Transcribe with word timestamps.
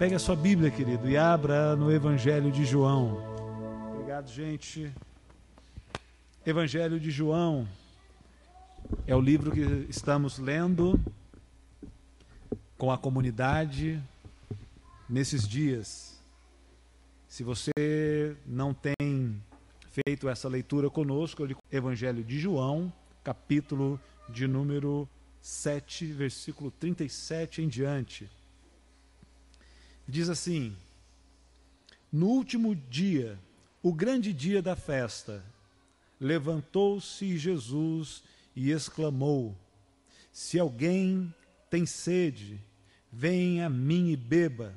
Pegue 0.00 0.16
a 0.16 0.18
sua 0.18 0.34
Bíblia, 0.34 0.68
querido, 0.68 1.08
e 1.08 1.16
abra 1.16 1.76
no 1.76 1.92
Evangelho 1.92 2.50
de 2.50 2.64
João. 2.64 3.22
Obrigado, 3.94 4.28
gente. 4.28 4.92
Evangelho 6.44 6.98
de 6.98 7.08
João 7.08 7.68
é 9.06 9.14
o 9.14 9.20
livro 9.20 9.52
que 9.52 9.60
estamos 9.88 10.40
lendo 10.40 11.00
com 12.76 12.90
a 12.90 12.98
comunidade 12.98 14.02
nesses 15.08 15.46
dias. 15.46 16.20
Se 17.28 17.44
você 17.44 18.36
não 18.44 18.74
tem 18.74 19.40
feito 20.04 20.28
essa 20.28 20.48
leitura 20.48 20.90
conosco, 20.90 21.46
Evangelho 21.70 22.24
de 22.24 22.40
João, 22.40 22.92
capítulo 23.22 24.00
de 24.28 24.48
número 24.48 25.08
7, 25.40 26.06
versículo 26.06 26.72
37 26.72 27.62
em 27.62 27.68
diante. 27.68 28.28
Diz 30.10 30.28
assim: 30.28 30.76
No 32.10 32.26
último 32.26 32.74
dia, 32.74 33.38
o 33.80 33.94
grande 33.94 34.32
dia 34.32 34.60
da 34.60 34.74
festa, 34.74 35.44
levantou-se 36.18 37.38
Jesus 37.38 38.24
e 38.56 38.72
exclamou: 38.72 39.56
Se 40.32 40.58
alguém 40.58 41.32
tem 41.70 41.86
sede, 41.86 42.60
venha 43.12 43.66
a 43.66 43.70
mim 43.70 44.10
e 44.10 44.16
beba. 44.16 44.74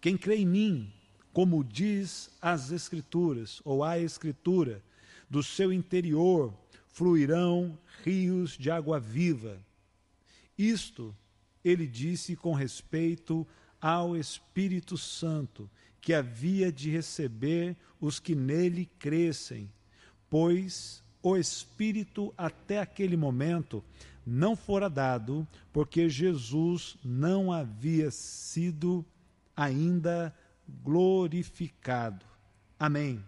Quem 0.00 0.16
crê 0.18 0.38
em 0.38 0.46
mim, 0.46 0.92
como 1.32 1.62
diz 1.62 2.28
as 2.42 2.72
Escrituras, 2.72 3.62
ou 3.64 3.84
a 3.84 4.00
Escritura, 4.00 4.82
do 5.28 5.44
seu 5.44 5.72
interior 5.72 6.52
fluirão 6.88 7.78
rios 8.02 8.58
de 8.58 8.68
água 8.68 8.98
viva. 8.98 9.64
Isto 10.58 11.14
ele 11.64 11.86
disse 11.86 12.34
com 12.34 12.52
respeito 12.52 13.46
ao 13.80 14.16
Espírito 14.16 14.96
Santo, 14.98 15.68
que 16.00 16.12
havia 16.14 16.72
de 16.72 16.90
receber 16.90 17.76
os 18.00 18.18
que 18.18 18.34
nele 18.34 18.88
crescem, 18.98 19.70
pois 20.28 21.02
o 21.22 21.36
Espírito 21.36 22.32
até 22.36 22.78
aquele 22.78 23.16
momento 23.16 23.84
não 24.24 24.54
fora 24.54 24.88
dado, 24.88 25.46
porque 25.72 26.08
Jesus 26.08 26.96
não 27.04 27.52
havia 27.52 28.10
sido 28.10 29.04
ainda 29.56 30.34
glorificado. 30.82 32.24
Amém. 32.78 33.22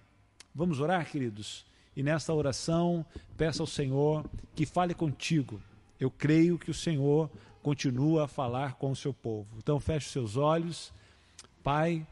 Vamos 0.55 0.81
orar, 0.81 1.11
queridos? 1.11 1.67
E 1.97 2.03
nesta 2.03 2.33
oração, 2.33 3.05
peça 3.37 3.63
ao 3.63 3.67
Senhor 3.67 4.25
que 4.55 4.65
fale 4.65 4.95
contigo. 4.95 5.61
Eu 6.01 6.11
creio 6.11 6.59
que 6.59 6.71
o 6.71 6.75
Senhor 6.75 7.31
continua 7.63 8.25
a 8.25 8.29
falar 8.29 8.75
com 8.75 8.91
o 8.91 8.97
seu 8.97 9.15
povo. 9.15 9.49
Então 9.59 9.79
feche 9.79 10.11
seus 10.11 10.37
olhos, 10.37 10.93
Pai, 11.63 12.07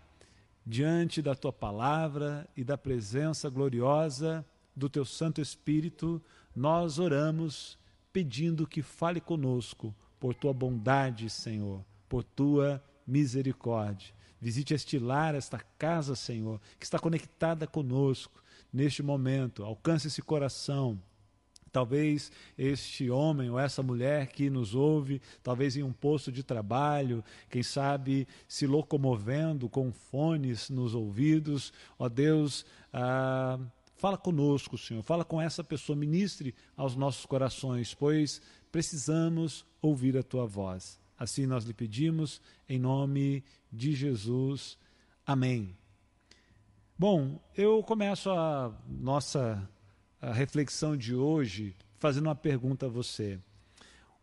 diante 0.64 1.20
da 1.20 1.34
tua 1.34 1.52
palavra 1.52 2.48
e 2.56 2.62
da 2.62 2.78
presença 2.78 3.50
gloriosa 3.50 4.44
do 4.76 4.88
teu 4.88 5.04
Santo 5.04 5.40
Espírito, 5.40 6.22
nós 6.54 6.98
oramos 6.98 7.76
pedindo 8.12 8.66
que 8.66 8.82
fale 8.82 9.20
conosco 9.20 9.94
por 10.20 10.34
tua 10.34 10.52
bondade, 10.52 11.28
Senhor, 11.28 11.84
por 12.08 12.22
tua 12.22 12.82
misericórdia. 13.06 14.14
Visite 14.40 14.72
este 14.72 14.98
lar, 14.98 15.34
esta 15.34 15.58
casa, 15.78 16.14
Senhor, 16.14 16.60
que 16.78 16.84
está 16.84 16.98
conectada 16.98 17.66
conosco 17.66 18.42
neste 18.72 19.02
momento. 19.02 19.64
Alcance 19.64 20.06
esse 20.06 20.22
coração 20.22 21.00
Talvez 21.72 22.32
este 22.58 23.10
homem 23.10 23.50
ou 23.50 23.58
essa 23.58 23.82
mulher 23.82 24.26
que 24.28 24.50
nos 24.50 24.74
ouve, 24.74 25.20
talvez 25.42 25.76
em 25.76 25.82
um 25.82 25.92
posto 25.92 26.32
de 26.32 26.42
trabalho, 26.42 27.24
quem 27.48 27.62
sabe 27.62 28.26
se 28.48 28.66
locomovendo 28.66 29.68
com 29.68 29.92
fones 29.92 30.68
nos 30.68 30.94
ouvidos, 30.94 31.72
ó 31.98 32.08
Deus, 32.08 32.64
ah, 32.92 33.58
fala 33.96 34.16
conosco, 34.16 34.76
Senhor, 34.76 35.02
fala 35.02 35.24
com 35.24 35.40
essa 35.40 35.62
pessoa, 35.62 35.96
ministre 35.96 36.54
aos 36.76 36.96
nossos 36.96 37.26
corações, 37.26 37.94
pois 37.94 38.40
precisamos 38.72 39.64
ouvir 39.80 40.16
a 40.16 40.22
tua 40.22 40.46
voz. 40.46 40.98
Assim 41.18 41.46
nós 41.46 41.64
lhe 41.64 41.74
pedimos, 41.74 42.40
em 42.68 42.78
nome 42.78 43.44
de 43.70 43.92
Jesus. 43.92 44.78
Amém. 45.26 45.76
Bom, 46.98 47.40
eu 47.54 47.82
começo 47.82 48.30
a 48.30 48.74
nossa 48.86 49.68
a 50.20 50.32
reflexão 50.32 50.96
de 50.96 51.14
hoje 51.14 51.74
fazendo 51.98 52.26
uma 52.26 52.34
pergunta 52.34 52.86
a 52.86 52.88
você. 52.88 53.38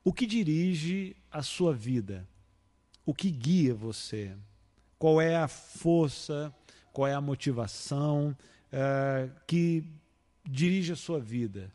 O 0.04 0.14
que 0.14 0.26
dirige 0.26 1.16
a 1.32 1.42
sua 1.42 1.74
vida? 1.74 2.28
O 3.06 3.14
que 3.14 3.30
guia 3.30 3.74
você? 3.74 4.32
Qual 5.00 5.20
é 5.20 5.36
a 5.36 5.48
força, 5.48 6.54
qual 6.94 7.08
é 7.08 7.14
a 7.14 7.22
motivação 7.22 8.36
uh, 8.72 9.32
que 9.46 9.84
dirige 10.46 10.94
a 10.94 10.96
sua 10.96 11.20
vida? 11.20 11.72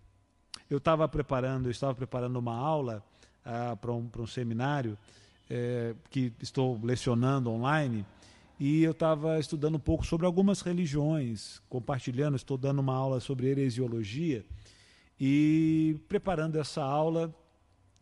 Eu 0.68 0.78
estava 0.78 1.06
preparando, 1.08 1.66
eu 1.66 1.70
estava 1.70 1.94
preparando 1.94 2.36
uma 2.38 2.56
aula 2.56 3.04
uh, 3.44 3.76
para 3.76 3.92
um, 3.92 4.08
um 4.18 4.26
seminário 4.26 4.96
uh, 5.50 5.96
que 6.10 6.32
estou 6.40 6.80
lecionando 6.82 7.50
online 7.50 8.04
e 8.64 8.84
eu 8.84 8.92
estava 8.92 9.40
estudando 9.40 9.74
um 9.74 9.80
pouco 9.80 10.06
sobre 10.06 10.24
algumas 10.24 10.60
religiões, 10.60 11.60
compartilhando, 11.68 12.36
estou 12.36 12.56
dando 12.56 12.78
uma 12.78 12.94
aula 12.94 13.18
sobre 13.18 13.48
heresiologia, 13.48 14.46
e 15.18 15.98
preparando 16.08 16.60
essa 16.60 16.80
aula, 16.80 17.34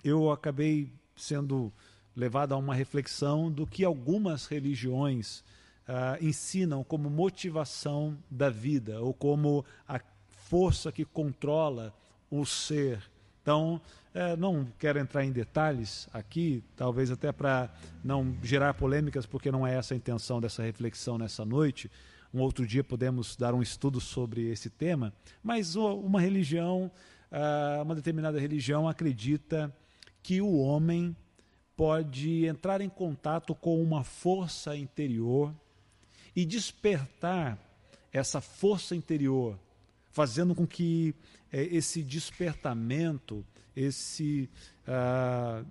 eu 0.04 0.30
acabei 0.30 0.92
sendo 1.16 1.72
levado 2.14 2.52
a 2.52 2.58
uma 2.58 2.74
reflexão 2.74 3.50
do 3.50 3.66
que 3.66 3.86
algumas 3.86 4.44
religiões 4.44 5.42
uh, 5.88 6.22
ensinam 6.22 6.84
como 6.84 7.08
motivação 7.08 8.18
da 8.30 8.50
vida, 8.50 9.00
ou 9.00 9.14
como 9.14 9.64
a 9.88 9.98
força 10.28 10.92
que 10.92 11.06
controla 11.06 11.90
o 12.30 12.44
ser. 12.44 13.09
Então, 13.42 13.80
é, 14.12 14.36
não 14.36 14.66
quero 14.78 14.98
entrar 14.98 15.24
em 15.24 15.32
detalhes 15.32 16.08
aqui, 16.12 16.62
talvez 16.76 17.10
até 17.10 17.32
para 17.32 17.70
não 18.04 18.36
gerar 18.42 18.74
polêmicas, 18.74 19.24
porque 19.24 19.50
não 19.50 19.66
é 19.66 19.74
essa 19.76 19.94
a 19.94 19.96
intenção 19.96 20.40
dessa 20.40 20.62
reflexão 20.62 21.16
nessa 21.16 21.44
noite. 21.44 21.90
Um 22.32 22.40
outro 22.40 22.66
dia 22.66 22.84
podemos 22.84 23.36
dar 23.36 23.54
um 23.54 23.62
estudo 23.62 24.00
sobre 24.00 24.50
esse 24.50 24.70
tema, 24.70 25.12
mas 25.42 25.74
uma 25.74 26.20
religião, 26.20 26.90
ah, 27.30 27.80
uma 27.82 27.94
determinada 27.94 28.38
religião 28.38 28.88
acredita 28.88 29.74
que 30.22 30.40
o 30.40 30.58
homem 30.58 31.16
pode 31.76 32.44
entrar 32.44 32.80
em 32.80 32.88
contato 32.88 33.54
com 33.54 33.82
uma 33.82 34.04
força 34.04 34.76
interior 34.76 35.54
e 36.36 36.44
despertar 36.44 37.58
essa 38.12 38.40
força 38.40 38.94
interior, 38.94 39.58
fazendo 40.10 40.54
com 40.54 40.66
que 40.66 41.14
eh, 41.52 41.68
esse 41.70 42.02
despertamento 42.02 43.44
esse, 43.74 44.48
uh, 44.86 45.66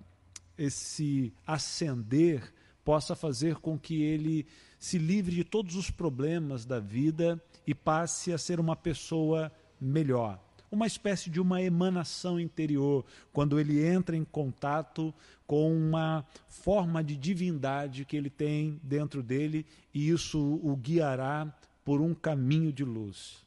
esse 0.56 1.32
ascender 1.46 2.52
possa 2.84 3.14
fazer 3.14 3.56
com 3.56 3.78
que 3.78 4.02
ele 4.02 4.46
se 4.78 4.98
livre 4.98 5.34
de 5.36 5.44
todos 5.44 5.76
os 5.76 5.90
problemas 5.90 6.64
da 6.64 6.80
vida 6.80 7.42
e 7.66 7.74
passe 7.74 8.32
a 8.32 8.38
ser 8.38 8.58
uma 8.58 8.74
pessoa 8.74 9.52
melhor. 9.80 10.42
Uma 10.70 10.86
espécie 10.86 11.28
de 11.28 11.40
uma 11.40 11.60
emanação 11.60 12.38
interior, 12.38 13.04
quando 13.32 13.58
ele 13.58 13.84
entra 13.84 14.16
em 14.16 14.24
contato 14.24 15.12
com 15.46 15.76
uma 15.76 16.24
forma 16.48 17.02
de 17.02 17.16
divindade 17.16 18.04
que 18.04 18.16
ele 18.16 18.30
tem 18.30 18.80
dentro 18.82 19.22
dele 19.22 19.66
e 19.92 20.08
isso 20.08 20.60
o 20.62 20.76
guiará 20.76 21.52
por 21.84 22.00
um 22.00 22.14
caminho 22.14 22.72
de 22.72 22.84
luz. 22.84 23.44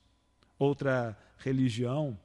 Outra 0.64 1.18
religião 1.40 2.18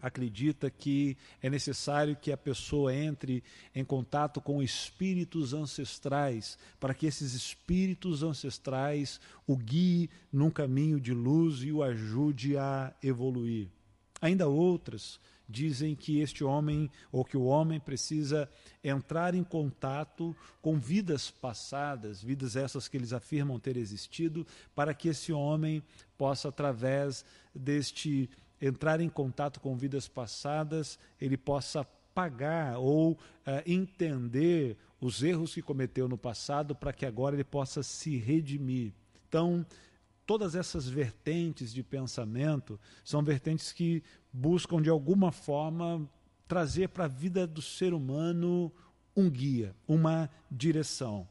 acredita 0.00 0.70
que 0.70 1.16
é 1.42 1.50
necessário 1.50 2.14
que 2.14 2.30
a 2.30 2.36
pessoa 2.36 2.94
entre 2.94 3.42
em 3.74 3.84
contato 3.84 4.40
com 4.40 4.62
espíritos 4.62 5.52
ancestrais, 5.52 6.56
para 6.78 6.94
que 6.94 7.04
esses 7.04 7.34
espíritos 7.34 8.22
ancestrais 8.22 9.20
o 9.44 9.56
guie 9.56 10.08
num 10.32 10.50
caminho 10.50 11.00
de 11.00 11.12
luz 11.12 11.64
e 11.64 11.72
o 11.72 11.82
ajude 11.82 12.56
a 12.56 12.94
evoluir. 13.02 13.68
Ainda 14.20 14.46
outras 14.46 15.18
dizem 15.48 15.94
que 15.94 16.20
este 16.20 16.42
homem 16.42 16.90
ou 17.12 17.24
que 17.24 17.36
o 17.36 17.44
homem 17.44 17.78
precisa 17.78 18.48
entrar 18.82 19.34
em 19.34 19.44
contato 19.44 20.34
com 20.62 20.78
vidas 20.78 21.30
passadas, 21.30 22.22
vidas 22.22 22.56
essas 22.56 22.88
que 22.88 22.96
eles 22.96 23.12
afirmam 23.12 23.58
ter 23.58 23.76
existido, 23.76 24.46
para 24.74 24.94
que 24.94 25.08
esse 25.08 25.32
homem 25.32 25.82
possa 26.16 26.48
através 26.48 27.24
deste 27.54 28.28
entrar 28.60 29.00
em 29.00 29.08
contato 29.08 29.60
com 29.60 29.76
vidas 29.76 30.08
passadas, 30.08 30.98
ele 31.20 31.36
possa 31.36 31.84
pagar 32.14 32.78
ou 32.78 33.12
uh, 33.12 33.18
entender 33.66 34.76
os 35.00 35.22
erros 35.22 35.52
que 35.52 35.60
cometeu 35.60 36.08
no 36.08 36.16
passado 36.16 36.74
para 36.74 36.92
que 36.92 37.04
agora 37.04 37.36
ele 37.36 37.44
possa 37.44 37.82
se 37.82 38.16
redimir. 38.16 38.92
Então, 39.28 39.66
todas 40.26 40.54
essas 40.54 40.88
vertentes 40.88 41.72
de 41.72 41.82
pensamento 41.82 42.78
são 43.04 43.22
vertentes 43.22 43.72
que 43.72 44.02
buscam 44.32 44.80
de 44.80 44.90
alguma 44.90 45.30
forma 45.30 46.08
trazer 46.46 46.88
para 46.88 47.04
a 47.04 47.08
vida 47.08 47.46
do 47.46 47.62
ser 47.62 47.94
humano 47.94 48.72
um 49.16 49.30
guia, 49.30 49.74
uma 49.86 50.28
direção. 50.50 51.28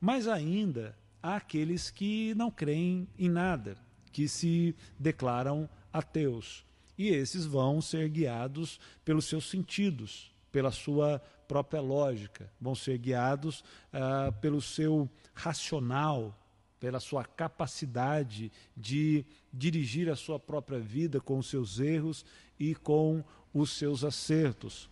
Mas 0.00 0.28
ainda 0.28 0.96
há 1.22 1.36
aqueles 1.36 1.90
que 1.90 2.34
não 2.34 2.50
creem 2.50 3.08
em 3.18 3.28
nada, 3.28 3.76
que 4.12 4.28
se 4.28 4.74
declaram 4.98 5.68
ateus. 5.92 6.64
E 6.98 7.08
esses 7.08 7.44
vão 7.44 7.80
ser 7.80 8.08
guiados 8.08 8.78
pelos 9.04 9.26
seus 9.26 9.48
sentidos, 9.48 10.32
pela 10.50 10.70
sua 10.70 11.20
própria 11.46 11.80
lógica, 11.80 12.50
vão 12.60 12.74
ser 12.74 12.98
guiados 12.98 13.62
ah, 13.92 14.32
pelo 14.40 14.60
seu 14.60 15.08
racional, 15.34 16.34
pela 16.78 17.00
sua 17.00 17.24
capacidade 17.24 18.52
de 18.76 19.24
dirigir 19.52 20.08
a 20.10 20.16
sua 20.16 20.38
própria 20.38 20.78
vida 20.78 21.20
com 21.20 21.38
os 21.38 21.48
seus 21.48 21.78
erros 21.78 22.24
e 22.58 22.74
com 22.74 23.24
os 23.52 23.70
seus 23.70 24.04
acertos. 24.04 24.88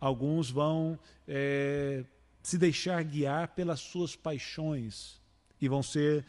Alguns 0.00 0.50
vão 0.50 0.98
é, 1.26 2.04
se 2.42 2.58
deixar 2.58 3.02
guiar 3.02 3.48
pelas 3.54 3.80
suas 3.80 4.14
paixões 4.14 5.20
e 5.60 5.68
vão 5.68 5.82
ser 5.82 6.24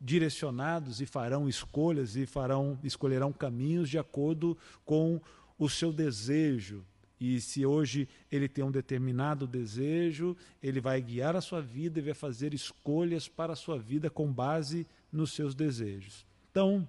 direcionados 0.00 1.00
e 1.00 1.06
farão 1.06 1.48
escolhas 1.48 2.16
e 2.16 2.24
farão 2.24 2.78
escolherão 2.82 3.32
caminhos 3.32 3.90
de 3.90 3.98
acordo 3.98 4.56
com 4.84 5.20
o 5.58 5.68
seu 5.68 5.92
desejo. 5.92 6.84
E 7.20 7.40
se 7.40 7.66
hoje 7.66 8.08
ele 8.30 8.48
tem 8.48 8.64
um 8.64 8.70
determinado 8.70 9.46
desejo, 9.46 10.36
ele 10.62 10.80
vai 10.80 11.00
guiar 11.00 11.34
a 11.34 11.40
sua 11.40 11.60
vida 11.60 11.98
e 11.98 12.02
vai 12.02 12.14
fazer 12.14 12.54
escolhas 12.54 13.28
para 13.28 13.54
a 13.54 13.56
sua 13.56 13.78
vida 13.78 14.08
com 14.08 14.32
base 14.32 14.86
nos 15.12 15.32
seus 15.32 15.54
desejos. 15.54 16.24
Então, 16.50 16.88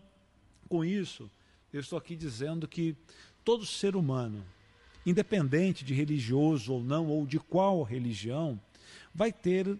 com 0.67 0.85
isso, 0.85 1.29
eu 1.73 1.79
estou 1.79 1.97
aqui 1.97 2.15
dizendo 2.15 2.67
que 2.67 2.95
todo 3.43 3.65
ser 3.65 3.95
humano, 3.95 4.45
independente 5.05 5.83
de 5.83 5.93
religioso 5.93 6.73
ou 6.73 6.83
não, 6.83 7.07
ou 7.07 7.25
de 7.25 7.39
qual 7.39 7.81
religião, 7.81 8.59
vai 9.13 9.31
ter 9.31 9.77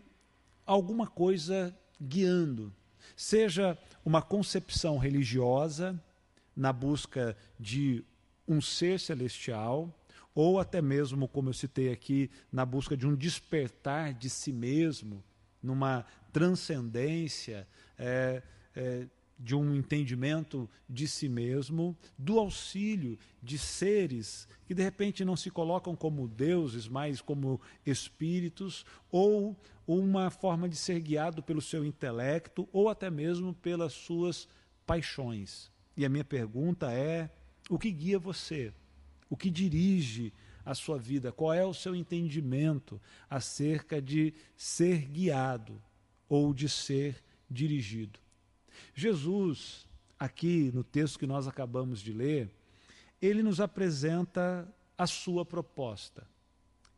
alguma 0.66 1.07
coisa 1.07 1.75
guiando, 2.01 2.74
seja 3.16 3.78
uma 4.04 4.22
concepção 4.22 4.98
religiosa 4.98 6.00
na 6.56 6.74
busca 6.74 7.36
de 7.60 8.04
um 8.48 8.62
ser 8.62 9.00
celestial, 9.00 9.94
ou 10.34 10.60
até 10.60 10.81
mesmo, 10.81 11.28
como 11.28 11.50
eu 11.50 11.54
citei 11.54 11.92
aqui, 11.92 12.30
na 12.52 12.66
busca 12.66 12.96
de 12.96 13.08
um 13.08 13.16
despertar 13.16 14.14
de 14.14 14.30
si 14.30 14.52
mesmo, 14.52 15.24
numa 15.62 16.06
transcendência 16.31 17.68
é, 17.98 18.42
é, 18.76 19.08
de 19.38 19.56
um 19.56 19.74
entendimento 19.74 20.70
de 20.90 21.08
si 21.08 21.30
mesmo, 21.30 21.98
do 22.18 22.38
auxílio 22.40 23.18
de 23.42 23.58
seres 23.58 24.48
que 24.66 24.74
de 24.74 24.84
repente 24.84 25.24
não 25.24 25.36
se 25.38 25.50
colocam 25.50 25.96
como 25.96 26.28
deuses, 26.28 26.88
mas 26.88 27.22
como 27.22 27.60
espíritos, 27.86 28.86
ou 29.10 29.58
uma 29.88 30.30
forma 30.30 30.68
de 30.68 30.75
ser 30.75 31.00
guiado 31.00 31.42
pelo 31.42 31.62
seu 31.62 31.86
intelecto, 31.86 32.68
ou 32.72 32.90
até 32.90 33.10
mesmo 33.10 33.54
pelas 33.54 33.94
suas 33.94 34.48
paixões. 34.86 35.72
E 35.96 36.06
a 36.06 36.10
minha 36.10 36.25
pergunta 36.25 36.92
é: 36.92 37.30
o 37.70 37.80
que 37.80 37.92
guia 37.92 38.20
você? 38.20 38.74
O 39.30 39.38
que 39.38 39.50
dirige 39.50 40.34
a 40.66 40.74
sua 40.74 40.98
vida? 40.98 41.31
Qual 41.31 41.54
é 41.54 41.66
o 41.66 41.74
seu 41.74 41.96
entendimento 41.96 43.00
acerca 43.30 44.02
de 44.02 44.34
ser 44.56 45.06
guiado 45.06 45.81
ou 46.28 46.54
de 46.54 46.68
ser 46.68 47.24
dirigido? 47.50 48.20
Jesus, 48.94 49.86
aqui 50.18 50.72
no 50.74 50.84
texto 50.84 51.20
que 51.20 51.28
nós 51.28 51.48
acabamos 51.48 52.02
de 52.02 52.14
ler, 52.14 52.50
ele 53.22 53.44
nos 53.44 53.60
apresenta 53.60 54.68
a 54.98 55.06
sua 55.06 55.46
proposta 55.46 56.28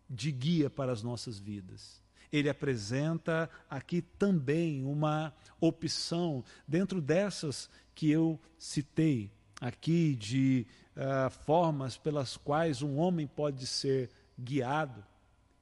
de 0.10 0.32
guia 0.32 0.70
para 0.70 0.92
as 0.92 1.02
nossas 1.02 1.40
vidas 1.40 2.02
ele 2.32 2.50
apresenta 2.50 3.50
aqui 3.70 4.02
também 4.02 4.84
uma 4.86 5.34
opção 5.60 6.44
dentro 6.68 7.02
dessas 7.02 7.70
que 7.94 8.10
eu 8.10 8.40
citei 8.58 9.30
aqui 9.60 10.16
de 10.16 10.66
uh, 10.96 11.30
formas 11.46 11.98
pelas 11.98 12.38
quais 12.38 12.82
um 12.82 12.98
homem 12.98 13.28
pode 13.28 13.66
ser 13.66 14.10
guiado. 14.40 15.04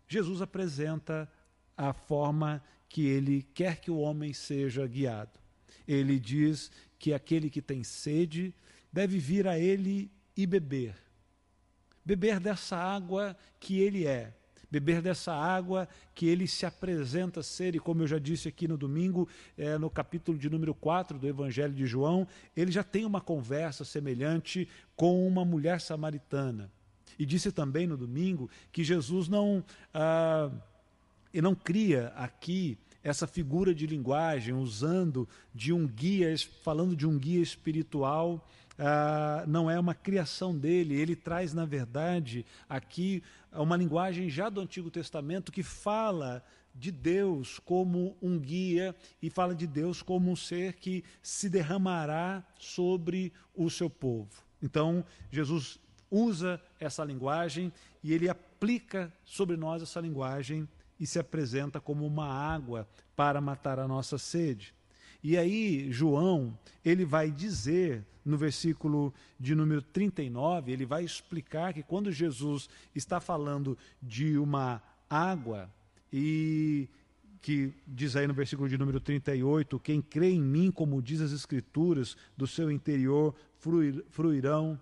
Jesus 0.07 0.41
apresenta 0.41 1.29
a 1.77 1.93
forma 1.93 2.63
que 2.87 3.05
ele 3.05 3.43
quer 3.53 3.79
que 3.79 3.91
o 3.91 3.99
homem 3.99 4.33
seja 4.33 4.85
guiado. 4.87 5.39
Ele 5.87 6.19
diz 6.19 6.71
que 6.97 7.13
aquele 7.13 7.49
que 7.49 7.61
tem 7.61 7.83
sede 7.83 8.53
deve 8.91 9.19
vir 9.19 9.47
a 9.47 9.57
ele 9.57 10.11
e 10.35 10.45
beber. 10.45 10.95
Beber 12.03 12.39
dessa 12.39 12.75
água 12.75 13.37
que 13.59 13.79
ele 13.79 14.07
é, 14.07 14.33
beber 14.69 15.01
dessa 15.01 15.33
água 15.33 15.87
que 16.13 16.27
ele 16.27 16.47
se 16.47 16.65
apresenta 16.65 17.41
ser, 17.41 17.75
e 17.75 17.79
como 17.79 18.03
eu 18.03 18.07
já 18.07 18.19
disse 18.19 18.47
aqui 18.47 18.67
no 18.67 18.77
domingo, 18.77 19.27
é, 19.57 19.77
no 19.77 19.89
capítulo 19.89 20.37
de 20.37 20.49
número 20.49 20.73
4 20.73 21.17
do 21.17 21.27
Evangelho 21.27 21.73
de 21.73 21.85
João, 21.85 22.27
ele 22.55 22.71
já 22.71 22.83
tem 22.83 23.05
uma 23.05 23.21
conversa 23.21 23.83
semelhante 23.83 24.67
com 24.95 25.27
uma 25.27 25.43
mulher 25.43 25.81
samaritana. 25.81 26.71
E 27.17 27.25
disse 27.25 27.51
também 27.51 27.87
no 27.87 27.97
domingo 27.97 28.49
que 28.71 28.83
Jesus 28.83 29.27
não, 29.27 29.63
ah, 29.93 30.51
não 31.33 31.55
cria 31.55 32.13
aqui 32.15 32.77
essa 33.03 33.25
figura 33.25 33.73
de 33.73 33.87
linguagem 33.87 34.53
usando 34.53 35.27
de 35.53 35.73
um 35.73 35.87
guia, 35.87 36.33
falando 36.63 36.95
de 36.95 37.07
um 37.07 37.17
guia 37.17 37.41
espiritual 37.41 38.45
ah, 38.81 39.43
não 39.45 39.69
é 39.69 39.77
uma 39.77 39.93
criação 39.93 40.57
dele, 40.57 40.95
ele 40.95 41.13
traz, 41.13 41.53
na 41.53 41.65
verdade, 41.65 42.45
aqui 42.69 43.21
uma 43.51 43.75
linguagem 43.75 44.29
já 44.29 44.49
do 44.49 44.61
Antigo 44.61 44.91
Testamento 44.91 45.51
que 45.51 45.63
fala 45.63 46.43
de 46.73 46.91
Deus 46.91 47.59
como 47.59 48.15
um 48.21 48.39
guia 48.39 48.95
e 49.21 49.29
fala 49.29 49.55
de 49.55 49.65
Deus 49.65 50.01
como 50.01 50.31
um 50.31 50.35
ser 50.35 50.73
que 50.73 51.03
se 51.21 51.49
derramará 51.49 52.43
sobre 52.57 53.33
o 53.55 53.69
seu 53.69 53.89
povo. 53.89 54.29
Então, 54.61 55.03
Jesus 55.31 55.79
usa 56.11 56.61
essa 56.79 57.03
linguagem 57.03 57.71
e 58.03 58.13
ele 58.13 58.29
aplica 58.29 59.11
sobre 59.23 59.57
nós 59.57 59.81
essa 59.81 59.99
linguagem 59.99 60.67
e 60.99 61.07
se 61.07 61.19
apresenta 61.19 61.79
como 61.79 62.05
uma 62.05 62.27
água 62.27 62.87
para 63.15 63.39
matar 63.39 63.79
a 63.79 63.87
nossa 63.87 64.17
sede. 64.17 64.73
E 65.23 65.37
aí, 65.37 65.91
João, 65.91 66.57
ele 66.83 67.05
vai 67.05 67.29
dizer 67.29 68.05
no 68.23 68.37
versículo 68.37 69.13
de 69.39 69.55
número 69.55 69.81
39, 69.81 70.71
ele 70.71 70.85
vai 70.85 71.03
explicar 71.03 71.73
que 71.73 71.81
quando 71.81 72.11
Jesus 72.11 72.69
está 72.93 73.19
falando 73.19 73.77
de 74.01 74.37
uma 74.37 74.81
água, 75.09 75.69
e 76.11 76.87
que 77.41 77.73
diz 77.87 78.15
aí 78.15 78.27
no 78.27 78.33
versículo 78.33 78.67
de 78.67 78.77
número 78.77 78.99
38, 78.99 79.79
quem 79.79 80.01
crê 80.01 80.31
em 80.31 80.41
mim, 80.41 80.71
como 80.71 81.01
diz 81.01 81.21
as 81.21 81.31
Escrituras, 81.31 82.17
do 82.35 82.45
seu 82.45 82.71
interior 82.71 83.33
fruir, 83.57 84.03
fruirão 84.09 84.79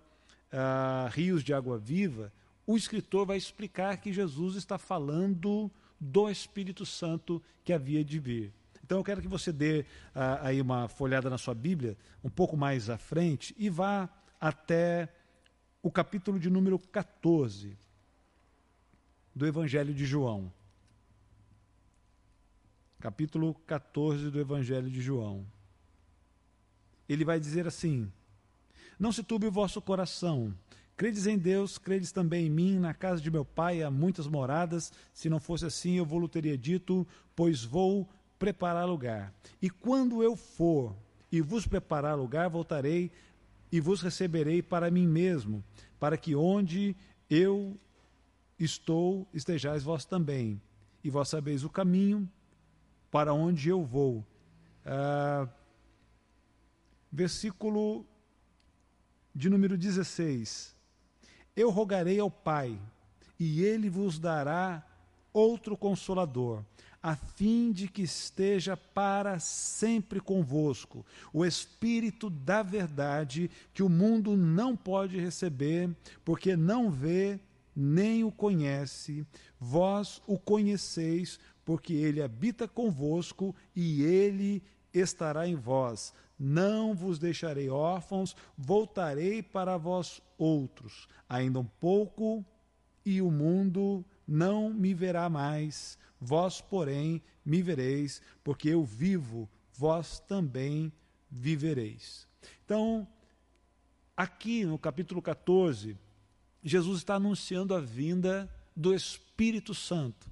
ah, 0.52 1.08
rios 1.12 1.42
de 1.44 1.54
água 1.54 1.78
viva, 1.78 2.32
o 2.66 2.76
escritor 2.76 3.24
vai 3.24 3.38
explicar 3.38 3.96
que 3.96 4.12
Jesus 4.12 4.56
está 4.56 4.76
falando 4.76 5.70
do 5.98 6.28
Espírito 6.28 6.84
Santo 6.84 7.42
que 7.64 7.72
havia 7.72 8.04
de 8.04 8.18
vir. 8.18 8.52
Então 8.88 8.96
eu 8.96 9.04
quero 9.04 9.20
que 9.20 9.28
você 9.28 9.52
dê 9.52 9.84
ah, 10.14 10.46
aí 10.46 10.62
uma 10.62 10.88
folhada 10.88 11.28
na 11.28 11.36
sua 11.36 11.54
Bíblia, 11.54 11.94
um 12.24 12.30
pouco 12.30 12.56
mais 12.56 12.88
à 12.88 12.96
frente, 12.96 13.54
e 13.58 13.68
vá 13.68 14.08
até 14.40 15.10
o 15.82 15.90
capítulo 15.90 16.40
de 16.40 16.48
número 16.48 16.78
14 16.78 17.76
do 19.34 19.46
Evangelho 19.46 19.92
de 19.92 20.06
João. 20.06 20.50
Capítulo 22.98 23.52
14 23.66 24.30
do 24.30 24.40
Evangelho 24.40 24.88
de 24.88 25.02
João. 25.02 25.44
Ele 27.06 27.26
vai 27.26 27.38
dizer 27.38 27.66
assim: 27.66 28.10
Não 28.98 29.12
se 29.12 29.22
turbe 29.22 29.48
o 29.48 29.52
vosso 29.52 29.82
coração. 29.82 30.54
Credes 30.96 31.26
em 31.26 31.36
Deus, 31.36 31.76
credes 31.76 32.10
também 32.10 32.46
em 32.46 32.50
mim. 32.50 32.78
Na 32.78 32.94
casa 32.94 33.20
de 33.20 33.30
meu 33.30 33.44
pai 33.44 33.82
há 33.82 33.90
muitas 33.90 34.26
moradas. 34.26 34.90
Se 35.12 35.28
não 35.28 35.38
fosse 35.38 35.66
assim, 35.66 35.98
eu 35.98 36.06
vou 36.06 36.26
teria 36.26 36.56
dito, 36.56 37.06
pois 37.36 37.62
vou 37.62 38.08
preparar 38.38 38.86
lugar. 38.86 39.32
E 39.60 39.68
quando 39.68 40.22
eu 40.22 40.36
for 40.36 40.94
e 41.30 41.40
vos 41.40 41.66
preparar 41.66 42.16
lugar, 42.16 42.48
voltarei 42.48 43.10
e 43.70 43.80
vos 43.80 44.00
receberei 44.00 44.62
para 44.62 44.90
mim 44.90 45.06
mesmo, 45.06 45.62
para 45.98 46.16
que 46.16 46.34
onde 46.34 46.96
eu 47.28 47.78
estou, 48.58 49.26
estejais 49.32 49.82
vós 49.82 50.04
também. 50.04 50.60
E 51.04 51.10
vós 51.10 51.28
sabeis 51.28 51.64
o 51.64 51.70
caminho 51.70 52.28
para 53.10 53.32
onde 53.32 53.68
eu 53.68 53.84
vou. 53.84 54.24
Ah, 54.84 55.48
versículo 57.10 58.06
de 59.34 59.48
número 59.48 59.76
16. 59.76 60.74
Eu 61.54 61.70
rogarei 61.70 62.18
ao 62.18 62.30
Pai, 62.30 62.80
e 63.38 63.62
ele 63.62 63.88
vos 63.88 64.18
dará 64.18 64.84
outro 65.32 65.76
consolador 65.76 66.64
a 67.02 67.14
fim 67.14 67.70
de 67.70 67.88
que 67.88 68.02
esteja 68.02 68.76
para 68.76 69.38
sempre 69.38 70.20
convosco 70.20 71.06
o 71.32 71.44
Espírito 71.44 72.28
da 72.28 72.62
Verdade, 72.62 73.50
que 73.72 73.82
o 73.82 73.88
mundo 73.88 74.36
não 74.36 74.76
pode 74.76 75.18
receber, 75.18 75.90
porque 76.24 76.56
não 76.56 76.90
vê 76.90 77.38
nem 77.74 78.24
o 78.24 78.32
conhece, 78.32 79.24
vós 79.60 80.20
o 80.26 80.36
conheceis, 80.36 81.38
porque 81.64 81.92
ele 81.92 82.20
habita 82.20 82.66
convosco 82.66 83.54
e 83.76 84.02
ele 84.02 84.62
estará 84.92 85.46
em 85.46 85.54
vós. 85.54 86.12
Não 86.36 86.94
vos 86.94 87.18
deixarei 87.18 87.68
órfãos, 87.68 88.34
voltarei 88.56 89.42
para 89.42 89.76
vós 89.76 90.20
outros. 90.36 91.08
Ainda 91.28 91.60
um 91.60 91.64
pouco 91.64 92.44
e 93.04 93.22
o 93.22 93.30
mundo 93.30 94.04
não 94.28 94.68
me 94.68 94.92
verá 94.92 95.30
mais. 95.30 95.98
Vós, 96.20 96.60
porém, 96.60 97.22
me 97.44 97.62
vereis, 97.62 98.20
porque 98.44 98.68
eu 98.68 98.84
vivo, 98.84 99.48
vós 99.72 100.20
também 100.20 100.92
vivereis. 101.30 102.28
Então, 102.64 103.08
aqui 104.14 104.66
no 104.66 104.78
capítulo 104.78 105.22
14, 105.22 105.96
Jesus 106.62 106.98
está 106.98 107.14
anunciando 107.14 107.74
a 107.74 107.80
vinda 107.80 108.52
do 108.76 108.94
Espírito 108.94 109.74
Santo. 109.74 110.30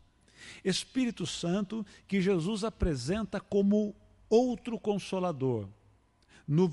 Espírito 0.62 1.26
Santo 1.26 1.84
que 2.06 2.20
Jesus 2.20 2.64
apresenta 2.64 3.40
como 3.40 3.94
outro 4.28 4.78
consolador. 4.78 5.68
No, 6.46 6.72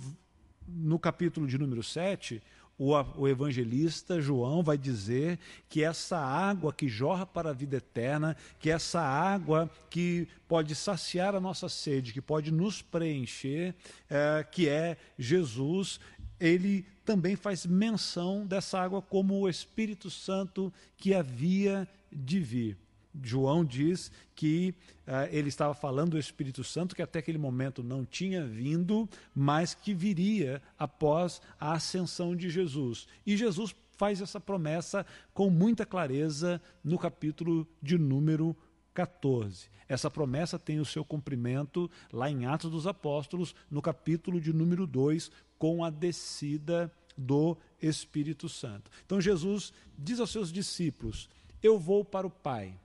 no 0.68 1.00
capítulo 1.00 1.48
de 1.48 1.58
número 1.58 1.82
7, 1.82 2.42
o, 2.78 3.28
evangelista 3.28 4.20
João 4.20 4.64
vai 4.64 4.78
dizer 4.78 5.40
que 5.70 5.84
essa 5.84 6.18
água 6.18 6.74
que 6.74 6.88
jorra 6.88 7.26
para 7.26 7.52
a 7.52 7.54
vida 7.54 7.78
eterna, 7.78 8.36
que 8.60 8.70
essa 8.70 9.00
água 9.00 9.70
que 9.90 10.28
pode 10.48 10.76
saciar 10.76 11.36
a 11.36 11.40
nossa 11.40 11.70
sede, 11.70 12.14
que 12.14 12.22
pode 12.22 12.52
nos 12.52 12.82
preencher, 12.82 13.76
é, 14.10 14.44
que 14.44 14.68
é 14.68 14.98
Jesus, 15.18 16.00
ele 16.40 16.86
também 17.06 17.36
faz 17.36 17.66
menção 17.66 18.46
dessa 18.46 18.80
água 18.80 19.02
como 19.02 19.40
o 19.40 19.50
Espírito 19.50 20.10
Santo 20.10 20.74
que 20.98 21.14
havia 21.14 21.88
de 22.12 22.40
vir. 22.40 22.78
João 23.22 23.64
diz 23.64 24.12
que 24.36 24.74
uh, 25.08 25.28
ele 25.32 25.50
estava 25.50 25.74
falando 25.74 26.12
do 26.12 26.20
Espírito 26.20 26.64
Santo, 26.64 26.96
que 26.96 27.02
até 27.02 27.20
aquele 27.20 27.38
momento 27.38 27.84
não 27.84 28.04
tinha 28.06 28.46
vindo, 28.46 29.08
mas 29.36 29.74
que 29.74 29.94
viria 29.94 30.62
após 30.78 31.42
a 31.60 31.74
ascensão 31.74 32.36
de 32.36 32.50
Jesus. 32.50 33.08
E 33.26 33.38
Jesus 33.38 33.76
faz 33.98 34.22
essa 34.22 34.40
promessa 34.40 35.06
com 35.34 35.50
muita 35.50 35.86
clareza 35.86 36.62
no 36.84 36.98
capítulo 36.98 37.68
de 37.82 37.98
número 37.98 38.56
14. 38.94 39.70
Essa 39.88 40.10
promessa 40.10 40.58
tem 40.58 40.80
o 40.80 40.86
seu 40.86 41.04
cumprimento 41.06 41.90
lá 42.12 42.30
em 42.30 42.46
Atos 42.46 42.72
dos 42.72 42.88
Apóstolos, 42.88 43.54
no 43.70 43.82
capítulo 43.82 44.40
de 44.40 44.52
número 44.52 44.88
2, 44.88 45.32
com 45.58 45.84
a 45.84 45.90
descida 45.90 46.92
do 47.18 47.58
Espírito 47.82 48.50
Santo. 48.50 48.90
Então 49.06 49.22
Jesus 49.22 49.72
diz 49.98 50.20
aos 50.20 50.32
seus 50.32 50.52
discípulos: 50.52 51.30
Eu 51.62 51.78
vou 51.80 52.04
para 52.04 52.26
o 52.26 52.32
Pai 52.32 52.78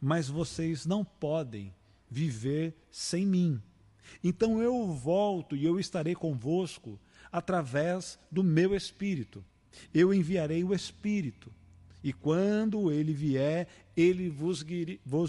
mas 0.00 0.28
vocês 0.28 0.86
não 0.86 1.04
podem 1.04 1.74
viver 2.10 2.74
sem 2.90 3.26
mim. 3.26 3.60
Então 4.22 4.62
eu 4.62 4.92
volto 4.92 5.54
e 5.54 5.64
eu 5.64 5.78
estarei 5.78 6.14
convosco 6.14 6.98
através 7.30 8.18
do 8.30 8.42
meu 8.42 8.74
Espírito. 8.74 9.44
Eu 9.92 10.12
enviarei 10.12 10.64
o 10.64 10.74
Espírito. 10.74 11.52
E 12.02 12.12
quando 12.12 12.92
ele 12.92 13.12
vier, 13.12 13.66
ele 13.96 14.28
vos, 14.30 14.62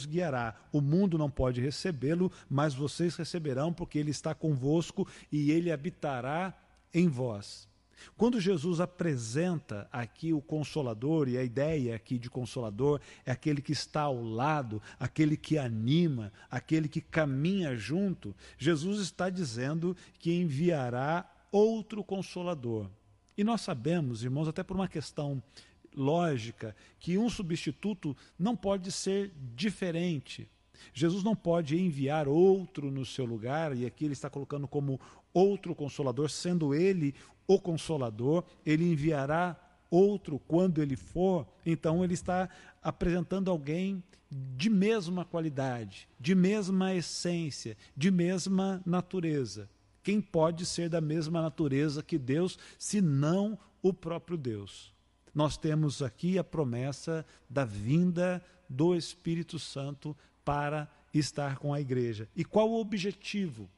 guiará. 0.06 0.56
O 0.72 0.80
mundo 0.82 1.18
não 1.18 1.30
pode 1.30 1.60
recebê-lo, 1.60 2.32
mas 2.50 2.74
vocês 2.74 3.16
receberão, 3.16 3.74
porque 3.74 3.98
ele 3.98 4.12
está 4.12 4.36
convosco 4.36 5.08
e 5.32 5.52
ele 5.52 5.72
habitará 5.72 6.54
em 6.94 7.08
vós. 7.08 7.69
Quando 8.18 8.40
Jesus 8.40 8.80
apresenta 8.80 9.88
aqui 9.92 10.34
o 10.34 10.42
consolador, 10.42 11.28
e 11.28 11.38
a 11.38 11.44
ideia 11.44 11.96
aqui 11.96 12.18
de 12.18 12.30
consolador 12.30 13.00
é 13.26 13.32
aquele 13.32 13.62
que 13.62 13.72
está 13.72 14.02
ao 14.02 14.22
lado, 14.22 14.82
aquele 15.00 15.38
que 15.38 15.58
anima, 15.58 16.32
aquele 16.50 16.88
que 16.88 17.02
caminha 17.02 17.76
junto, 17.76 18.36
Jesus 18.58 19.00
está 19.00 19.30
dizendo 19.30 19.96
que 20.18 20.34
enviará 20.34 21.30
outro 21.52 22.04
consolador. 22.04 22.90
E 23.38 23.44
nós 23.44 23.62
sabemos, 23.62 24.24
irmãos, 24.24 24.48
até 24.48 24.64
por 24.64 24.76
uma 24.76 24.88
questão 24.88 25.42
lógica, 25.96 26.76
que 27.00 27.18
um 27.18 27.30
substituto 27.30 28.16
não 28.38 28.56
pode 28.56 28.92
ser 28.92 29.32
diferente. 29.56 30.48
Jesus 30.94 31.24
não 31.24 31.36
pode 31.36 31.78
enviar 31.78 32.28
outro 32.28 32.90
no 32.90 33.06
seu 33.06 33.26
lugar, 33.26 33.76
e 33.76 33.86
aqui 33.86 34.06
ele 34.06 34.14
está 34.14 34.30
colocando 34.30 34.68
como 34.68 35.00
outro 35.34 35.76
consolador, 35.76 36.30
sendo 36.30 36.74
ele 36.74 37.14
o 37.48 37.60
consolador, 37.60 38.44
ele 38.66 38.92
enviará 38.92 39.58
outro 39.90 40.40
quando 40.48 40.82
ele 40.82 40.96
for, 40.96 41.48
então 41.66 42.04
ele 42.04 42.14
está 42.14 42.50
apresentando 42.82 43.50
alguém 43.50 44.04
de 44.30 44.70
mesma 44.70 45.26
qualidade, 45.26 46.08
de 46.20 46.36
mesma 46.36 46.94
essência, 46.94 47.76
de 47.98 48.12
mesma 48.12 48.82
natureza. 48.86 49.70
Quem 50.04 50.22
pode 50.22 50.66
ser 50.66 50.90
da 50.90 51.02
mesma 51.02 51.42
natureza 51.42 52.04
que 52.04 52.18
Deus, 52.18 52.58
se 52.78 53.02
não 53.02 53.58
o 53.82 53.92
próprio 53.92 54.38
Deus? 54.38 54.94
Nós 55.34 55.58
temos 55.58 56.02
aqui 56.02 56.38
a 56.38 56.44
promessa 56.44 57.26
da 57.50 57.66
vinda 57.66 58.44
do 58.70 58.96
Espírito 58.96 59.58
Santo 59.58 60.16
para 60.46 60.88
estar 61.14 61.58
com 61.58 61.74
a 61.74 61.82
igreja. 61.82 62.30
E 62.36 62.46
qual 62.46 62.70
o 62.70 62.80
objetivo 62.80 63.70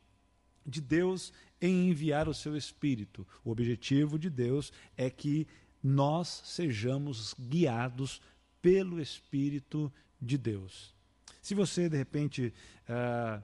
de 0.66 0.82
Deus 0.82 1.34
em 1.62 1.90
enviar 1.90 2.28
o 2.28 2.34
seu 2.34 2.56
Espírito. 2.56 3.26
O 3.44 3.52
objetivo 3.52 4.18
de 4.18 4.30
Deus 4.30 4.72
é 4.98 5.10
que 5.10 5.48
nós 5.84 6.42
sejamos 6.46 7.36
guiados 7.40 8.22
pelo 8.62 9.02
Espírito 9.02 9.92
de 10.22 10.38
Deus. 10.38 10.94
Se 11.42 11.56
você, 11.56 11.90
de 11.90 11.98
repente, 11.98 12.54
uh, 12.88 13.44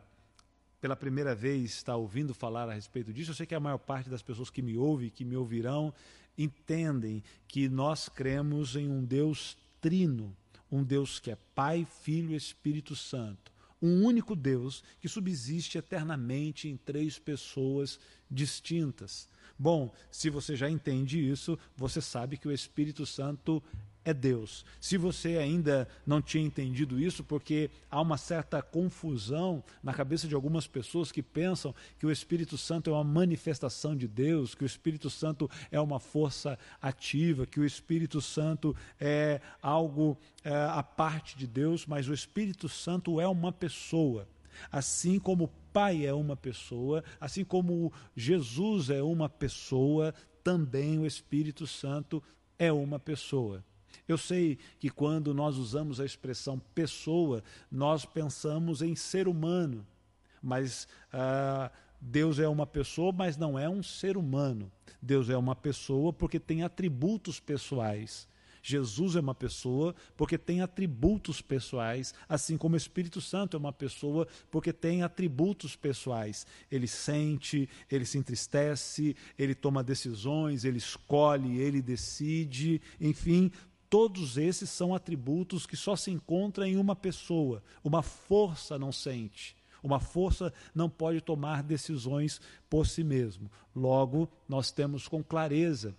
pela 0.79 0.95
primeira 0.95 1.33
vez 1.33 1.71
está 1.71 1.95
ouvindo 1.95 2.33
falar 2.33 2.69
a 2.69 2.73
respeito 2.73 3.11
disso, 3.11 3.31
eu 3.31 3.35
sei 3.35 3.45
que 3.45 3.55
a 3.55 3.59
maior 3.59 3.79
parte 3.79 4.09
das 4.09 4.21
pessoas 4.21 4.49
que 4.49 4.61
me 4.61 4.77
ouvem, 4.77 5.09
que 5.09 5.25
me 5.25 5.35
ouvirão, 5.35 5.93
entendem 6.37 7.23
que 7.47 7.67
nós 7.67 8.07
cremos 8.07 8.75
em 8.75 8.87
um 8.87 9.03
Deus 9.03 9.57
trino, 9.81 10.35
um 10.71 10.83
Deus 10.83 11.19
que 11.19 11.31
é 11.31 11.37
Pai, 11.55 11.87
Filho 12.03 12.31
e 12.31 12.35
Espírito 12.35 12.95
Santo 12.95 13.56
um 13.81 14.03
único 14.03 14.35
Deus 14.35 14.83
que 14.99 15.07
subsiste 15.07 15.77
eternamente 15.77 16.67
em 16.67 16.77
três 16.77 17.19
pessoas 17.19 17.99
distintas. 18.29 19.27
Bom, 19.57 19.91
se 20.11 20.29
você 20.29 20.55
já 20.55 20.69
entende 20.69 21.19
isso, 21.19 21.57
você 21.75 22.01
sabe 22.01 22.37
que 22.37 22.47
o 22.47 22.51
Espírito 22.51 23.05
Santo 23.05 23.63
é 24.07 24.13
Deus. 24.13 24.65
Se 24.79 24.97
você 24.97 25.37
ainda 25.37 25.85
não 26.05 26.21
tinha 26.21 26.45
entendido 26.45 26.97
isso, 26.97 27.25
porque 27.25 27.69
há 27.91 27.99
uma 27.99 28.15
certa 28.17 28.61
confusão 28.61 29.61
na 29.83 29.93
cabeça 29.93 30.29
de 30.29 30.33
algumas 30.33 30.65
pessoas 30.65 31.11
que 31.11 31.21
pensam 31.21 31.75
que 31.99 32.05
o 32.05 32.11
Espírito 32.11 32.57
Santo 32.57 32.89
é 32.89 32.93
uma 32.93 33.03
manifestação 33.03 33.97
de 33.97 34.07
Deus, 34.07 34.55
que 34.55 34.63
o 34.63 34.65
Espírito 34.65 35.09
Santo 35.09 35.51
é 35.69 35.77
uma 35.77 35.99
força 35.99 36.57
ativa, 36.81 37.45
que 37.45 37.59
o 37.59 37.65
Espírito 37.65 38.21
Santo 38.21 38.73
é 38.97 39.41
algo 39.61 40.17
é, 40.41 40.55
à 40.55 40.81
parte 40.81 41.37
de 41.37 41.45
Deus, 41.45 41.85
mas 41.85 42.07
o 42.07 42.13
Espírito 42.13 42.69
Santo 42.69 43.19
é 43.19 43.27
uma 43.27 43.51
pessoa. 43.51 44.25
Assim 44.71 45.19
como 45.19 45.43
o 45.43 45.51
Pai 45.73 46.05
é 46.05 46.13
uma 46.13 46.37
pessoa, 46.37 47.03
assim 47.19 47.43
como 47.43 47.91
Jesus 48.15 48.89
é 48.89 49.03
uma 49.03 49.27
pessoa, 49.27 50.13
também 50.41 50.97
o 50.97 51.05
Espírito 51.05 51.67
Santo 51.67 52.23
é 52.57 52.71
uma 52.71 52.97
pessoa. 52.97 53.65
Eu 54.07 54.17
sei 54.17 54.57
que 54.79 54.89
quando 54.89 55.33
nós 55.33 55.57
usamos 55.57 55.99
a 55.99 56.05
expressão 56.05 56.59
pessoa, 56.73 57.43
nós 57.71 58.05
pensamos 58.05 58.81
em 58.81 58.95
ser 58.95 59.27
humano, 59.27 59.85
mas 60.41 60.87
ah, 61.13 61.71
Deus 61.99 62.39
é 62.39 62.47
uma 62.47 62.65
pessoa, 62.65 63.11
mas 63.11 63.37
não 63.37 63.57
é 63.57 63.69
um 63.69 63.81
ser 63.81 64.17
humano. 64.17 64.71
Deus 65.01 65.29
é 65.29 65.37
uma 65.37 65.55
pessoa 65.55 66.11
porque 66.13 66.39
tem 66.39 66.63
atributos 66.63 67.39
pessoais. 67.39 68.27
Jesus 68.67 69.15
é 69.15 69.21
uma 69.21 69.33
pessoa 69.33 69.95
porque 70.17 70.37
tem 70.37 70.61
atributos 70.61 71.41
pessoais, 71.41 72.13
assim 72.27 72.57
como 72.57 72.73
o 72.73 72.77
Espírito 72.77 73.21
Santo 73.21 73.55
é 73.55 73.59
uma 73.59 73.71
pessoa 73.71 74.27
porque 74.51 74.73
tem 74.73 75.03
atributos 75.03 75.75
pessoais. 75.77 76.45
Ele 76.69 76.85
sente, 76.85 77.69
ele 77.89 78.05
se 78.05 78.17
entristece, 78.17 79.15
ele 79.39 79.55
toma 79.55 79.81
decisões, 79.81 80.65
ele 80.65 80.79
escolhe, 80.79 81.59
ele 81.59 81.81
decide, 81.81 82.81
enfim, 82.99 83.51
Todos 83.89 84.37
esses 84.37 84.69
são 84.69 84.93
atributos 84.93 85.65
que 85.65 85.77
só 85.77 85.95
se 85.95 86.11
encontram 86.11 86.65
em 86.65 86.77
uma 86.77 86.95
pessoa. 86.95 87.63
Uma 87.83 88.01
força 88.03 88.77
não 88.77 88.91
sente. 88.91 89.55
Uma 89.81 89.99
força 89.99 90.53
não 90.75 90.89
pode 90.89 91.21
tomar 91.21 91.63
decisões 91.63 92.41
por 92.69 92.85
si 92.85 93.03
mesmo. 93.03 93.49
Logo, 93.75 94.29
nós 94.47 94.71
temos 94.71 95.07
com 95.07 95.23
clareza 95.23 95.95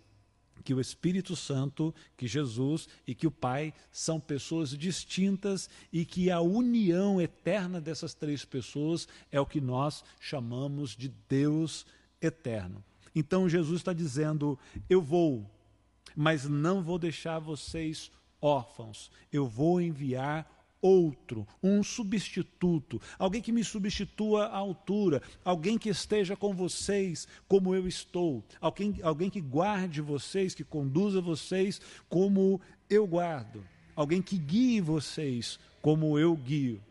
que 0.65 0.75
o 0.75 0.81
Espírito 0.81 1.35
Santo, 1.35 1.95
que 2.15 2.27
Jesus 2.27 2.89
e 3.07 3.15
que 3.15 3.27
o 3.27 3.31
Pai 3.31 3.73
são 3.91 4.21
pessoas 4.21 4.77
distintas 4.77 5.71
e 5.91 6.05
que 6.05 6.31
a 6.31 6.41
união 6.41 7.21
eterna 7.21 7.81
dessas 7.81 8.13
três 8.13 8.45
pessoas 8.45 9.09
é 9.33 9.41
o 9.41 9.47
que 9.47 9.61
nós 9.61 10.05
chamamos 10.21 10.95
de 10.95 11.09
Deus 11.29 11.87
eterno. 12.21 12.85
Então 13.15 13.49
Jesus 13.49 13.81
está 13.81 13.95
dizendo: 13.95 14.59
Eu 14.91 15.01
vou 15.01 15.49
mas 16.19 16.49
não 16.49 16.83
vou 16.83 16.99
deixar 16.99 17.39
vocês 17.39 18.11
órfãos. 18.43 19.09
Eu 19.33 19.47
vou 19.47 19.81
enviar 19.81 20.51
outro, 20.83 21.47
um 21.63 21.81
substituto, 21.81 23.01
alguém 23.17 23.41
que 23.41 23.53
me 23.53 23.63
substitua 23.63 24.47
à 24.47 24.57
altura, 24.57 25.23
alguém 25.45 25.79
que 25.79 25.89
esteja 25.89 26.37
com 26.37 26.53
vocês 26.53 27.29
como 27.47 27.73
eu 27.73 27.87
estou, 27.87 28.45
alguém, 28.61 28.97
alguém 29.01 29.31
que 29.31 29.41
guarde 29.41 30.01
vocês, 30.01 30.57
que 30.57 30.65
conduza 30.65 31.21
vocês 31.21 31.81
como 32.09 32.61
eu 32.91 33.07
guardo, 33.07 33.65
alguém 33.95 34.21
que 34.21 34.37
guie 34.37 34.81
vocês 34.81 35.57
como 35.81 36.19
eu 36.19 36.35
guio. 36.35 36.83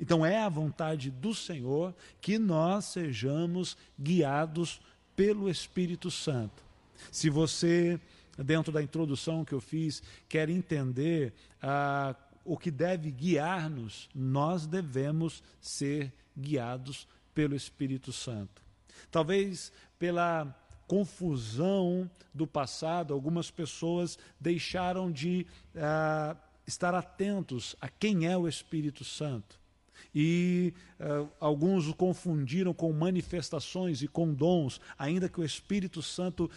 Então 0.00 0.24
é 0.24 0.38
a 0.38 0.48
vontade 0.48 1.10
do 1.10 1.34
Senhor 1.34 1.94
que 2.22 2.38
nós 2.38 2.86
sejamos 2.86 3.76
guiados 4.00 4.80
pelo 5.14 5.50
Espírito 5.50 6.10
Santo. 6.10 6.64
Se 7.10 7.28
você, 7.28 8.00
dentro 8.38 8.72
da 8.72 8.82
introdução 8.82 9.44
que 9.44 9.52
eu 9.52 9.60
fiz, 9.60 10.02
quer 10.28 10.48
entender 10.48 11.34
ah, 11.60 12.14
o 12.44 12.56
que 12.56 12.70
deve 12.70 13.10
guiar-nos, 13.10 14.08
nós 14.14 14.66
devemos 14.66 15.42
ser 15.60 16.12
guiados 16.36 17.06
pelo 17.34 17.54
Espírito 17.54 18.12
Santo. 18.12 18.62
Talvez 19.10 19.72
pela 19.98 20.54
confusão 20.86 22.10
do 22.34 22.46
passado, 22.46 23.14
algumas 23.14 23.50
pessoas 23.50 24.18
deixaram 24.40 25.10
de 25.10 25.46
uh, 25.74 26.36
estar 26.66 26.94
atentos 26.94 27.76
a 27.80 27.88
quem 27.88 28.26
é 28.26 28.36
o 28.36 28.48
Espírito 28.48 29.04
Santo 29.04 29.61
e 30.14 30.74
uh, 31.00 31.28
alguns 31.40 31.88
o 31.88 31.94
confundiram 31.94 32.74
com 32.74 32.92
manifestações 32.92 34.02
e 34.02 34.08
com 34.08 34.32
dons, 34.32 34.80
ainda 34.98 35.28
que 35.28 35.40
o 35.40 35.44
Espírito 35.44 36.02
Santo 36.02 36.50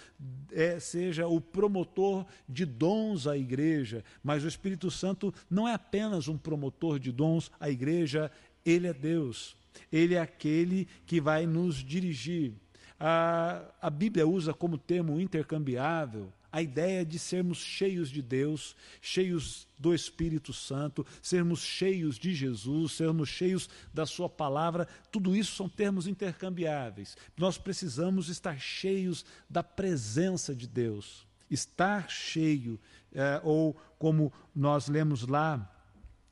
é, 0.52 0.80
seja 0.80 1.28
o 1.28 1.40
promotor 1.40 2.26
de 2.48 2.66
dons 2.66 3.28
à 3.28 3.38
igreja, 3.38 4.04
mas 4.24 4.44
o 4.44 4.48
Espírito 4.48 4.92
Santo 4.92 5.34
não 5.50 5.68
é 5.68 5.74
apenas 5.74 6.28
um 6.28 6.38
promotor 6.38 7.00
de 7.00 7.12
dons 7.12 7.52
à 7.60 7.70
igreja, 7.70 8.32
ele 8.66 8.88
é 8.88 8.94
Deus, 8.94 9.56
ele 9.92 10.16
é 10.16 10.20
aquele 10.20 10.88
que 11.06 11.22
vai 11.22 11.46
nos 11.46 11.78
dirigir. 11.78 12.54
A, 13.00 13.62
a 13.82 13.90
Bíblia 13.90 14.26
usa 14.26 14.54
como 14.54 14.78
termo 14.78 15.20
intercambiável 15.20 16.32
a 16.56 16.62
ideia 16.62 17.06
de 17.06 17.20
sermos 17.20 17.58
cheios 17.58 18.10
de 18.10 18.22
Deus, 18.22 18.78
cheios 19.02 19.68
do 19.78 19.94
Espírito 19.94 20.54
Santo, 20.54 21.06
sermos 21.22 21.60
cheios 21.60 22.18
de 22.18 22.34
Jesus, 22.34 22.94
sermos 22.94 23.28
cheios 23.28 23.70
da 23.94 24.06
Sua 24.06 24.30
palavra, 24.30 24.88
tudo 25.12 25.36
isso 25.36 25.54
são 25.54 25.68
termos 25.68 26.08
intercambiáveis. 26.08 27.18
Nós 27.36 27.58
precisamos 27.58 28.30
estar 28.30 28.58
cheios 28.58 29.26
da 29.50 29.62
presença 29.62 30.56
de 30.56 30.66
Deus. 30.66 31.28
Estar 31.52 32.10
cheio, 32.10 32.80
é, 33.12 33.42
ou 33.44 33.76
como 34.00 34.32
nós 34.56 34.88
lemos 34.88 35.28
lá 35.28 35.75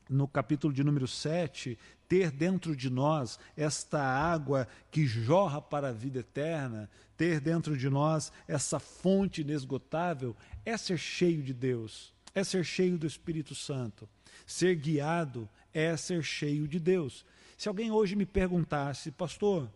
no 0.10 0.28
capítulo 0.28 0.74
de 0.74 0.84
número 0.84 1.08
7, 1.08 1.78
ter 2.08 2.30
dentro 2.32 2.76
de 2.76 2.90
nós 2.90 3.40
esta 3.56 4.02
água 4.02 4.68
que 4.92 5.06
jorra 5.06 5.62
para 5.62 5.90
a 5.90 5.94
vida 5.94 6.20
eterna, 6.20 6.90
ter 7.18 7.40
dentro 7.40 7.78
de 7.78 7.90
nós 7.90 8.32
essa 8.48 8.80
fonte 8.80 9.42
inesgotável, 9.42 10.36
é 10.66 10.78
ser 10.78 10.98
cheio 10.98 11.42
de 11.42 11.54
Deus, 11.54 12.14
é 12.36 12.44
ser 12.44 12.64
cheio 12.64 12.98
do 12.98 13.08
Espírito 13.08 13.56
Santo. 13.56 14.08
Ser 14.46 14.76
guiado 14.76 15.48
é 15.74 15.96
ser 15.96 16.24
cheio 16.24 16.68
de 16.68 16.80
Deus. 16.80 17.26
Se 17.58 17.70
alguém 17.70 17.92
hoje 17.92 18.16
me 18.16 18.26
perguntasse, 18.26 19.12
pastor, 19.12 19.70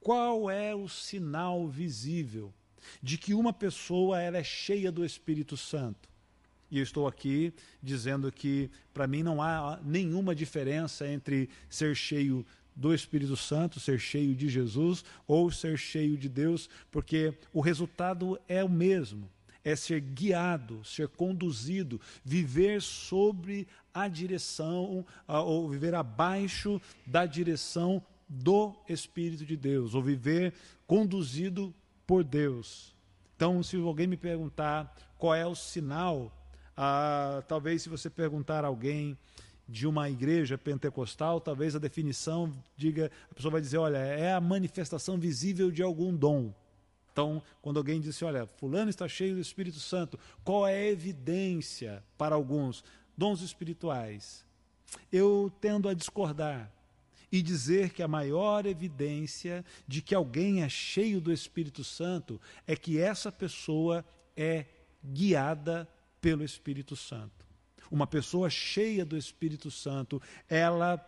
qual 0.00 0.50
é 0.50 0.74
o 0.74 0.88
sinal 0.88 1.66
visível 1.66 2.52
de 3.02 3.16
que 3.16 3.32
uma 3.32 3.52
pessoa 3.52 4.20
ela 4.20 4.38
é 4.38 4.44
cheia 4.44 4.90
do 4.92 5.04
Espírito 5.04 5.56
Santo? 5.56 6.09
E 6.70 6.78
eu 6.78 6.82
estou 6.82 7.08
aqui 7.08 7.52
dizendo 7.82 8.30
que, 8.30 8.70
para 8.94 9.06
mim, 9.06 9.22
não 9.22 9.42
há 9.42 9.80
nenhuma 9.82 10.34
diferença 10.34 11.06
entre 11.06 11.48
ser 11.68 11.96
cheio 11.96 12.46
do 12.76 12.94
Espírito 12.94 13.36
Santo, 13.36 13.80
ser 13.80 13.98
cheio 13.98 14.34
de 14.34 14.48
Jesus 14.48 15.04
ou 15.26 15.50
ser 15.50 15.76
cheio 15.76 16.16
de 16.16 16.28
Deus, 16.28 16.70
porque 16.90 17.34
o 17.52 17.60
resultado 17.60 18.38
é 18.48 18.62
o 18.62 18.68
mesmo. 18.68 19.28
É 19.62 19.76
ser 19.76 20.00
guiado, 20.00 20.82
ser 20.84 21.08
conduzido, 21.08 22.00
viver 22.24 22.80
sobre 22.80 23.68
a 23.92 24.08
direção, 24.08 25.04
ou 25.28 25.68
viver 25.68 25.94
abaixo 25.94 26.80
da 27.06 27.26
direção 27.26 28.02
do 28.26 28.74
Espírito 28.88 29.44
de 29.44 29.56
Deus, 29.56 29.94
ou 29.94 30.02
viver 30.02 30.54
conduzido 30.86 31.74
por 32.06 32.24
Deus. 32.24 32.94
Então, 33.36 33.62
se 33.62 33.76
alguém 33.76 34.06
me 34.06 34.16
perguntar 34.16 34.96
qual 35.18 35.34
é 35.34 35.46
o 35.46 35.54
sinal 35.54 36.34
ah, 36.82 37.42
talvez, 37.46 37.82
se 37.82 37.90
você 37.90 38.08
perguntar 38.08 38.64
a 38.64 38.68
alguém 38.68 39.14
de 39.68 39.86
uma 39.86 40.08
igreja 40.08 40.56
pentecostal, 40.56 41.38
talvez 41.38 41.76
a 41.76 41.78
definição 41.78 42.50
diga, 42.74 43.10
a 43.30 43.34
pessoa 43.34 43.52
vai 43.52 43.60
dizer, 43.60 43.76
olha, 43.76 43.98
é 43.98 44.32
a 44.32 44.40
manifestação 44.40 45.18
visível 45.18 45.70
de 45.70 45.82
algum 45.82 46.16
dom. 46.16 46.54
Então, 47.12 47.42
quando 47.60 47.76
alguém 47.76 48.00
diz 48.00 48.16
assim, 48.16 48.24
olha, 48.24 48.46
fulano 48.56 48.88
está 48.88 49.06
cheio 49.06 49.34
do 49.34 49.42
Espírito 49.42 49.78
Santo, 49.78 50.18
qual 50.42 50.66
é 50.66 50.72
a 50.72 50.86
evidência 50.86 52.02
para 52.16 52.34
alguns? 52.34 52.82
Dons 53.14 53.42
espirituais. 53.42 54.42
Eu 55.12 55.52
tendo 55.60 55.86
a 55.86 55.92
discordar 55.92 56.72
e 57.30 57.42
dizer 57.42 57.90
que 57.90 58.02
a 58.02 58.08
maior 58.08 58.64
evidência 58.64 59.66
de 59.86 60.00
que 60.00 60.14
alguém 60.14 60.62
é 60.62 60.68
cheio 60.70 61.20
do 61.20 61.30
Espírito 61.30 61.84
Santo 61.84 62.40
é 62.66 62.74
que 62.74 62.98
essa 62.98 63.30
pessoa 63.30 64.02
é 64.34 64.64
guiada 65.04 65.86
pelo 66.20 66.44
Espírito 66.44 66.96
Santo. 66.96 67.46
Uma 67.90 68.06
pessoa 68.06 68.48
cheia 68.48 69.04
do 69.04 69.16
Espírito 69.16 69.70
Santo, 69.70 70.20
ela 70.48 70.98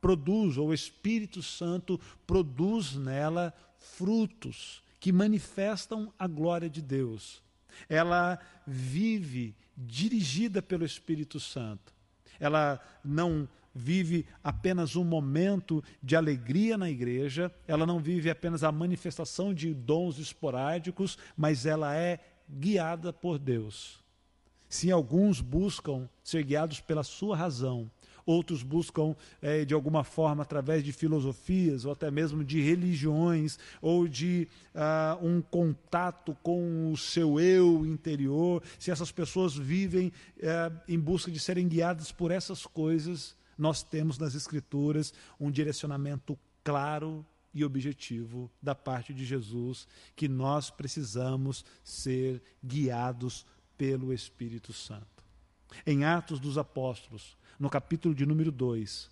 produz, 0.00 0.56
ou 0.56 0.68
o 0.68 0.74
Espírito 0.74 1.42
Santo 1.42 1.98
produz 2.26 2.94
nela 2.94 3.54
frutos 3.78 4.82
que 5.00 5.12
manifestam 5.12 6.12
a 6.18 6.26
glória 6.26 6.68
de 6.68 6.82
Deus. 6.82 7.42
Ela 7.88 8.38
vive 8.66 9.54
dirigida 9.76 10.60
pelo 10.60 10.84
Espírito 10.84 11.38
Santo. 11.38 11.94
Ela 12.40 12.80
não 13.04 13.48
vive 13.74 14.26
apenas 14.42 14.96
um 14.96 15.04
momento 15.04 15.82
de 16.02 16.16
alegria 16.16 16.76
na 16.76 16.90
igreja, 16.90 17.52
ela 17.66 17.86
não 17.86 18.00
vive 18.00 18.28
apenas 18.28 18.64
a 18.64 18.72
manifestação 18.72 19.54
de 19.54 19.72
dons 19.72 20.18
esporádicos, 20.18 21.16
mas 21.36 21.64
ela 21.64 21.94
é 21.94 22.18
guiada 22.50 23.12
por 23.12 23.38
Deus. 23.38 24.00
Se 24.68 24.90
alguns 24.90 25.40
buscam 25.40 26.08
ser 26.22 26.42
guiados 26.44 26.80
pela 26.80 27.02
sua 27.02 27.36
razão, 27.36 27.90
outros 28.28 28.62
buscam, 28.62 29.16
é, 29.40 29.64
de 29.64 29.72
alguma 29.72 30.04
forma, 30.04 30.42
através 30.42 30.84
de 30.84 30.92
filosofias, 30.92 31.86
ou 31.86 31.92
até 31.92 32.10
mesmo 32.10 32.44
de 32.44 32.60
religiões, 32.60 33.58
ou 33.80 34.06
de 34.06 34.46
uh, 34.74 35.26
um 35.26 35.40
contato 35.40 36.36
com 36.42 36.92
o 36.92 36.96
seu 36.96 37.40
eu 37.40 37.86
interior, 37.86 38.62
se 38.78 38.90
essas 38.90 39.10
pessoas 39.10 39.56
vivem 39.56 40.08
uh, 40.08 40.78
em 40.86 40.98
busca 40.98 41.30
de 41.30 41.40
serem 41.40 41.66
guiadas 41.66 42.12
por 42.12 42.30
essas 42.30 42.66
coisas, 42.66 43.34
nós 43.56 43.82
temos 43.82 44.18
nas 44.18 44.34
Escrituras 44.34 45.14
um 45.40 45.50
direcionamento 45.50 46.38
claro 46.62 47.24
e 47.54 47.64
objetivo 47.64 48.50
da 48.62 48.74
parte 48.74 49.14
de 49.14 49.24
Jesus, 49.24 49.88
que 50.14 50.28
nós 50.28 50.70
precisamos 50.70 51.64
ser 51.82 52.42
guiados 52.62 53.46
pelo 53.78 54.12
Espírito 54.12 54.72
Santo. 54.72 55.24
Em 55.86 56.04
Atos 56.04 56.38
dos 56.38 56.58
Apóstolos, 56.58 57.36
no 57.58 57.70
capítulo 57.70 58.14
de 58.14 58.26
número 58.26 58.52
2, 58.52 59.10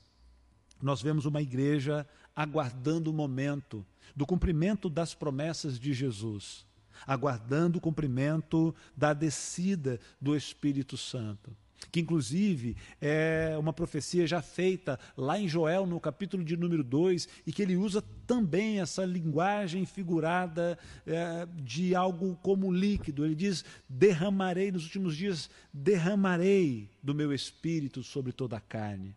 nós 0.83 1.00
vemos 1.00 1.24
uma 1.24 1.40
igreja 1.40 2.07
aguardando 2.35 3.11
o 3.11 3.14
momento 3.14 3.87
do 4.14 4.26
cumprimento 4.26 4.90
das 4.90 5.14
promessas 5.14 5.79
de 5.79 5.94
Jesus, 5.94 6.66
aguardando 7.07 7.79
o 7.79 7.81
cumprimento 7.81 8.74
da 8.94 9.14
descida 9.14 9.98
do 10.20 10.37
Espírito 10.37 10.96
Santo 10.96 11.57
que 11.90 12.00
inclusive 12.00 12.76
é 13.00 13.56
uma 13.58 13.72
profecia 13.72 14.26
já 14.26 14.42
feita 14.42 14.98
lá 15.16 15.38
em 15.38 15.48
Joel, 15.48 15.86
no 15.86 16.00
capítulo 16.00 16.44
de 16.44 16.56
número 16.56 16.82
2, 16.82 17.28
e 17.46 17.52
que 17.52 17.62
ele 17.62 17.76
usa 17.76 18.02
também 18.26 18.80
essa 18.80 19.04
linguagem 19.04 19.84
figurada 19.86 20.78
é, 21.06 21.46
de 21.62 21.94
algo 21.94 22.36
como 22.42 22.72
líquido. 22.72 23.24
Ele 23.24 23.34
diz: 23.34 23.64
derramarei 23.88 24.70
nos 24.70 24.84
últimos 24.84 25.16
dias, 25.16 25.50
derramarei 25.72 26.90
do 27.02 27.14
meu 27.14 27.32
espírito 27.32 28.02
sobre 28.02 28.32
toda 28.32 28.56
a 28.56 28.60
carne 28.60 29.14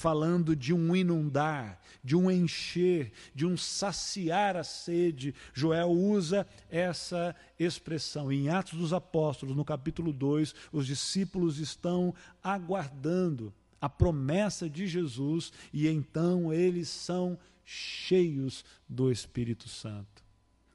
falando 0.00 0.56
de 0.56 0.72
um 0.72 0.96
inundar, 0.96 1.78
de 2.02 2.16
um 2.16 2.30
encher, 2.30 3.12
de 3.34 3.44
um 3.44 3.54
saciar 3.54 4.56
a 4.56 4.64
sede. 4.64 5.34
Joel 5.52 5.90
usa 5.90 6.46
essa 6.70 7.36
expressão. 7.58 8.32
Em 8.32 8.48
Atos 8.48 8.78
dos 8.78 8.94
Apóstolos, 8.94 9.54
no 9.54 9.64
capítulo 9.64 10.10
2, 10.10 10.54
os 10.72 10.86
discípulos 10.86 11.58
estão 11.58 12.14
aguardando 12.42 13.52
a 13.78 13.90
promessa 13.90 14.70
de 14.70 14.86
Jesus 14.86 15.52
e 15.70 15.86
então 15.86 16.50
eles 16.50 16.88
são 16.88 17.38
cheios 17.62 18.64
do 18.88 19.12
Espírito 19.12 19.68
Santo. 19.68 20.19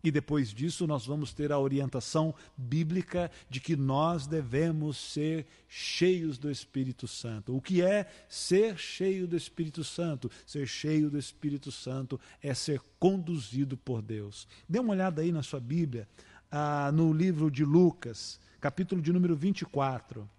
E 0.06 0.12
depois 0.12 0.54
disso, 0.54 0.86
nós 0.86 1.04
vamos 1.04 1.34
ter 1.34 1.52
a 1.52 1.58
orientação 1.58 2.36
bíblica 2.56 3.32
de 3.50 3.60
que 3.60 3.76
nós 3.76 4.28
devemos 4.28 4.98
ser 4.98 5.48
cheios 5.68 6.38
do 6.38 6.52
Espírito 6.52 7.08
Santo. 7.08 7.58
O 7.58 7.60
que 7.60 7.82
é 7.82 8.08
ser 8.30 8.78
cheio 8.78 9.28
do 9.28 9.36
Espírito 9.36 9.84
Santo? 9.84 10.30
Ser 10.46 10.68
cheio 10.68 11.10
do 11.10 11.18
Espírito 11.18 11.72
Santo 11.72 12.20
é 12.40 12.54
ser 12.54 12.80
conduzido 13.00 13.76
por 13.76 14.00
Deus. 14.00 14.48
Dê 14.70 14.78
uma 14.78 14.94
olhada 14.94 15.24
aí 15.24 15.32
na 15.32 15.42
sua 15.42 15.60
Bíblia, 15.60 16.08
ah, 16.52 16.92
no 16.94 17.12
livro 17.12 17.50
de 17.50 17.66
Lucas, 17.66 18.40
capítulo 18.62 19.02
de 19.02 19.12
número 19.12 19.36
24. 19.36 20.30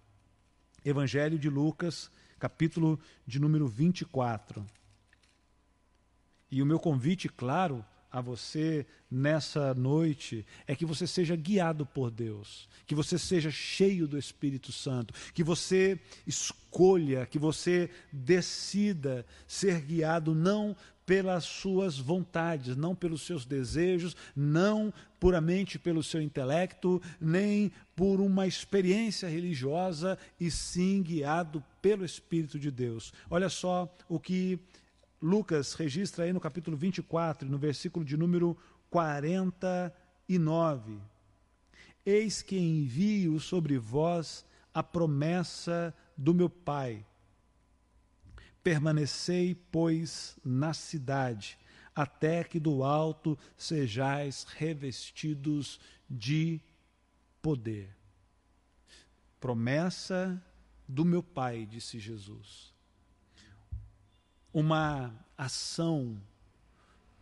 Evangelho 0.85 1.37
de 1.37 1.49
Lucas, 1.49 2.09
capítulo 2.39 2.97
de 3.27 3.37
número 3.37 3.67
24. 3.67 4.65
E 6.49 6.61
o 6.61 6.65
meu 6.65 6.79
convite, 6.79 7.27
claro, 7.27 7.83
a 8.17 8.21
você 8.21 8.83
nessa 9.11 9.75
noite 9.75 10.43
é 10.65 10.75
que 10.75 10.87
você 10.87 11.05
seja 11.05 11.35
guiado 11.35 11.85
por 11.85 12.09
Deus, 12.09 12.67
que 12.87 12.95
você 12.95 13.15
seja 13.15 13.51
cheio 13.51 14.07
do 14.07 14.17
Espírito 14.17 14.71
Santo, 14.71 15.13
que 15.35 15.43
você 15.43 15.99
escolha, 16.25 17.27
que 17.27 17.37
você 17.37 17.91
decida 18.11 19.23
ser 19.47 19.81
guiado 19.81 20.33
não 20.33 20.75
pelas 21.05 21.43
suas 21.43 21.99
vontades, 21.99 22.75
não 22.75 22.95
pelos 22.95 23.21
seus 23.21 23.45
desejos, 23.45 24.15
não 24.35 24.91
puramente 25.19 25.77
pelo 25.77 26.01
seu 26.01 26.19
intelecto, 26.19 26.99
nem 27.21 27.71
por 27.95 28.19
uma 28.19 28.47
experiência 28.47 29.29
religiosa, 29.29 30.17
e 30.39 30.49
sim 30.49 31.03
guiado 31.03 31.63
pelo 31.83 32.03
Espírito 32.03 32.59
de 32.59 32.71
Deus. 32.71 33.13
Olha 33.29 33.47
só 33.47 33.87
o 34.09 34.19
que 34.19 34.59
Lucas 35.21 35.73
registra 35.73 36.25
aí 36.25 36.33
no 36.33 36.39
capítulo 36.39 36.77
24, 36.77 37.49
no 37.49 37.57
versículo 37.57 38.05
de 38.05 38.15
número 38.15 38.55
49. 38.89 40.99
Eis 42.05 42.43
que 42.43 42.57
envio 42.57 43.39
sobre 43.39 43.77
vós 43.77 44.45
a 44.73 44.83
promessa 44.83 45.93
do 46.15 46.33
meu 46.33 46.49
Pai. 46.49 47.05
Permanecei, 48.63 49.55
pois, 49.55 50.37
na 50.45 50.73
cidade, 50.73 51.57
até 51.95 52.43
que 52.43 52.59
do 52.59 52.83
alto 52.83 53.37
sejais 53.57 54.43
revestidos 54.43 55.79
de 56.07 56.61
poder. 57.41 57.89
Promessa 59.39 60.39
do 60.87 61.03
meu 61.03 61.23
Pai, 61.23 61.65
disse 61.65 61.97
Jesus 61.97 62.76
uma 64.57 65.13
ação 65.37 66.19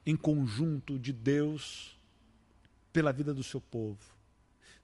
em 0.05 0.15
conjunto 0.15 0.97
de 0.97 1.11
Deus 1.11 1.99
pela 2.93 3.11
vida 3.11 3.33
do 3.33 3.43
seu 3.43 3.59
povo. 3.59 3.99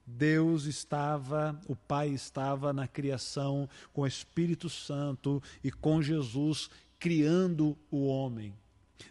Deus 0.05 0.65
estava, 0.65 1.57
o 1.65 1.77
Pai 1.77 2.09
estava 2.09 2.73
na 2.73 2.89
criação 2.89 3.69
com 3.93 4.01
o 4.01 4.07
Espírito 4.07 4.69
Santo 4.69 5.41
e 5.63 5.71
com 5.71 6.01
Jesus 6.01 6.69
criando 6.99 7.77
o 7.89 8.05
homem. 8.05 8.53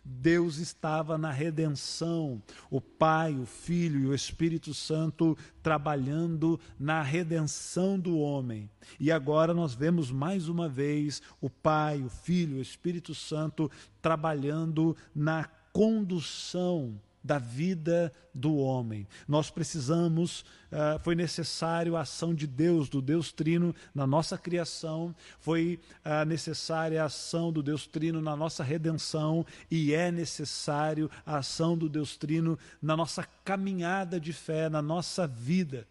Deus 0.04 0.58
estava 0.58 1.16
na 1.16 1.30
redenção, 1.30 2.42
o 2.70 2.80
Pai, 2.80 3.34
o 3.34 3.46
Filho 3.46 4.00
e 4.00 4.06
o 4.06 4.14
Espírito 4.14 4.72
Santo 4.74 5.36
trabalhando 5.62 6.58
na 6.78 7.02
redenção 7.02 7.98
do 7.98 8.18
homem. 8.18 8.68
E 8.98 9.10
agora 9.10 9.54
nós 9.54 9.74
vemos 9.74 10.10
mais 10.10 10.48
uma 10.48 10.68
vez 10.68 11.22
o 11.40 11.48
Pai, 11.48 12.02
o 12.02 12.08
Filho, 12.08 12.58
o 12.58 12.62
Espírito 12.62 13.14
Santo 13.14 13.70
trabalhando 14.00 14.96
na 15.14 15.48
condução 15.72 17.00
da 17.22 17.38
vida 17.38 18.12
do 18.34 18.56
homem. 18.56 19.06
Nós 19.28 19.50
precisamos, 19.50 20.40
uh, 20.72 20.98
foi 21.02 21.14
necessário 21.14 21.96
a 21.96 22.00
ação 22.00 22.34
de 22.34 22.46
Deus, 22.46 22.88
do 22.88 23.02
Deus 23.02 23.32
Trino 23.32 23.74
na 23.94 24.06
nossa 24.06 24.38
criação, 24.38 25.14
foi 25.38 25.78
uh, 26.04 26.24
necessária 26.24 27.02
a 27.02 27.06
ação 27.06 27.52
do 27.52 27.62
Deus 27.62 27.86
Trino 27.86 28.20
na 28.20 28.34
nossa 28.34 28.64
redenção 28.64 29.44
e 29.70 29.92
é 29.92 30.10
necessário 30.10 31.10
a 31.26 31.38
ação 31.38 31.76
do 31.76 31.88
Deus 31.88 32.16
Trino 32.16 32.58
na 32.80 32.96
nossa 32.96 33.24
caminhada 33.44 34.18
de 34.18 34.32
fé, 34.32 34.68
na 34.68 34.80
nossa 34.80 35.26
vida. 35.26 35.86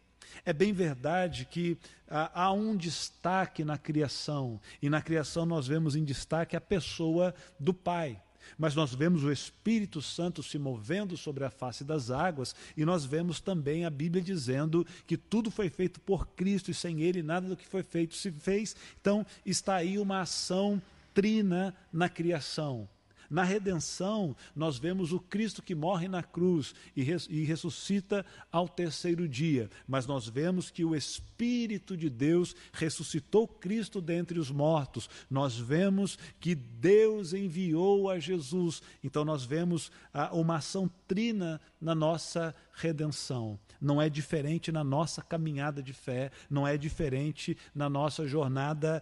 É 0.46 0.54
bem 0.54 0.72
verdade 0.72 1.46
que 1.46 1.74
uh, 2.08 2.30
há 2.34 2.52
um 2.52 2.76
destaque 2.76 3.64
na 3.64 3.78
criação, 3.78 4.60
e 4.82 4.90
na 4.90 5.02
criação 5.02 5.46
nós 5.46 5.68
vemos 5.68 5.96
em 5.96 6.04
destaque 6.04 6.56
a 6.56 6.62
pessoa 6.62 7.34
do 7.60 7.74
Pai 7.74 8.22
mas 8.58 8.76
nós 8.76 8.94
vemos 8.94 9.24
o 9.24 9.32
Espírito 9.32 10.02
Santo 10.02 10.42
se 10.44 10.58
movendo 10.58 11.18
sobre 11.18 11.44
a 11.44 11.50
face 11.50 11.84
das 11.84 12.12
águas 12.12 12.56
e 12.76 12.86
nós 12.86 13.06
vemos 13.06 13.40
também 13.40 13.86
a 13.86 13.90
Bíblia 13.90 14.22
dizendo 14.22 14.86
que 15.06 15.18
tudo 15.18 15.52
foi 15.52 15.70
feito 15.70 16.00
por 16.00 16.28
Cristo 16.28 16.72
e 16.72 16.74
sem 16.74 17.02
Ele 17.02 17.22
nada 17.24 17.48
do 17.48 17.58
que 17.58 17.68
foi 17.68 17.84
feito 17.84 18.16
se 18.16 18.32
fez. 18.32 18.76
Então 19.00 19.26
está 19.46 19.76
aí 19.76 19.98
uma 19.98 20.22
ação 20.22 20.82
trina 21.14 21.76
na 21.92 22.08
criação. 22.08 22.88
Na 23.30 23.44
redenção, 23.44 24.36
nós 24.56 24.78
vemos 24.78 25.14
o 25.14 25.20
Cristo 25.20 25.62
que 25.62 25.76
morre 25.76 26.08
na 26.08 26.24
cruz 26.24 26.74
e, 26.96 27.04
res, 27.04 27.28
e 27.30 27.44
ressuscita 27.44 28.26
ao 28.52 28.68
terceiro 28.68 29.28
dia. 29.28 29.70
Mas 29.88 30.08
nós 30.08 30.28
vemos 30.28 30.72
que 30.72 30.84
o 30.84 30.96
Espírito 30.96 31.96
de 31.96 32.10
Deus 32.10 32.56
ressuscitou 32.74 33.48
Cristo 33.48 34.02
dentre 34.02 34.40
os 34.40 34.50
mortos. 34.50 35.10
Nós 35.30 35.58
vemos 35.58 36.18
que 36.40 36.56
Deus 36.56 37.34
enviou 37.34 38.10
a 38.10 38.20
Jesus. 38.20 38.82
Então 39.04 39.24
nós 39.24 39.44
vemos 39.44 39.92
ah, 40.14 40.34
uma 40.34 40.56
ação 40.56 40.90
trina 41.08 41.62
na 41.80 41.94
nossa 41.94 42.56
redenção. 42.74 43.60
Não 43.80 44.02
é 44.02 44.10
diferente 44.10 44.72
na 44.72 44.84
nossa 44.84 45.22
caminhada 45.22 45.82
de 45.82 45.94
fé, 45.94 46.32
não 46.50 46.68
é 46.68 46.78
diferente 46.78 47.58
na 47.74 47.90
nossa 47.90 48.28
jornada 48.28 49.02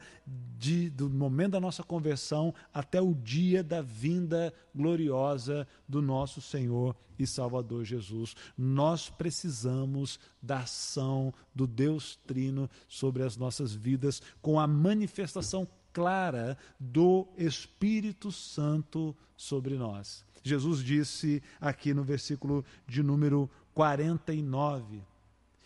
de, 0.58 0.90
do 0.90 1.10
momento 1.10 1.52
da 1.52 1.60
nossa 1.60 1.84
conversão 1.84 2.54
até 2.74 3.02
o 3.02 3.14
dia 3.14 3.64
da 3.64 3.82
vinda 3.82 4.54
gloriosa 4.76 5.68
do 5.88 6.02
nosso 6.02 6.42
Senhor 6.42 6.96
e 7.18 7.26
Salvador 7.26 7.84
Jesus. 7.84 8.36
Nós 8.58 9.10
precisamos 9.10 10.20
da 10.42 10.60
ação 10.60 11.34
do 11.54 11.66
Deus 11.66 12.16
Trino 12.28 12.70
sobre 12.88 13.24
as 13.24 13.38
nossas 13.38 13.74
vidas 13.74 14.22
com 14.42 14.60
a 14.60 14.68
manifestação 14.68 15.68
clara 15.92 16.58
do 16.80 17.28
Espírito 17.38 18.32
Santo 18.32 19.16
sobre 19.36 19.76
nós. 19.76 20.24
Jesus 20.44 20.84
disse 20.84 21.42
aqui 21.60 21.94
no 21.94 22.04
versículo 22.04 22.64
de 22.88 23.02
número 23.02 23.50
49: 23.78 25.04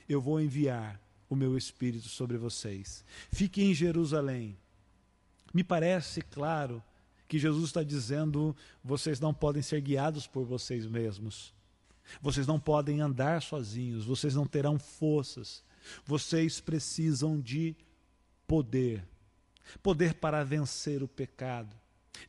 Eu 0.10 0.20
vou 0.20 0.42
enviar 0.42 1.00
o 1.30 1.36
meu 1.36 1.58
Espírito 1.58 2.10
sobre 2.10 2.38
vocês. 2.38 3.06
Fiquem 3.32 3.72
em 3.72 3.74
Jerusalém. 3.74 4.58
Me 5.54 5.64
parece 5.64 6.22
claro 6.22 6.84
que 7.26 7.40
Jesus 7.40 7.68
está 7.68 7.82
dizendo: 7.82 8.54
vocês 8.84 9.22
não 9.22 9.34
podem 9.34 9.62
ser 9.62 9.80
guiados 9.80 10.28
por 10.28 10.44
vocês 10.44 10.86
mesmos. 10.86 11.54
Vocês 12.22 12.46
não 12.46 12.60
podem 12.60 13.00
andar 13.00 13.42
sozinhos, 13.42 14.04
vocês 14.04 14.36
não 14.36 14.46
terão 14.46 14.78
forças. 14.78 15.64
Vocês 16.06 16.60
precisam 16.60 17.40
de 17.40 17.74
poder 18.46 19.08
poder 19.82 20.16
para 20.16 20.44
vencer 20.44 21.02
o 21.02 21.08
pecado. 21.08 21.74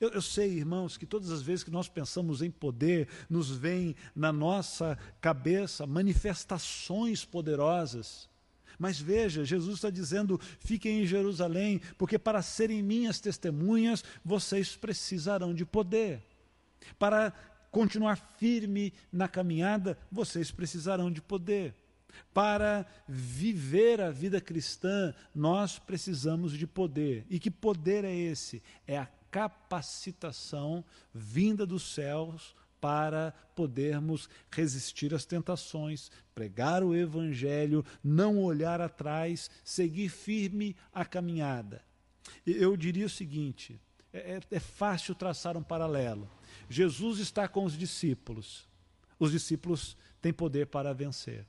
Eu, 0.01 0.11
eu, 0.11 0.23
sei, 0.23 0.51
irmãos, 0.51 0.97
que 0.97 1.07
todas 1.07 1.31
as 1.31 1.43
vezes 1.43 1.65
que 1.65 1.71
nós 1.71 1.89
pensamos 1.89 2.43
em 2.43 2.51
poder, 2.51 3.09
nos 3.29 3.51
vem 3.51 3.95
na 4.15 4.33
nossa 4.33 4.99
cabeça 5.21 5.87
manifestações 5.87 7.25
poderosas. 7.25 8.29
Mas 8.79 9.01
veja, 9.01 9.45
Jesus 9.45 9.77
está 9.77 9.91
dizendo: 9.91 10.41
fiquem 10.61 11.03
em 11.03 11.07
Jerusalém, 11.07 11.81
porque 11.99 12.19
para 12.19 12.43
serem 12.43 12.83
minhas 12.83 13.21
testemunhas, 13.21 14.05
vocês 14.25 14.77
precisarão 14.77 15.55
de 15.55 15.65
poder. 15.65 16.23
Para 16.99 17.33
continuar 17.71 18.17
firme 18.39 18.93
na 19.13 19.29
caminhada, 19.29 19.97
vocês 20.11 20.51
precisarão 20.51 21.11
de 21.11 21.23
poder. 21.23 21.75
Para 22.35 22.87
viver 23.09 24.01
a 24.01 24.11
vida 24.11 24.41
cristã, 24.41 25.15
nós 25.35 25.79
precisamos 25.79 26.53
de 26.53 26.67
poder. 26.67 27.25
E 27.31 27.39
que 27.39 27.51
poder 27.51 28.05
é 28.05 28.15
esse? 28.15 28.63
É 28.87 28.99
a 28.99 29.09
capacitação 29.33 30.85
vinda 31.13 31.67
dos 31.67 31.95
céus 31.95 32.55
para 32.79 33.33
podermos 33.55 34.29
resistir 34.51 35.15
às 35.15 35.25
tentações, 35.25 36.11
pregar 36.35 36.83
o 36.83 36.95
Evangelho, 36.95 37.85
não 38.05 38.39
olhar 38.43 38.81
atrás, 38.81 39.51
seguir 39.65 40.11
firme 40.11 40.77
a 40.93 41.05
caminhada. 41.05 41.83
Eu 42.47 42.77
diria 42.77 43.07
o 43.07 43.11
seguinte: 43.11 43.81
é, 44.13 44.35
é, 44.35 44.41
é 44.51 44.61
fácil 44.61 45.15
traçar 45.15 45.57
um 45.57 45.63
paralelo. 45.63 46.29
Jesus 46.69 47.19
está 47.19 47.49
com 47.49 47.65
os 47.65 47.79
discípulos, 47.79 48.69
os 49.19 49.33
discípulos 49.33 49.97
têm 50.21 50.33
poder 50.33 50.67
para 50.67 50.93
vencer. 50.93 51.47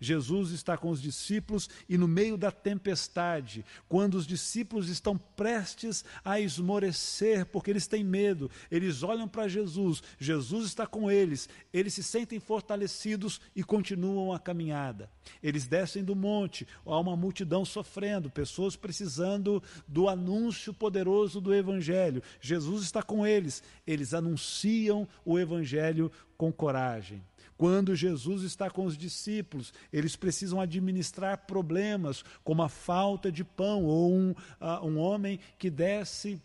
Jesus 0.00 0.50
está 0.50 0.76
com 0.76 0.90
os 0.90 1.00
discípulos 1.00 1.68
e 1.88 1.96
no 1.98 2.08
meio 2.08 2.36
da 2.36 2.50
tempestade, 2.50 3.64
quando 3.88 4.14
os 4.14 4.26
discípulos 4.26 4.88
estão 4.88 5.16
prestes 5.16 6.04
a 6.24 6.40
esmorecer, 6.40 7.46
porque 7.46 7.70
eles 7.70 7.86
têm 7.86 8.04
medo, 8.04 8.50
eles 8.70 9.02
olham 9.02 9.28
para 9.28 9.48
Jesus, 9.48 10.02
Jesus 10.18 10.66
está 10.66 10.86
com 10.86 11.10
eles, 11.10 11.48
eles 11.72 11.94
se 11.94 12.02
sentem 12.02 12.38
fortalecidos 12.38 13.40
e 13.54 13.62
continuam 13.62 14.32
a 14.32 14.38
caminhada. 14.38 15.10
Eles 15.42 15.66
descem 15.66 16.04
do 16.04 16.14
monte, 16.14 16.66
há 16.84 16.98
uma 16.98 17.16
multidão 17.16 17.64
sofrendo, 17.64 18.30
pessoas 18.30 18.76
precisando 18.76 19.62
do 19.86 20.08
anúncio 20.08 20.74
poderoso 20.74 21.40
do 21.40 21.54
Evangelho. 21.54 22.22
Jesus 22.40 22.84
está 22.84 23.02
com 23.02 23.26
eles, 23.26 23.62
eles 23.86 24.14
anunciam 24.14 25.08
o 25.24 25.38
Evangelho 25.38 26.10
com 26.36 26.52
coragem. 26.52 27.22
Quando 27.56 27.94
Jesus 27.94 28.42
está 28.42 28.70
com 28.70 28.84
os 28.84 28.96
discípulos, 28.96 29.72
eles 29.92 30.16
precisam 30.16 30.60
administrar 30.60 31.46
problemas, 31.46 32.24
como 32.42 32.62
a 32.62 32.68
falta 32.68 33.30
de 33.30 33.44
pão, 33.44 33.84
ou 33.84 34.12
um, 34.12 34.30
uh, 34.30 34.86
um 34.86 34.98
homem 34.98 35.38
que 35.58 35.70
desce 35.70 36.40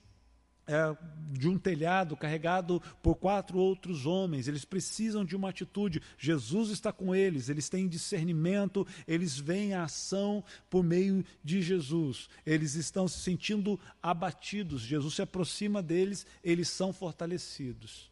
é, 0.67 0.98
de 1.32 1.48
um 1.48 1.58
telhado 1.58 2.17
carregado 2.17 2.82
por 3.02 3.15
quatro 3.15 3.58
outros 3.58 4.06
homens, 4.06 4.50
eles 4.50 4.65
precisam 4.65 5.24
de 5.24 5.34
uma 5.34 5.50
atitude. 5.50 6.02
Jesus 6.17 6.72
está 6.72 6.91
com 6.91 7.15
eles, 7.15 7.48
eles 7.48 7.70
têm 7.70 7.88
discernimento, 7.88 8.86
eles 9.08 9.39
veem 9.39 9.74
a 9.74 9.84
ação 9.84 10.43
por 10.70 10.84
meio 10.84 11.24
de 11.41 11.62
Jesus. 11.62 12.28
Eles 12.46 12.76
estão 12.76 13.08
se 13.08 13.20
sentindo 13.20 13.80
abatidos, 14.04 14.82
Jesus 14.82 15.15
se 15.15 15.22
aproxima 15.22 15.82
deles, 15.82 16.26
eles 16.43 16.67
são 16.67 16.91
fortalecidos. 16.91 18.12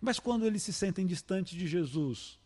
Mas 0.00 0.18
quando 0.18 0.46
eles 0.46 0.62
se 0.62 0.72
sentem 0.72 1.06
distantes 1.06 1.58
de 1.58 1.66
Jesus, 1.66 2.38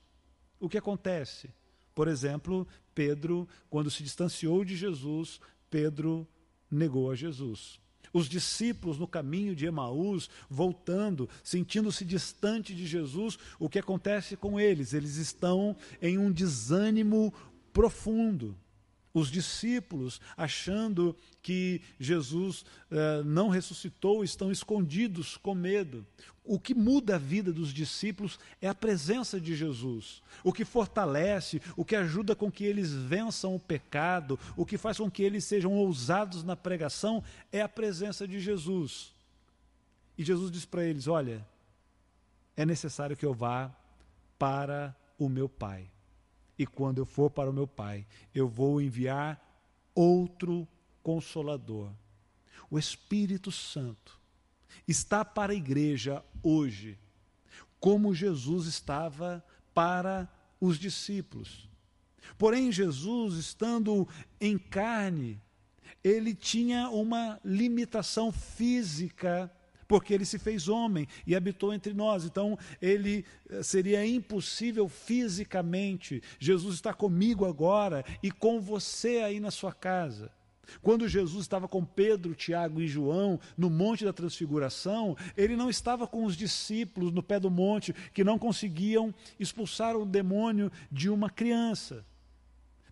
o 0.59 0.69
que 0.69 0.79
acontece? 0.79 1.51
Por 1.95 2.09
exemplo, 2.09 2.67
Pedro, 2.95 3.49
quando 3.69 3.91
se 3.91 4.03
distanciou 4.03 4.65
de 4.65 4.77
Jesus, 4.77 5.41
Pedro 5.69 6.27
negou 6.71 7.11
a 7.11 7.15
Jesus. 7.15 7.81
Os 8.13 8.29
discípulos 8.29 8.99
no 8.99 9.07
caminho 9.07 9.55
de 9.55 9.67
Emaús, 9.67 10.29
voltando, 10.49 11.29
sentindo-se 11.45 12.05
distante 12.05 12.75
de 12.75 12.87
Jesus, 12.87 13.39
o 13.59 13.69
que 13.69 13.79
acontece 13.79 14.37
com 14.37 14.59
eles? 14.59 14.93
Eles 14.93 15.17
estão 15.17 15.77
em 16.03 16.19
um 16.19 16.33
desânimo 16.33 17.33
profundo. 17.73 18.57
Os 19.13 19.29
discípulos, 19.29 20.21
achando 20.37 21.17
que 21.43 21.81
Jesus 21.99 22.65
eh, 22.91 23.23
não 23.25 23.49
ressuscitou, 23.49 24.23
estão 24.23 24.53
escondidos 24.53 25.37
com 25.37 25.53
medo. 25.53 26.07
O 26.45 26.61
que 26.61 26.75
muda 26.75 27.17
a 27.17 27.19
vida 27.19 27.53
dos 27.53 27.73
discípulos 27.73 28.39
é 28.63 28.69
a 28.69 28.75
presença 28.75 29.41
de 29.41 29.57
Jesus. 29.57 30.23
O 30.45 30.53
que 30.53 30.65
fortalece, 30.65 31.61
o 31.77 31.85
que 31.85 31.97
ajuda 31.97 32.37
com 32.37 32.53
que 32.53 32.65
eles 32.65 32.93
vençam 32.93 33.55
o 33.55 33.61
pecado, 33.61 34.39
o 34.57 34.65
que 34.65 34.79
faz 34.79 34.99
com 34.99 35.11
que 35.11 35.25
eles 35.25 35.45
sejam 35.45 35.73
ousados 35.73 36.45
na 36.45 36.55
pregação 36.55 37.23
é 37.53 37.61
a 37.63 37.69
presença 37.69 38.29
de 38.29 38.39
Jesus. 38.39 39.13
E 40.17 40.23
Jesus 40.23 40.53
diz 40.53 40.65
para 40.65 40.85
eles: 40.85 41.09
Olha, 41.09 41.45
é 42.57 42.65
necessário 42.65 43.17
que 43.17 43.27
eu 43.27 43.35
vá 43.35 43.75
para 44.39 44.95
o 45.19 45.29
meu 45.29 45.49
Pai 45.49 45.91
e 46.61 46.67
quando 46.67 46.99
eu 46.99 47.07
for 47.07 47.31
para 47.31 47.49
o 47.49 47.55
meu 47.55 47.67
Pai, 47.67 48.07
eu 48.35 48.47
vou 48.47 48.83
enviar 48.83 49.41
outro 49.95 50.69
consolador. 51.03 51.91
O 52.71 52.79
Espírito 52.79 53.51
Santo 53.51 54.21
está 54.87 55.25
para 55.25 55.55
a 55.55 55.57
igreja 55.57 56.23
hoje, 56.43 56.99
como 57.81 58.15
Jesus 58.15 58.67
estava 58.67 59.43
para 59.73 60.31
os 60.61 60.79
discípulos. 60.79 61.67
Porém, 62.37 62.71
Jesus, 62.71 63.37
estando 63.37 64.07
em 64.39 64.59
carne, 64.59 65.41
ele 66.05 66.35
tinha 66.35 66.91
uma 66.91 67.41
limitação 67.43 68.31
física 68.31 69.51
porque 69.91 70.15
ele 70.15 70.25
se 70.25 70.39
fez 70.39 70.69
homem 70.69 71.09
e 71.27 71.35
habitou 71.35 71.75
entre 71.75 71.93
nós. 71.93 72.25
Então, 72.25 72.57
ele 72.81 73.25
eh, 73.49 73.61
seria 73.61 74.07
impossível 74.07 74.89
fisicamente. 74.89 76.23
Jesus 76.39 76.77
está 76.77 76.95
comigo 76.95 77.45
agora 77.45 78.05
e 78.23 78.31
com 78.31 78.61
você 78.61 79.19
aí 79.19 79.41
na 79.41 79.51
sua 79.51 79.73
casa. 79.73 80.31
Quando 80.81 81.09
Jesus 81.09 81.43
estava 81.43 81.67
com 81.67 81.85
Pedro, 81.85 82.37
Tiago 82.37 82.81
e 82.81 82.87
João 82.87 83.41
no 83.59 83.69
Monte 83.69 84.05
da 84.05 84.13
Transfiguração, 84.13 85.17
ele 85.37 85.57
não 85.57 85.69
estava 85.69 86.07
com 86.07 86.25
os 86.25 86.37
discípulos 86.37 87.13
no 87.13 87.21
pé 87.21 87.41
do 87.41 87.51
monte 87.51 87.93
que 88.15 88.23
não 88.23 88.39
conseguiam 88.39 89.13
expulsar 89.41 89.97
o 89.97 90.07
demônio 90.07 90.71
de 90.89 91.11
uma 91.11 91.29
criança. 91.29 92.07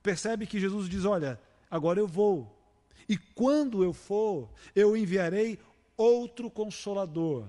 Percebe 0.02 0.48
que 0.48 0.58
Jesus 0.58 0.88
diz: 0.88 1.04
Olha, 1.04 1.40
agora 1.70 2.00
eu 2.00 2.08
vou. 2.08 2.58
E 3.08 3.16
quando 3.16 3.84
eu 3.84 3.92
for, 3.92 4.50
eu 4.74 4.96
enviarei 4.96 5.60
outro 5.98 6.48
consolador, 6.50 7.48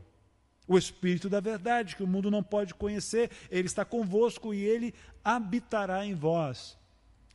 o 0.68 0.78
Espírito 0.78 1.30
da 1.30 1.40
Verdade, 1.40 1.96
que 1.96 2.04
o 2.04 2.08
mundo 2.08 2.30
não 2.30 2.44
pode 2.44 2.74
conhecer, 2.74 3.32
ele 3.50 3.68
está 3.68 3.86
convosco 3.86 4.54
e 4.54 4.62
ele 4.62 4.94
habitará 5.24 6.06
em 6.06 6.14
vós. 6.14 6.78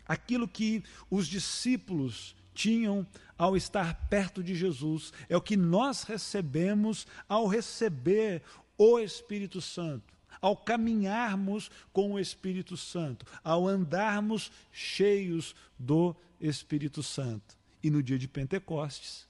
Aquilo 0.07 0.47
que 0.47 0.85
os 1.09 1.27
discípulos 1.27 2.37
tinham 2.53 3.07
ao 3.39 3.57
estar 3.57 4.09
perto 4.09 4.43
de 4.43 4.55
Jesus 4.55 5.13
é 5.29 5.37
o 5.37 5.41
que 5.41 5.57
nós 5.57 6.03
recebemos 6.03 7.07
ao 7.29 7.47
receber 7.47 8.43
o 8.77 8.99
Espírito 8.99 9.61
Santo 9.61 10.15
ao 10.45 10.55
caminharmos 10.55 11.71
com 11.91 12.13
o 12.13 12.21
Espírito 12.21 12.77
Santo, 12.77 13.25
ao 13.43 13.67
andarmos 13.67 14.53
cheios 14.71 15.57
do 15.79 16.15
Espírito 16.39 17.03
Santo. 17.03 17.57
E 17.83 17.89
no 17.89 18.03
dia 18.03 18.19
de 18.19 18.29
Pentecostes, 18.29 19.27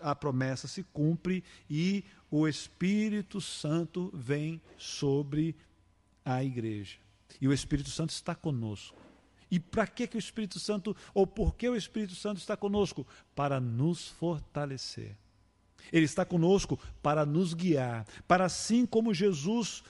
a 0.00 0.14
promessa 0.14 0.68
se 0.68 0.82
cumpre 0.84 1.42
e 1.68 2.04
o 2.30 2.46
Espírito 2.46 3.40
Santo 3.40 4.10
vem 4.14 4.60
sobre 4.78 5.54
a 6.24 6.42
igreja. 6.42 6.98
E 7.40 7.48
o 7.48 7.52
Espírito 7.52 7.90
Santo 7.90 8.10
está 8.10 8.34
conosco. 8.34 8.96
E 9.50 9.60
para 9.60 9.86
que, 9.86 10.06
que 10.06 10.16
o 10.16 10.18
Espírito 10.18 10.58
Santo, 10.58 10.96
ou 11.12 11.26
por 11.26 11.54
que 11.54 11.68
o 11.68 11.76
Espírito 11.76 12.14
Santo 12.14 12.38
está 12.38 12.56
conosco? 12.56 13.06
Para 13.34 13.60
nos 13.60 14.08
fortalecer. 14.08 15.16
Ele 15.92 16.06
está 16.06 16.24
conosco 16.24 16.78
para 17.02 17.26
nos 17.26 17.52
guiar, 17.52 18.06
para 18.26 18.46
assim 18.46 18.86
como 18.86 19.12
Jesus 19.12 19.82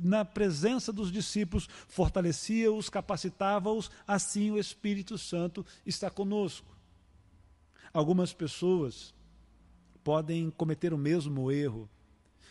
na 0.00 0.24
presença 0.24 0.92
dos 0.92 1.12
discípulos 1.12 1.68
fortalecia-os, 1.86 2.88
capacitava-os, 2.88 3.90
assim 4.06 4.50
o 4.50 4.58
Espírito 4.58 5.18
Santo 5.18 5.64
está 5.84 6.08
conosco. 6.08 6.77
Algumas 7.92 8.32
pessoas 8.32 9.14
podem 10.04 10.50
cometer 10.50 10.92
o 10.92 10.98
mesmo 10.98 11.50
erro 11.50 11.88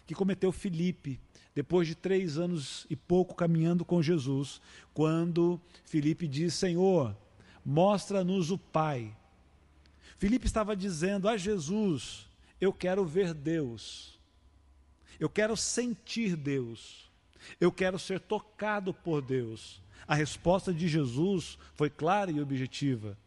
que 0.06 0.16
cometeu 0.16 0.52
Filipe, 0.52 1.20
depois 1.54 1.88
de 1.88 1.94
três 1.94 2.38
anos 2.38 2.88
e 2.90 2.96
pouco 2.96 3.36
caminhando 3.36 3.84
com 3.84 4.02
Jesus, 4.02 4.62
quando 4.94 5.60
Filipe 5.84 6.28
diz: 6.28 6.54
Senhor, 6.54 7.16
mostra-nos 7.66 8.50
o 8.50 8.58
Pai. 8.58 9.16
Filipe 10.18 10.48
estava 10.48 10.76
dizendo 10.76 11.28
a 11.28 11.36
Jesus: 11.36 12.26
Eu 12.62 12.72
quero 12.72 13.06
ver 13.06 13.34
Deus, 13.34 14.18
eu 15.20 15.30
quero 15.30 15.58
sentir 15.58 16.36
Deus, 16.36 17.12
eu 17.60 17.72
quero 17.72 18.00
ser 18.00 18.20
tocado 18.20 18.94
por 18.94 19.22
Deus. 19.22 19.82
A 20.08 20.16
resposta 20.16 20.74
de 20.74 20.88
Jesus 20.88 21.58
foi 21.74 21.90
clara 21.90 22.32
e 22.32 22.40
objetiva: 22.40 23.18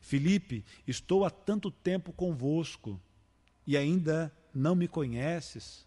Filipe, 0.00 0.64
estou 0.86 1.24
há 1.24 1.30
tanto 1.30 1.70
tempo 1.70 2.12
convosco 2.12 3.00
e 3.66 3.76
ainda 3.76 4.32
não 4.54 4.74
me 4.74 4.88
conheces? 4.88 5.86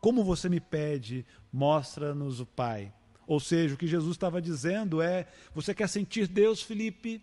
Como 0.00 0.24
você 0.24 0.48
me 0.48 0.60
pede, 0.60 1.26
mostra-nos 1.52 2.40
o 2.40 2.46
Pai. 2.46 2.92
Ou 3.26 3.38
seja, 3.38 3.74
o 3.74 3.78
que 3.78 3.86
Jesus 3.86 4.12
estava 4.12 4.40
dizendo 4.40 5.02
é: 5.02 5.28
você 5.54 5.74
quer 5.74 5.88
sentir 5.88 6.26
Deus, 6.26 6.62
Filipe? 6.62 7.22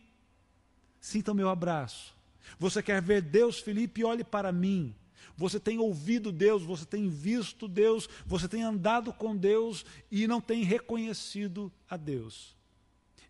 Sinta 1.00 1.32
o 1.32 1.36
meu 1.36 1.50
abraço. 1.50 2.16
Você 2.60 2.84
quer 2.84 3.02
ver 3.02 3.22
Deus, 3.22 3.60
Filipe? 3.60 4.04
Olhe 4.04 4.24
para 4.24 4.52
mim. 4.52 4.96
Você 5.38 5.60
tem 5.60 5.80
ouvido 5.80 6.32
Deus, 6.32 6.64
você 6.64 6.86
tem 6.86 7.10
visto 7.10 7.68
Deus, 7.68 8.08
você 8.26 8.48
tem 8.48 8.64
andado 8.64 9.12
com 9.12 9.36
Deus 9.36 9.86
e 10.10 10.28
não 10.28 10.40
tem 10.40 10.64
reconhecido 10.64 11.72
a 11.90 11.98
Deus. 11.98 12.56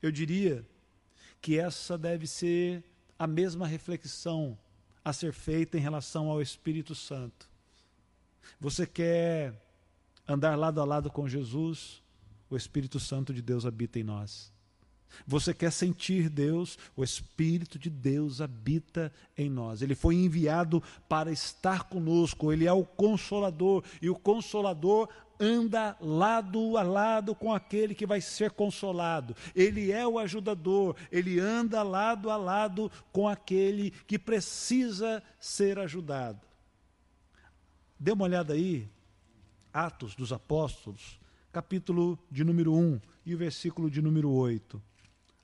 Eu 0.02 0.12
diria 0.12 0.68
que 1.46 1.60
essa 1.60 1.96
deve 1.96 2.26
ser 2.26 2.84
a 3.20 3.28
mesma 3.28 3.68
reflexão 3.68 4.58
a 5.04 5.14
ser 5.14 5.32
feita 5.32 5.78
em 5.78 5.80
relação 5.80 6.28
ao 6.28 6.42
Espírito 6.42 6.96
Santo. 6.96 7.48
Você 8.60 8.88
quer 8.88 9.54
andar 10.28 10.56
lado 10.56 10.82
a 10.82 10.86
lado 10.86 11.12
com 11.12 11.30
Jesus? 11.30 12.02
O 12.50 12.58
Espírito 12.58 13.00
Santo 13.00 13.32
de 13.32 13.44
Deus 13.44 13.64
habita 13.64 14.00
em 14.00 14.04
nós. 14.04 14.52
Você 15.28 15.54
quer 15.54 15.72
sentir 15.72 16.30
Deus? 16.30 16.80
O 16.96 17.04
Espírito 17.04 17.78
de 17.78 17.92
Deus 17.92 18.42
habita 18.42 19.14
em 19.38 19.48
nós. 19.48 19.84
Ele 19.84 19.94
foi 19.94 20.16
enviado 20.16 20.82
para 21.08 21.32
estar 21.32 21.84
conosco. 21.84 22.52
Ele 22.52 22.66
é 22.66 22.74
o 22.74 22.84
consolador. 22.84 23.84
E 24.02 24.10
o 24.10 24.16
consolador 24.16 25.10
anda 25.40 25.98
lado 26.00 26.78
a 26.78 26.84
lado 26.84 27.36
com 27.36 27.54
aquele 27.54 27.96
que 27.96 28.06
vai 28.06 28.22
ser 28.22 28.52
consolado. 28.52 29.36
Ele 29.56 29.92
é 29.92 30.08
o 30.08 30.20
ajudador, 30.20 30.96
ele 31.12 31.40
anda 31.40 31.84
lado 31.84 32.30
a 32.30 32.38
lado 32.38 32.92
com 33.12 33.28
aquele 33.28 33.92
que 33.92 34.18
precisa 34.18 35.22
ser 35.40 35.80
ajudado. 35.80 36.42
Dê 38.00 38.12
uma 38.12 38.26
olhada 38.26 38.54
aí, 38.54 38.90
Atos 39.74 40.16
dos 40.16 40.32
Apóstolos, 40.32 41.20
capítulo 41.52 42.20
de 42.30 42.44
número 42.44 42.74
1 42.74 43.00
e 43.26 43.34
o 43.34 43.38
versículo 43.38 43.90
de 43.90 44.02
número 44.02 44.30
8. 44.30 44.82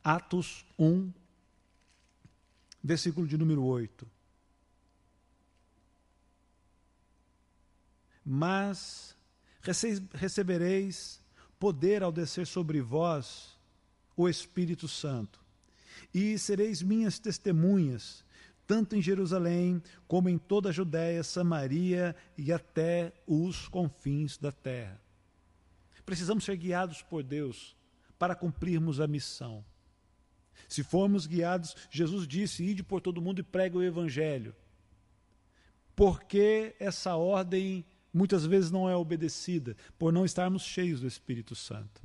Atos 0.03 0.65
1, 0.77 1.11
versículo 2.83 3.27
de 3.27 3.37
número 3.37 3.63
8. 3.63 4.07
Mas 8.25 9.15
recebereis 10.13 11.21
poder 11.59 12.01
ao 12.03 12.11
descer 12.11 12.47
sobre 12.47 12.81
vós 12.81 13.57
o 14.17 14.27
Espírito 14.27 14.87
Santo, 14.87 15.39
e 16.13 16.37
sereis 16.37 16.81
minhas 16.81 17.19
testemunhas, 17.19 18.25
tanto 18.67 18.95
em 18.95 19.01
Jerusalém 19.01 19.81
como 20.07 20.29
em 20.29 20.37
toda 20.37 20.69
a 20.69 20.71
Judéia, 20.71 21.23
Samaria 21.23 22.15
e 22.37 22.51
até 22.51 23.13
os 23.27 23.67
confins 23.67 24.37
da 24.37 24.51
terra. 24.51 24.99
Precisamos 26.05 26.43
ser 26.43 26.57
guiados 26.57 27.01
por 27.01 27.23
Deus 27.23 27.75
para 28.17 28.35
cumprirmos 28.35 28.99
a 28.99 29.07
missão. 29.07 29.63
Se 30.67 30.83
formos 30.83 31.25
guiados, 31.25 31.75
Jesus 31.89 32.27
disse: 32.27 32.63
ide 32.63 32.83
por 32.83 33.01
todo 33.01 33.21
mundo 33.21 33.39
e 33.39 33.43
pregue 33.43 33.77
o 33.77 33.83
evangelho. 33.83 34.55
Por 35.95 36.23
que 36.23 36.75
essa 36.79 37.15
ordem 37.15 37.85
muitas 38.13 38.45
vezes 38.45 38.71
não 38.71 38.89
é 38.89 38.95
obedecida? 38.95 39.75
Por 39.97 40.11
não 40.11 40.25
estarmos 40.25 40.63
cheios 40.63 41.01
do 41.01 41.07
Espírito 41.07 41.55
Santo. 41.55 42.01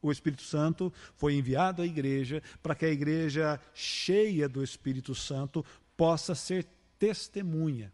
O 0.00 0.12
Espírito 0.12 0.42
Santo 0.42 0.92
foi 1.16 1.34
enviado 1.34 1.80
à 1.80 1.86
igreja 1.86 2.42
para 2.62 2.74
que 2.74 2.84
a 2.84 2.90
igreja 2.90 3.58
cheia 3.72 4.48
do 4.48 4.62
Espírito 4.62 5.14
Santo 5.14 5.64
possa 5.96 6.34
ser 6.34 6.66
testemunha. 6.98 7.92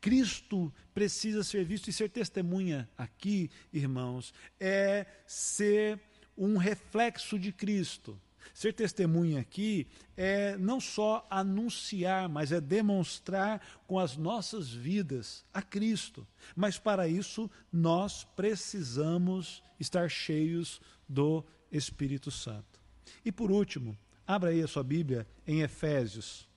Cristo 0.00 0.72
precisa 0.92 1.44
ser 1.44 1.64
visto 1.64 1.88
e 1.88 1.92
ser 1.92 2.08
testemunha 2.08 2.88
aqui, 2.96 3.50
irmãos, 3.72 4.34
é 4.58 5.06
ser 5.26 6.00
um 6.36 6.56
reflexo 6.56 7.38
de 7.38 7.52
Cristo. 7.52 8.20
Ser 8.52 8.72
testemunha 8.72 9.40
aqui 9.40 9.86
é 10.16 10.56
não 10.56 10.80
só 10.80 11.26
anunciar, 11.30 12.28
mas 12.28 12.52
é 12.52 12.60
demonstrar 12.60 13.60
com 13.86 13.98
as 13.98 14.16
nossas 14.16 14.68
vidas 14.70 15.44
a 15.52 15.62
Cristo. 15.62 16.26
Mas 16.56 16.78
para 16.78 17.08
isso 17.08 17.50
nós 17.72 18.24
precisamos 18.36 19.62
estar 19.78 20.10
cheios 20.10 20.80
do 21.08 21.44
Espírito 21.70 22.30
Santo. 22.30 22.80
E 23.24 23.30
por 23.30 23.50
último, 23.50 23.96
abra 24.26 24.50
aí 24.50 24.62
a 24.62 24.68
sua 24.68 24.82
Bíblia 24.82 25.26
em 25.46 25.60
Efésios. 25.60 26.48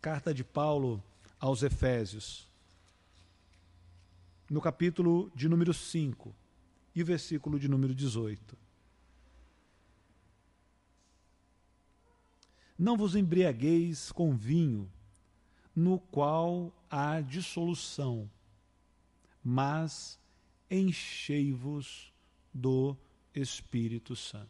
Carta 0.00 0.34
de 0.34 0.44
Paulo 0.44 1.02
aos 1.40 1.62
Efésios. 1.62 2.48
No 4.50 4.60
capítulo 4.60 5.32
de 5.34 5.48
número 5.48 5.72
5 5.72 6.34
e 6.94 7.02
o 7.02 7.06
versículo 7.06 7.58
de 7.58 7.68
número 7.68 7.94
18. 7.94 8.63
Não 12.78 12.96
vos 12.96 13.14
embriagueis 13.14 14.10
com 14.10 14.34
vinho, 14.34 14.90
no 15.74 15.98
qual 15.98 16.72
há 16.90 17.20
dissolução, 17.20 18.30
mas 19.42 20.18
enchei-vos 20.70 22.12
do 22.52 22.96
Espírito 23.34 24.14
Santo. 24.16 24.48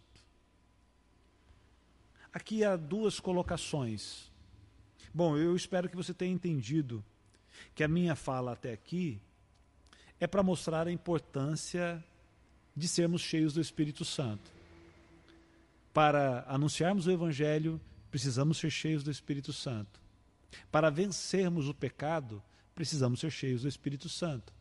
Aqui 2.32 2.64
há 2.64 2.76
duas 2.76 3.20
colocações. 3.20 4.30
Bom, 5.12 5.36
eu 5.36 5.54
espero 5.54 5.88
que 5.88 5.96
você 5.96 6.12
tenha 6.12 6.32
entendido 6.32 7.04
que 7.74 7.84
a 7.84 7.88
minha 7.88 8.16
fala 8.16 8.52
até 8.52 8.72
aqui 8.72 9.20
é 10.18 10.26
para 10.26 10.42
mostrar 10.42 10.88
a 10.88 10.92
importância 10.92 12.02
de 12.76 12.88
sermos 12.88 13.22
cheios 13.22 13.54
do 13.54 13.60
Espírito 13.60 14.04
Santo. 14.04 14.50
Para 15.92 16.44
anunciarmos 16.48 17.06
o 17.06 17.10
Evangelho, 17.10 17.80
precisamos 18.14 18.58
ser 18.58 18.70
cheios 18.70 19.02
do 19.02 19.10
Espírito 19.10 19.52
Santo. 19.52 20.00
Para 20.70 20.88
vencermos 20.88 21.68
o 21.68 21.74
pecado, 21.74 22.40
precisamos 22.72 23.18
ser 23.18 23.28
cheios 23.28 23.62
do 23.62 23.68
Espírito 23.68 24.08
Santo. 24.08 24.52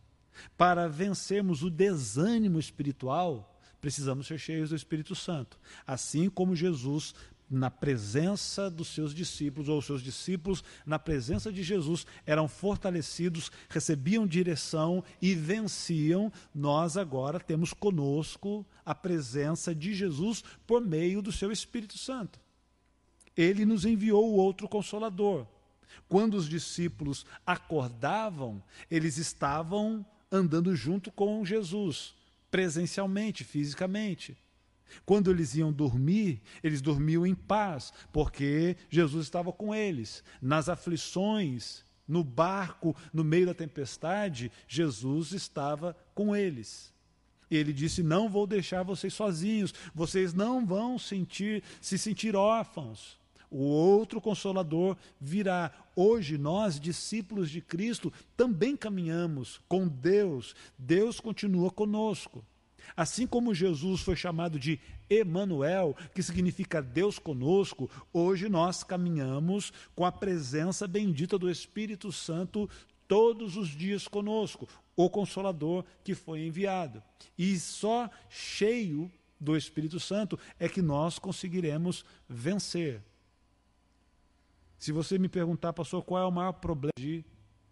Para 0.57 0.87
vencermos 0.87 1.61
o 1.61 1.69
desânimo 1.69 2.59
espiritual, 2.59 3.55
precisamos 3.79 4.25
ser 4.25 4.39
cheios 4.39 4.71
do 4.71 4.75
Espírito 4.75 5.13
Santo. 5.13 5.59
Assim 5.85 6.31
como 6.31 6.55
Jesus, 6.55 7.13
na 7.47 7.69
presença 7.69 8.71
dos 8.71 8.87
seus 8.87 9.13
discípulos, 9.13 9.69
ou 9.69 9.77
os 9.77 9.85
seus 9.85 10.01
discípulos, 10.01 10.63
na 10.83 10.97
presença 10.97 11.53
de 11.53 11.61
Jesus, 11.61 12.07
eram 12.25 12.47
fortalecidos, 12.47 13.51
recebiam 13.69 14.25
direção 14.25 15.03
e 15.21 15.35
venciam, 15.35 16.33
nós 16.55 16.97
agora 16.97 17.39
temos 17.39 17.71
conosco 17.71 18.65
a 18.83 18.95
presença 18.95 19.75
de 19.75 19.93
Jesus 19.93 20.43
por 20.65 20.81
meio 20.81 21.21
do 21.21 21.31
seu 21.31 21.51
Espírito 21.51 21.99
Santo 21.99 22.42
ele 23.35 23.65
nos 23.65 23.85
enviou 23.85 24.31
o 24.31 24.35
outro 24.35 24.67
consolador. 24.67 25.47
Quando 26.07 26.35
os 26.35 26.47
discípulos 26.47 27.25
acordavam, 27.45 28.63
eles 28.89 29.17
estavam 29.17 30.05
andando 30.31 30.75
junto 30.75 31.11
com 31.11 31.43
Jesus, 31.45 32.15
presencialmente, 32.49 33.43
fisicamente. 33.43 34.37
Quando 35.05 35.31
eles 35.31 35.55
iam 35.55 35.71
dormir, 35.71 36.41
eles 36.63 36.81
dormiam 36.81 37.25
em 37.25 37.33
paz, 37.33 37.91
porque 38.11 38.77
Jesus 38.89 39.25
estava 39.25 39.51
com 39.51 39.73
eles. 39.73 40.23
Nas 40.41 40.69
aflições, 40.69 41.83
no 42.07 42.23
barco, 42.23 42.95
no 43.11 43.23
meio 43.23 43.47
da 43.47 43.53
tempestade, 43.53 44.51
Jesus 44.67 45.31
estava 45.31 45.97
com 46.13 46.35
eles. 46.35 46.93
Ele 47.49 47.73
disse: 47.73 48.03
Não 48.03 48.29
vou 48.29 48.45
deixar 48.45 48.83
vocês 48.83 49.13
sozinhos, 49.13 49.73
vocês 49.95 50.33
não 50.33 50.65
vão 50.65 50.99
sentir, 50.99 51.63
se 51.81 51.97
sentir 51.97 52.35
órfãos 52.35 53.22
o 53.53 53.59
outro 53.59 54.19
consolador 54.19 54.97
virá. 55.21 55.71
Hoje, 55.95 56.39
nós, 56.39 56.79
discípulos 56.79 57.51
de 57.51 57.61
Cristo, 57.61 58.11
também 58.35 58.75
caminhamos 58.75 59.61
com 59.69 59.87
Deus. 59.87 60.55
Deus 60.75 61.19
continua 61.19 61.69
conosco. 61.69 62.43
Assim 62.97 63.27
como 63.27 63.53
Jesus 63.53 64.01
foi 64.01 64.15
chamado 64.15 64.59
de 64.59 64.79
Emanuel, 65.07 65.95
que 66.15 66.23
significa 66.23 66.81
Deus 66.81 67.19
conosco, 67.19 67.89
hoje 68.11 68.49
nós 68.49 68.83
caminhamos 68.83 69.71
com 69.95 70.03
a 70.03 70.11
presença 70.11 70.87
bendita 70.87 71.37
do 71.37 71.49
Espírito 71.49 72.11
Santo 72.11 72.67
todos 73.07 73.55
os 73.55 73.69
dias 73.69 74.07
conosco, 74.07 74.67
o 74.95 75.09
consolador 75.09 75.85
que 76.03 76.15
foi 76.15 76.47
enviado. 76.47 77.03
E 77.37 77.57
só 77.59 78.09
cheio 78.29 79.11
do 79.39 79.55
Espírito 79.55 79.99
Santo 79.99 80.39
é 80.59 80.67
que 80.67 80.81
nós 80.81 81.19
conseguiremos 81.19 82.03
vencer. 82.27 83.01
Se 84.83 84.91
você 84.91 85.17
me 85.17 85.29
perguntar, 85.29 85.71
pastor, 85.71 86.03
qual 86.03 86.21
é 86.21 86.25
o 86.25 86.31
maior 86.31 86.51
problema 86.51 86.91
de, 86.97 87.23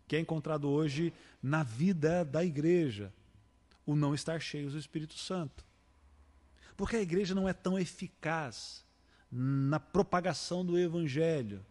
que 0.08 0.16
é 0.16 0.20
encontrado 0.22 0.70
hoje 0.70 1.12
na 1.44 1.62
vida 1.62 2.24
da 2.24 2.42
igreja? 2.42 3.12
O 3.86 3.98
não 3.98 4.16
estar 4.16 4.40
cheio 4.40 4.70
do 4.70 4.78
Espírito 4.78 5.18
Santo. 5.18 5.66
Porque 6.78 6.96
a 6.96 7.02
igreja 7.02 7.36
não 7.36 7.50
é 7.50 7.52
tão 7.52 7.78
eficaz 7.78 8.86
na 9.30 9.78
propagação 9.78 10.66
do 10.66 10.80
Evangelho, 10.80 11.66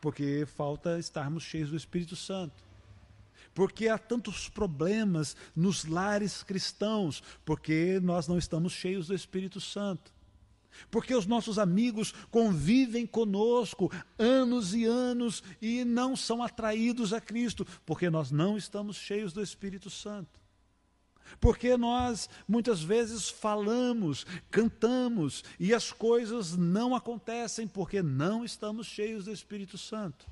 porque 0.00 0.46
falta 0.46 0.96
estarmos 0.96 1.42
cheios 1.42 1.70
do 1.70 1.76
Espírito 1.76 2.14
Santo. 2.14 2.62
Porque 3.52 3.88
há 3.88 3.98
tantos 3.98 4.48
problemas 4.48 5.36
nos 5.56 5.86
lares 5.86 6.44
cristãos, 6.44 7.20
porque 7.44 7.98
nós 8.00 8.28
não 8.28 8.38
estamos 8.38 8.72
cheios 8.72 9.08
do 9.08 9.14
Espírito 9.16 9.60
Santo. 9.60 10.14
Porque 10.90 11.14
os 11.14 11.26
nossos 11.26 11.58
amigos 11.58 12.12
convivem 12.30 13.06
conosco 13.06 13.90
anos 14.18 14.74
e 14.74 14.84
anos 14.84 15.42
e 15.60 15.84
não 15.84 16.16
são 16.16 16.42
atraídos 16.42 17.12
a 17.12 17.20
Cristo, 17.20 17.66
porque 17.84 18.10
nós 18.10 18.30
não 18.30 18.56
estamos 18.56 18.96
cheios 18.96 19.32
do 19.32 19.42
Espírito 19.42 19.90
Santo. 19.90 20.40
Porque 21.40 21.76
nós 21.76 22.28
muitas 22.46 22.82
vezes 22.82 23.28
falamos, 23.28 24.26
cantamos 24.50 25.44
e 25.58 25.72
as 25.72 25.92
coisas 25.92 26.56
não 26.56 26.94
acontecem 26.94 27.66
porque 27.66 28.02
não 28.02 28.44
estamos 28.44 28.86
cheios 28.86 29.24
do 29.24 29.32
Espírito 29.32 29.78
Santo. 29.78 30.26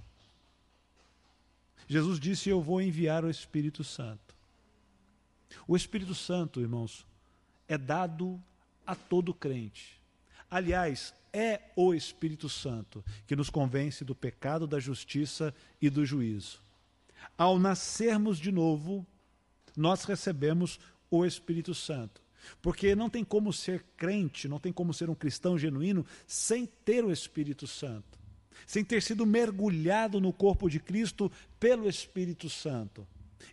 Jesus 1.89 2.21
disse: 2.21 2.49
Eu 2.49 2.61
vou 2.61 2.81
enviar 2.81 3.25
o 3.25 3.31
Espírito 3.31 3.83
Santo. 3.83 4.35
O 5.67 5.77
Espírito 5.77 6.15
Santo, 6.15 6.61
irmãos, 6.61 7.07
é 7.67 7.77
dado 7.77 8.41
a 8.87 8.95
todo 8.95 9.35
crente. 9.35 10.00
Aliás, 10.51 11.15
é 11.33 11.61
o 11.77 11.95
Espírito 11.95 12.49
Santo 12.49 13.05
que 13.27 13.37
nos 13.37 13.49
convence 13.51 14.05
do 14.05 14.15
pecado, 14.15 14.67
da 14.67 14.81
justiça 14.81 15.55
e 15.81 15.89
do 15.89 16.05
juízo. 16.05 16.61
Ao 17.39 17.59
nascermos 17.59 18.39
de 18.39 18.51
novo, 18.51 19.07
nós 19.77 20.05
recebemos 20.05 20.81
o 21.11 21.25
Espírito 21.25 21.75
Santo. 21.75 22.21
Porque 22.63 22.95
não 22.95 23.11
tem 23.11 23.23
como 23.23 23.53
ser 23.53 23.85
crente, 23.97 24.49
não 24.49 24.59
tem 24.59 24.73
como 24.73 24.95
ser 24.95 25.11
um 25.11 25.15
cristão 25.15 25.59
genuíno 25.59 26.07
sem 26.27 26.67
ter 26.67 27.05
o 27.05 27.13
Espírito 27.13 27.67
Santo, 27.67 28.19
sem 28.67 28.83
ter 28.83 29.03
sido 29.03 29.27
mergulhado 29.27 30.21
no 30.21 30.33
corpo 30.33 30.69
de 30.69 30.81
Cristo 30.81 31.31
pelo 31.59 31.89
Espírito 31.89 32.49
Santo. 32.49 33.07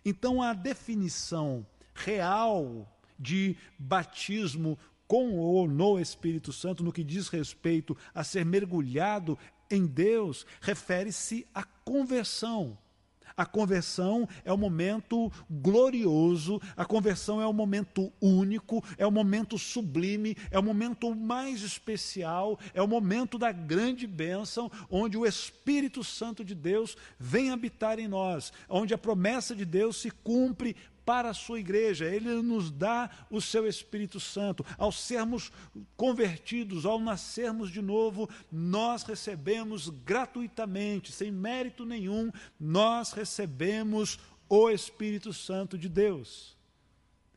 Então, 0.04 0.42
a 0.42 0.54
definição 0.54 1.66
real 1.94 2.90
de 3.18 3.56
batismo 3.78 4.78
com 5.08 5.38
ou 5.38 5.66
no 5.66 5.98
Espírito 5.98 6.52
Santo, 6.52 6.84
no 6.84 6.92
que 6.92 7.02
diz 7.02 7.28
respeito 7.28 7.96
a 8.14 8.22
ser 8.22 8.44
mergulhado 8.44 9.38
em 9.70 9.86
Deus, 9.86 10.46
refere-se 10.60 11.46
à 11.54 11.64
conversão. 11.64 12.76
A 13.38 13.46
conversão 13.46 14.28
é 14.44 14.52
um 14.52 14.56
momento 14.56 15.30
glorioso, 15.48 16.60
a 16.76 16.84
conversão 16.84 17.40
é 17.40 17.46
um 17.46 17.52
momento 17.52 18.12
único, 18.20 18.82
é 18.98 19.06
um 19.06 19.12
momento 19.12 19.56
sublime, 19.56 20.36
é 20.50 20.58
o 20.58 20.60
um 20.60 20.64
momento 20.64 21.14
mais 21.14 21.62
especial, 21.62 22.58
é 22.74 22.82
o 22.82 22.84
um 22.84 22.88
momento 22.88 23.38
da 23.38 23.52
grande 23.52 24.08
bênção, 24.08 24.68
onde 24.90 25.16
o 25.16 25.24
Espírito 25.24 26.02
Santo 26.02 26.44
de 26.44 26.52
Deus 26.52 26.96
vem 27.16 27.52
habitar 27.52 28.00
em 28.00 28.08
nós, 28.08 28.52
onde 28.68 28.92
a 28.92 28.98
promessa 28.98 29.54
de 29.54 29.64
Deus 29.64 29.98
se 29.98 30.10
cumpre 30.10 30.74
para 31.08 31.30
a 31.30 31.34
sua 31.34 31.58
igreja, 31.58 32.04
ele 32.04 32.42
nos 32.42 32.70
dá 32.70 33.08
o 33.30 33.40
seu 33.40 33.66
Espírito 33.66 34.20
Santo. 34.20 34.62
Ao 34.76 34.92
sermos 34.92 35.50
convertidos, 35.96 36.84
ao 36.84 37.00
nascermos 37.00 37.70
de 37.70 37.80
novo, 37.80 38.28
nós 38.52 39.04
recebemos 39.04 39.88
gratuitamente, 39.88 41.10
sem 41.10 41.32
mérito 41.32 41.86
nenhum, 41.86 42.30
nós 42.60 43.12
recebemos 43.12 44.18
o 44.50 44.68
Espírito 44.68 45.32
Santo 45.32 45.78
de 45.78 45.88
Deus. 45.88 46.54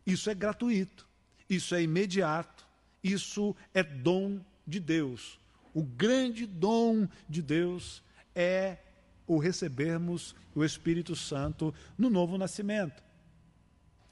Isso 0.06 0.30
é 0.30 0.36
gratuito, 0.36 1.08
isso 1.50 1.74
é 1.74 1.82
imediato, 1.82 2.68
isso 3.02 3.56
é 3.74 3.82
dom 3.82 4.42
de 4.68 4.82
Deus. 4.82 5.40
O 5.74 5.82
grande 5.82 6.46
dom 6.46 7.08
de 7.30 7.42
Deus 7.42 8.04
é 8.36 8.80
o 9.26 9.38
recebermos 9.38 10.36
o 10.54 10.62
Espírito 10.62 11.16
Santo 11.16 11.74
no 11.98 12.10
novo 12.10 12.38
nascimento. 12.38 13.11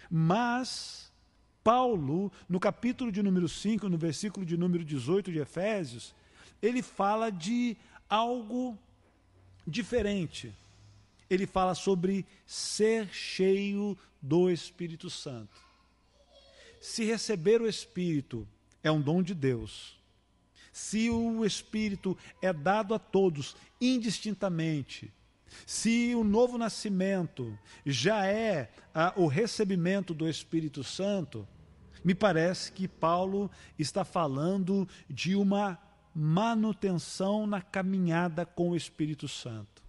Mas 0.09 1.11
Paulo, 1.63 2.31
no 2.47 2.59
capítulo 2.59 3.11
de 3.11 3.21
número 3.21 3.47
5, 3.47 3.87
no 3.87 3.97
versículo 3.97 4.45
de 4.45 4.57
número 4.57 4.83
18 4.83 5.31
de 5.31 5.39
Efésios, 5.39 6.15
ele 6.61 6.81
fala 6.81 7.29
de 7.29 7.77
algo 8.09 8.77
diferente. 9.67 10.53
Ele 11.29 11.45
fala 11.45 11.75
sobre 11.75 12.25
ser 12.45 13.07
cheio 13.09 13.97
do 14.21 14.49
Espírito 14.49 15.09
Santo. 15.09 15.55
Se 16.81 17.03
receber 17.03 17.61
o 17.61 17.67
Espírito 17.67 18.47
é 18.81 18.91
um 18.91 19.01
dom 19.01 19.21
de 19.21 19.35
Deus, 19.35 19.99
se 20.71 21.09
o 21.09 21.45
Espírito 21.45 22.17
é 22.41 22.53
dado 22.53 22.93
a 22.93 22.99
todos 22.99 23.55
indistintamente, 23.81 25.11
se 25.65 26.13
o 26.15 26.23
novo 26.23 26.57
nascimento 26.57 27.57
já 27.85 28.25
é 28.25 28.71
ah, 28.93 29.13
o 29.15 29.27
recebimento 29.27 30.13
do 30.13 30.27
Espírito 30.27 30.83
Santo, 30.83 31.47
me 32.03 32.15
parece 32.15 32.71
que 32.71 32.87
Paulo 32.87 33.51
está 33.77 34.03
falando 34.03 34.87
de 35.09 35.35
uma 35.35 35.77
manutenção 36.13 37.45
na 37.45 37.61
caminhada 37.61 38.45
com 38.45 38.71
o 38.71 38.75
Espírito 38.75 39.27
Santo. 39.27 39.83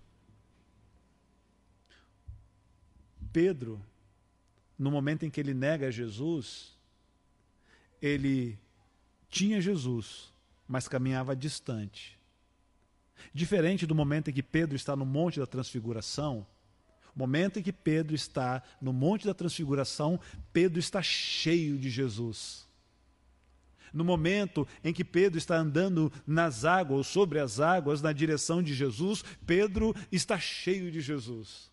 Pedro, 3.33 3.81
no 4.79 4.91
momento 4.91 5.25
em 5.25 5.31
que 5.31 5.41
ele 5.41 5.55
nega 5.55 5.91
Jesus, 5.91 6.77
ele 8.03 8.59
tinha 9.29 9.61
Jesus, 9.61 10.33
mas 10.67 10.89
caminhava 10.89 11.37
distante. 11.37 12.20
Diferente 13.33 13.87
do 13.87 13.95
momento 13.95 14.31
em 14.31 14.33
que 14.33 14.43
Pedro 14.43 14.77
está 14.77 14.95
no 14.97 15.07
Monte 15.07 15.41
da 15.41 15.47
Transfiguração, 15.47 16.47
o 17.15 17.19
momento 17.19 17.59
em 17.59 17.63
que 17.63 17.73
Pedro 17.73 18.15
está 18.15 18.63
no 18.81 18.93
Monte 18.93 19.27
da 19.27 19.35
Transfiguração, 19.35 20.19
Pedro 20.53 20.79
está 20.79 21.03
cheio 21.03 21.79
de 21.79 21.91
Jesus. 21.91 22.69
No 23.93 24.05
momento 24.05 24.67
em 24.85 24.93
que 24.93 25.05
Pedro 25.05 25.37
está 25.37 25.57
andando 25.57 26.13
nas 26.27 26.65
águas, 26.65 26.99
ou 26.99 27.05
sobre 27.05 27.41
as 27.41 27.59
águas, 27.59 28.01
na 28.01 28.13
direção 28.13 28.63
de 28.63 28.73
Jesus, 28.73 29.25
Pedro 29.45 29.95
está 30.13 30.39
cheio 30.39 30.91
de 30.91 31.01
Jesus. 31.01 31.71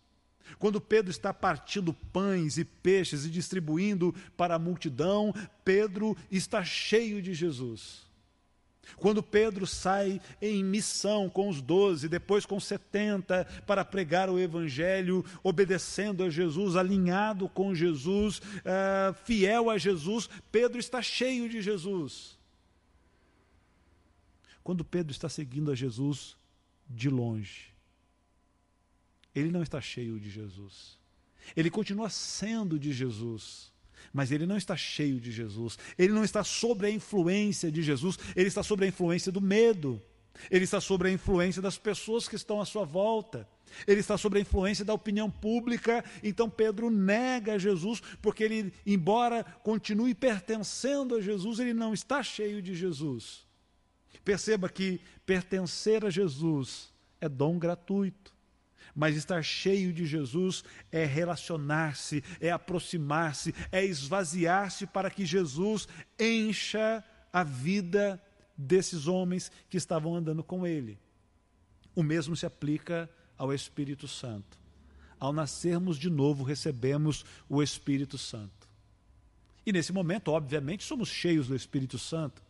Quando 0.58 0.80
Pedro 0.80 1.10
está 1.10 1.32
partindo 1.32 1.92
pães 1.92 2.58
e 2.58 2.64
peixes 2.64 3.24
e 3.24 3.30
distribuindo 3.30 4.14
para 4.36 4.54
a 4.54 4.58
multidão, 4.58 5.32
Pedro 5.64 6.16
está 6.30 6.64
cheio 6.64 7.22
de 7.22 7.34
Jesus. 7.34 8.07
Quando 8.96 9.22
Pedro 9.22 9.66
sai 9.66 10.20
em 10.40 10.64
missão 10.64 11.28
com 11.28 11.48
os 11.48 11.60
doze, 11.60 12.08
depois 12.08 12.46
com 12.46 12.58
setenta, 12.58 13.46
para 13.66 13.84
pregar 13.84 14.28
o 14.30 14.38
Evangelho, 14.38 15.24
obedecendo 15.42 16.24
a 16.24 16.30
Jesus, 16.30 16.76
alinhado 16.76 17.48
com 17.48 17.74
Jesus, 17.74 18.38
uh, 18.38 19.14
fiel 19.24 19.70
a 19.70 19.78
Jesus, 19.78 20.28
Pedro 20.50 20.78
está 20.78 21.02
cheio 21.02 21.48
de 21.48 21.60
Jesus. 21.60 22.38
Quando 24.62 24.84
Pedro 24.84 25.12
está 25.12 25.28
seguindo 25.28 25.70
a 25.70 25.74
Jesus 25.74 26.36
de 26.88 27.08
longe, 27.08 27.72
ele 29.34 29.50
não 29.50 29.62
está 29.62 29.80
cheio 29.80 30.18
de 30.18 30.28
Jesus. 30.28 30.98
Ele 31.56 31.70
continua 31.70 32.10
sendo 32.10 32.78
de 32.78 32.92
Jesus 32.92 33.72
mas 34.12 34.30
ele 34.30 34.46
não 34.46 34.56
está 34.56 34.76
cheio 34.76 35.20
de 35.20 35.30
Jesus, 35.30 35.78
ele 35.98 36.12
não 36.12 36.24
está 36.24 36.42
sob 36.44 36.86
a 36.86 36.90
influência 36.90 37.70
de 37.70 37.82
Jesus, 37.82 38.18
ele 38.34 38.48
está 38.48 38.62
sob 38.62 38.84
a 38.84 38.88
influência 38.88 39.30
do 39.30 39.40
medo, 39.40 40.00
ele 40.50 40.64
está 40.64 40.80
sob 40.80 41.08
a 41.08 41.12
influência 41.12 41.60
das 41.60 41.76
pessoas 41.76 42.28
que 42.28 42.36
estão 42.36 42.60
à 42.60 42.64
sua 42.64 42.84
volta. 42.84 43.48
Ele 43.86 44.00
está 44.00 44.16
sob 44.16 44.38
a 44.38 44.40
influência 44.40 44.84
da 44.84 44.94
opinião 44.94 45.30
pública, 45.30 46.02
então 46.22 46.48
Pedro 46.48 46.88
nega 46.88 47.58
Jesus, 47.58 48.00
porque 48.22 48.42
ele, 48.42 48.72
embora 48.86 49.44
continue 49.62 50.14
pertencendo 50.14 51.14
a 51.14 51.20
Jesus, 51.20 51.58
ele 51.58 51.74
não 51.74 51.92
está 51.92 52.22
cheio 52.22 52.62
de 52.62 52.74
Jesus. 52.74 53.46
Perceba 54.24 54.68
que 54.68 55.00
pertencer 55.26 56.04
a 56.04 56.10
Jesus 56.10 56.92
é 57.20 57.28
dom 57.28 57.58
gratuito. 57.58 58.37
Mas 58.98 59.14
estar 59.14 59.44
cheio 59.44 59.92
de 59.92 60.04
Jesus 60.04 60.64
é 60.90 61.04
relacionar-se, 61.04 62.20
é 62.40 62.50
aproximar-se, 62.50 63.54
é 63.70 63.84
esvaziar-se 63.84 64.88
para 64.88 65.08
que 65.08 65.24
Jesus 65.24 65.86
encha 66.18 67.04
a 67.32 67.44
vida 67.44 68.20
desses 68.56 69.06
homens 69.06 69.52
que 69.70 69.76
estavam 69.76 70.16
andando 70.16 70.42
com 70.42 70.66
ele. 70.66 70.98
O 71.94 72.02
mesmo 72.02 72.34
se 72.34 72.44
aplica 72.44 73.08
ao 73.36 73.54
Espírito 73.54 74.08
Santo. 74.08 74.58
Ao 75.20 75.32
nascermos 75.32 75.96
de 75.96 76.10
novo, 76.10 76.42
recebemos 76.42 77.24
o 77.48 77.62
Espírito 77.62 78.18
Santo. 78.18 78.68
E 79.64 79.72
nesse 79.72 79.92
momento, 79.92 80.32
obviamente, 80.32 80.82
somos 80.82 81.08
cheios 81.08 81.46
do 81.46 81.54
Espírito 81.54 82.00
Santo. 82.00 82.42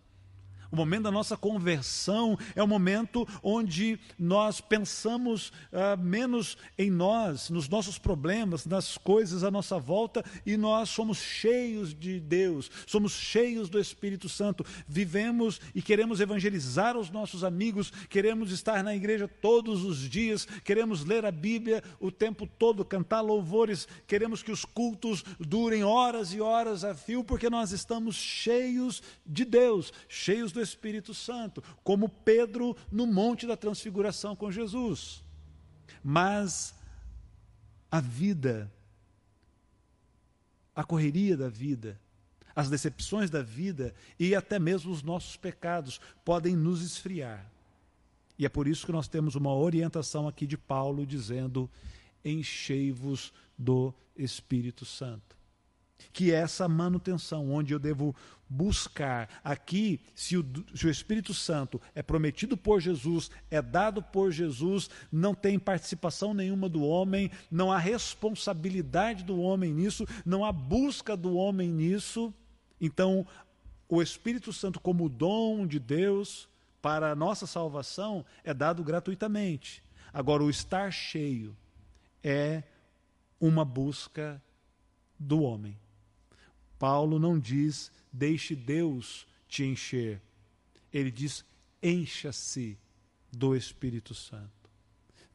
O 0.71 0.77
momento 0.77 1.05
da 1.05 1.11
nossa 1.11 1.37
conversão 1.37 2.39
é 2.55 2.63
o 2.63 2.69
momento 2.69 3.27
onde 3.43 3.99
nós 4.19 4.61
pensamos 4.61 5.49
uh, 5.73 5.99
menos 5.99 6.59
em 6.77 6.91
nós, 6.91 7.49
nos 7.49 7.69
nossos 7.69 7.99
problemas, 7.99 8.67
nas 8.67 8.99
coisas 8.99 9.43
à 9.43 9.51
nossa 9.51 9.79
volta 9.79 10.23
e 10.45 10.57
nós 10.57 10.91
somos 10.91 11.19
cheios 11.19 11.95
de 11.95 12.21
Deus, 12.21 12.71
somos 12.87 13.13
cheios 13.13 13.69
do 13.69 13.81
Espírito 13.81 14.29
Santo, 14.29 14.65
vivemos 14.87 15.61
e 15.75 15.81
queremos 15.81 16.21
evangelizar 16.21 16.97
os 16.97 17.11
nossos 17.11 17.43
amigos, 17.43 17.91
queremos 18.09 18.53
estar 18.53 18.85
na 18.85 18.95
igreja 18.95 19.27
todos 19.27 19.85
os 19.85 19.99
dias, 19.99 20.47
queremos 20.65 21.05
ler 21.05 21.25
a 21.25 21.31
Bíblia 21.31 21.83
o 21.99 22.11
tempo 22.11 22.47
todo, 22.47 22.85
cantar 22.85 23.23
louvores, 23.23 23.89
queremos 24.07 24.43
que 24.43 24.53
os 24.53 24.65
cultos 24.65 25.25
durem 25.39 25.83
horas 25.83 26.35
e 26.35 26.41
horas 26.41 26.85
a 26.85 26.95
fio, 26.95 27.25
porque 27.25 27.49
nós 27.49 27.73
estamos 27.73 28.17
cheios 28.17 29.03
de 29.27 29.45
Deus, 29.45 29.93
cheios 30.09 30.53
do 30.53 30.58
do 30.59 30.63
Espírito 30.63 31.15
Santo, 31.15 31.63
como 31.85 32.09
Pedro 32.09 32.77
no 32.91 33.07
Monte 33.07 33.47
da 33.47 33.57
Transfiguração 33.57 34.35
com 34.35 34.51
Jesus. 34.51 35.23
Mas 36.03 36.75
a 37.91 38.01
vida, 38.01 38.71
a 40.75 40.83
correria 40.83 41.37
da 41.37 41.49
vida, 41.49 41.99
as 42.55 42.69
decepções 42.69 43.31
da 43.31 43.41
vida 43.41 43.95
e 44.19 44.35
até 44.35 44.59
mesmo 44.59 44.91
os 44.91 45.03
nossos 45.03 45.37
pecados 45.37 46.01
podem 46.25 46.57
nos 46.57 46.83
esfriar. 46.83 47.49
E 48.37 48.45
é 48.45 48.49
por 48.49 48.67
isso 48.67 48.85
que 48.85 48.93
nós 48.93 49.07
temos 49.07 49.37
uma 49.37 49.55
orientação 49.55 50.27
aqui 50.27 50.47
de 50.47 50.59
Paulo 50.59 51.07
dizendo: 51.07 51.71
enchei-vos 52.25 53.33
do 53.57 53.95
Espírito 54.17 54.85
Santo. 54.85 55.38
Que 56.13 56.33
é 56.33 56.37
essa 56.37 56.69
manutenção, 56.69 57.51
onde 57.51 57.73
eu 57.73 57.79
devo 57.79 58.15
buscar. 58.49 59.29
Aqui, 59.45 60.01
se 60.15 60.37
o, 60.37 60.45
se 60.75 60.87
o, 60.87 60.91
Espírito 60.91 61.35
Santo 61.35 61.81
é 61.95 62.03
prometido 62.03 62.57
por 62.57 62.81
Jesus, 62.81 63.31
é 63.51 63.61
dado 63.61 64.03
por 64.03 64.31
Jesus, 64.31 64.89
não 65.13 65.35
tem 65.35 65.59
participação 65.59 66.33
nenhuma 66.33 66.69
do 66.69 66.83
homem, 66.83 67.31
não 67.51 67.71
há 67.71 67.79
responsabilidade 67.79 69.25
do 69.25 69.41
homem 69.41 69.73
nisso, 69.73 70.07
não 70.25 70.45
há 70.45 70.53
busca 70.53 71.17
do 71.17 71.37
homem 71.37 71.69
nisso. 71.69 72.33
Então, 72.81 73.27
o 73.89 74.03
Espírito 74.03 74.53
Santo, 74.53 74.81
como 74.81 75.09
dom 75.09 75.67
de 75.67 75.79
Deus 75.79 76.49
para 76.81 77.13
a 77.13 77.17
nossa 77.17 77.47
salvação, 77.47 78.25
é 78.45 78.55
dado 78.55 78.83
gratuitamente. 78.83 79.83
Agora, 80.13 80.43
o 80.43 80.51
estar 80.51 80.91
cheio 80.91 81.57
é 82.23 82.63
uma 83.41 83.65
busca 83.65 84.43
do 85.19 85.43
homem. 85.43 85.77
Paulo 86.79 87.19
não 87.19 87.39
diz, 87.39 87.91
deixe 88.13 88.55
Deus 88.55 89.27
te 89.49 89.65
encher. 89.65 90.21
Ele 90.93 91.11
diz, 91.11 91.45
encha-se 91.83 92.79
do 93.33 93.57
Espírito 93.57 94.15
Santo. 94.15 94.71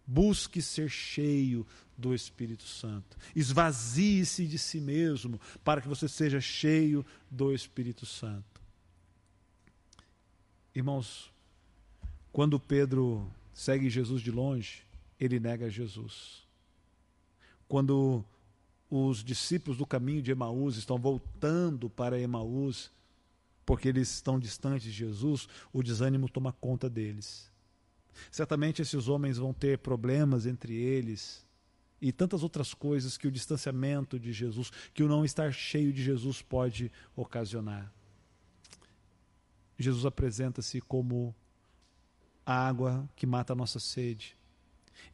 Busque 0.06 0.62
ser 0.62 0.90
cheio 0.90 1.66
do 1.98 2.14
Espírito 2.14 2.64
Santo. 2.64 3.18
Esvazie-se 3.36 4.46
de 4.46 4.58
si 4.58 4.80
mesmo 4.82 5.40
para 5.64 5.82
que 5.82 5.88
você 5.88 6.08
seja 6.08 6.42
cheio 6.42 7.06
do 7.30 7.54
Espírito 7.54 8.06
Santo. 8.06 8.62
Irmãos, 10.76 11.32
quando 12.32 12.60
Pedro 12.60 13.32
segue 13.54 13.90
Jesus 13.90 14.22
de 14.22 14.32
longe, 14.32 14.84
ele 15.20 15.40
nega 15.40 15.70
Jesus. 15.70 16.44
Quando 17.68 18.26
os 18.96 19.24
discípulos 19.24 19.80
do 19.80 19.88
caminho 19.88 20.22
de 20.22 20.30
Emaús 20.30 20.78
estão 20.78 21.00
voltando 21.00 21.90
para 21.90 22.20
Emaús, 22.20 22.92
porque 23.66 23.88
eles 23.88 24.14
estão 24.14 24.38
distantes 24.38 24.84
de 24.84 24.92
Jesus, 24.92 25.48
o 25.74 25.82
desânimo 25.82 26.30
toma 26.30 26.54
conta 26.54 26.88
deles. 26.88 27.52
Certamente 28.30 28.84
esses 28.84 29.08
homens 29.08 29.40
vão 29.40 29.52
ter 29.52 29.80
problemas 29.80 30.46
entre 30.46 30.76
eles 30.76 31.44
e 32.00 32.12
tantas 32.12 32.44
outras 32.44 32.76
coisas 32.76 33.18
que 33.18 33.28
o 33.28 33.32
distanciamento 33.32 34.20
de 34.20 34.32
Jesus, 34.32 34.72
que 34.94 35.02
o 35.02 35.08
não 35.08 35.26
estar 35.26 35.52
cheio 35.52 35.92
de 35.92 36.04
Jesus 36.04 36.44
pode 36.44 36.92
ocasionar. 37.16 37.92
Jesus 39.80 40.06
apresenta-se 40.06 40.80
como 40.82 41.34
a 42.46 42.68
água 42.68 43.10
que 43.16 43.26
mata 43.26 43.54
a 43.54 43.56
nossa 43.56 43.80
sede. 43.80 44.38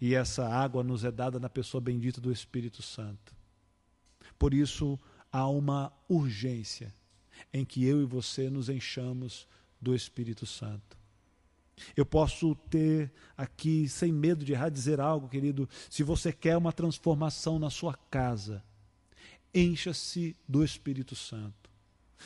E 0.02 0.16
essa 0.16 0.50
água 0.50 0.84
nos 0.84 1.06
é 1.06 1.12
dada 1.12 1.40
na 1.40 1.48
pessoa 1.48 1.80
bendita 1.80 2.20
do 2.20 2.30
Espírito 2.30 2.82
Santo. 2.82 3.39
Por 4.40 4.54
isso, 4.54 4.98
há 5.32 5.48
uma 5.48 5.92
urgência 6.08 6.96
em 7.54 7.66
que 7.66 7.86
eu 7.86 8.02
e 8.02 8.06
você 8.06 8.50
nos 8.50 8.70
enchamos 8.70 9.48
do 9.82 9.94
Espírito 9.94 10.46
Santo. 10.46 10.98
Eu 11.96 12.06
posso 12.06 12.56
ter 12.70 13.12
aqui, 13.38 13.88
sem 13.88 14.12
medo 14.12 14.44
de 14.44 14.54
errar, 14.54 14.70
dizer 14.70 15.00
algo, 15.00 15.30
querido. 15.30 15.68
Se 15.90 16.04
você 16.04 16.32
quer 16.32 16.58
uma 16.58 16.74
transformação 16.74 17.60
na 17.60 17.70
sua 17.70 17.94
casa, 18.10 18.64
encha-se 19.54 20.36
do 20.48 20.64
Espírito 20.64 21.16
Santo. 21.16 21.70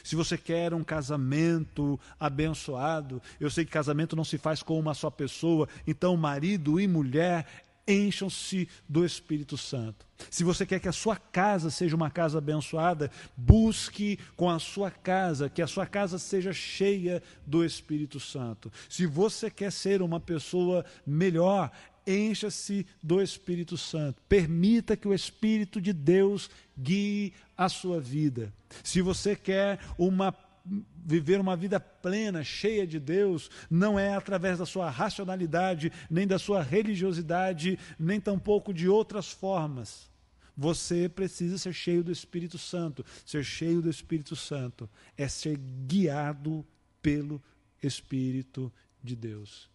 Se 0.03 0.15
você 0.15 0.37
quer 0.37 0.73
um 0.73 0.83
casamento 0.83 1.99
abençoado, 2.19 3.21
eu 3.39 3.49
sei 3.49 3.63
que 3.63 3.71
casamento 3.71 4.15
não 4.15 4.23
se 4.23 4.39
faz 4.39 4.63
com 4.63 4.79
uma 4.79 4.95
só 4.95 5.11
pessoa, 5.11 5.69
então 5.85 6.17
marido 6.17 6.79
e 6.79 6.87
mulher 6.87 7.45
encham-se 7.87 8.67
do 8.87 9.05
Espírito 9.05 9.57
Santo. 9.57 10.05
Se 10.29 10.43
você 10.43 10.65
quer 10.65 10.79
que 10.79 10.87
a 10.87 10.93
sua 10.93 11.17
casa 11.17 11.69
seja 11.69 11.95
uma 11.95 12.09
casa 12.09 12.37
abençoada, 12.37 13.11
busque 13.35 14.17
com 14.35 14.49
a 14.49 14.59
sua 14.59 14.89
casa, 14.89 15.49
que 15.49 15.61
a 15.61 15.67
sua 15.67 15.85
casa 15.85 16.17
seja 16.17 16.53
cheia 16.53 17.21
do 17.45 17.63
Espírito 17.63 18.19
Santo. 18.19 18.71
Se 18.89 19.05
você 19.05 19.51
quer 19.51 19.71
ser 19.71 20.01
uma 20.01 20.19
pessoa 20.19 20.85
melhor, 21.05 21.71
encha-se 22.07 22.85
do 23.01 23.21
Espírito 23.21 23.77
Santo. 23.77 24.21
Permita 24.27 24.95
que 24.95 25.07
o 25.07 25.13
Espírito 25.13 25.81
de 25.81 25.93
Deus 25.93 26.49
guie 26.77 27.33
a 27.57 27.69
sua 27.69 27.99
vida. 27.99 28.53
Se 28.83 29.01
você 29.01 29.35
quer 29.35 29.79
uma 29.97 30.33
viver 30.65 31.39
uma 31.39 31.55
vida 31.55 31.79
plena, 31.79 32.43
cheia 32.43 32.87
de 32.87 32.99
Deus, 32.99 33.49
não 33.69 33.99
é 33.99 34.13
através 34.13 34.59
da 34.59 34.65
sua 34.65 34.89
racionalidade, 34.89 35.91
nem 36.09 36.25
da 36.25 36.39
sua 36.39 36.61
religiosidade, 36.61 37.77
nem 37.99 38.19
tampouco 38.19 38.73
de 38.73 38.87
outras 38.87 39.29
formas. 39.31 40.09
Você 40.55 41.09
precisa 41.09 41.57
ser 41.57 41.73
cheio 41.73 42.03
do 42.03 42.11
Espírito 42.11 42.57
Santo. 42.57 43.03
Ser 43.25 43.43
cheio 43.43 43.81
do 43.81 43.89
Espírito 43.89 44.35
Santo 44.35 44.89
é 45.17 45.27
ser 45.27 45.57
guiado 45.57 46.65
pelo 47.01 47.41
Espírito 47.81 48.71
de 49.03 49.15
Deus. 49.15 49.69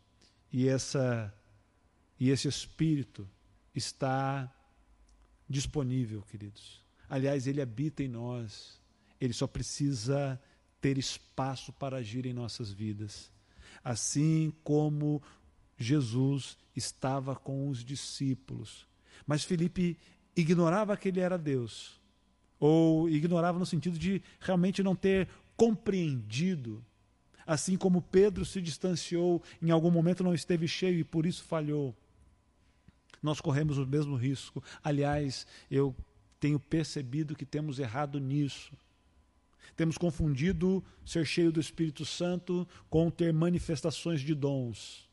E 0.53 0.68
essa 0.68 1.34
e 2.18 2.30
esse 2.30 2.49
Espírito 2.49 3.28
está 3.74 4.53
disponível, 5.49 6.22
queridos. 6.22 6.82
Aliás, 7.09 7.47
ele 7.47 7.61
habita 7.61 8.03
em 8.03 8.09
nós. 8.09 8.80
Ele 9.20 9.32
só 9.32 9.47
precisa 9.47 10.41
ter 10.81 10.99
espaço 10.99 11.72
para 11.72 11.99
agir 11.99 12.26
em 12.26 12.33
nossas 12.33 12.72
vidas. 12.72 13.31
Assim 13.83 14.53
como 14.62 15.22
Jesus 15.76 16.57
estava 16.74 17.35
com 17.35 17.68
os 17.68 17.85
discípulos. 17.85 18.87
Mas 19.26 19.45
Felipe 19.45 19.99
ignorava 20.37 20.97
que 20.97 21.09
ele 21.09 21.20
era 21.20 21.37
Deus, 21.37 22.01
ou 22.59 23.09
ignorava 23.09 23.59
no 23.59 23.66
sentido 23.66 23.99
de 23.99 24.22
realmente 24.41 24.83
não 24.83 24.95
ter 24.95 25.29
compreendido. 25.57 26.85
Assim 27.47 27.76
como 27.76 28.03
Pedro 28.03 28.45
se 28.45 28.61
distanciou, 28.61 29.43
em 29.61 29.70
algum 29.70 29.91
momento 29.91 30.22
não 30.22 30.35
esteve 30.35 30.68
cheio 30.68 30.99
e 30.99 31.05
por 31.05 31.26
isso 31.26 31.45
falhou. 31.45 31.97
Nós 33.22 33.41
corremos 33.41 33.79
o 33.79 33.87
mesmo 33.87 34.16
risco. 34.16 34.62
Aliás, 34.83 35.47
eu 35.70 35.95
tenho 36.39 36.61
percebido 36.61 37.35
que 37.35 37.45
temos 37.45 37.79
errado 37.79 38.20
nisso. 38.20 38.72
Temos 39.77 39.97
confundido 39.97 40.85
ser 41.05 41.27
cheio 41.27 41.53
do 41.53 41.61
Espírito 41.61 42.05
Santo 42.05 42.67
com 42.91 43.11
ter 43.11 43.33
manifestações 43.33 44.21
de 44.21 44.35
dons. 44.35 45.09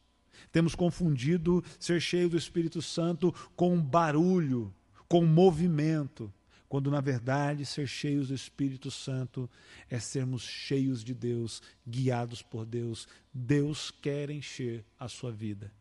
Temos 0.52 0.76
confundido 0.76 1.64
ser 1.80 2.02
cheio 2.02 2.30
do 2.30 2.38
Espírito 2.38 2.82
Santo 2.82 3.34
com 3.56 3.80
barulho, 3.82 4.74
com 5.08 5.26
movimento, 5.26 6.34
quando 6.68 6.91
na 6.91 7.00
verdade 7.00 7.66
ser 7.66 7.88
cheios 7.88 8.30
do 8.30 8.34
Espírito 8.34 8.89
Santo 8.89 9.50
é 9.89 10.00
sermos 10.00 10.43
cheios 10.43 11.04
de 11.04 11.14
Deus, 11.14 11.62
guiados 11.88 12.41
por 12.41 12.66
Deus. 12.66 13.08
Deus 13.34 13.91
quer 13.91 14.30
encher 14.30 14.84
a 15.00 15.08
sua 15.08 15.32
vida. 15.32 15.72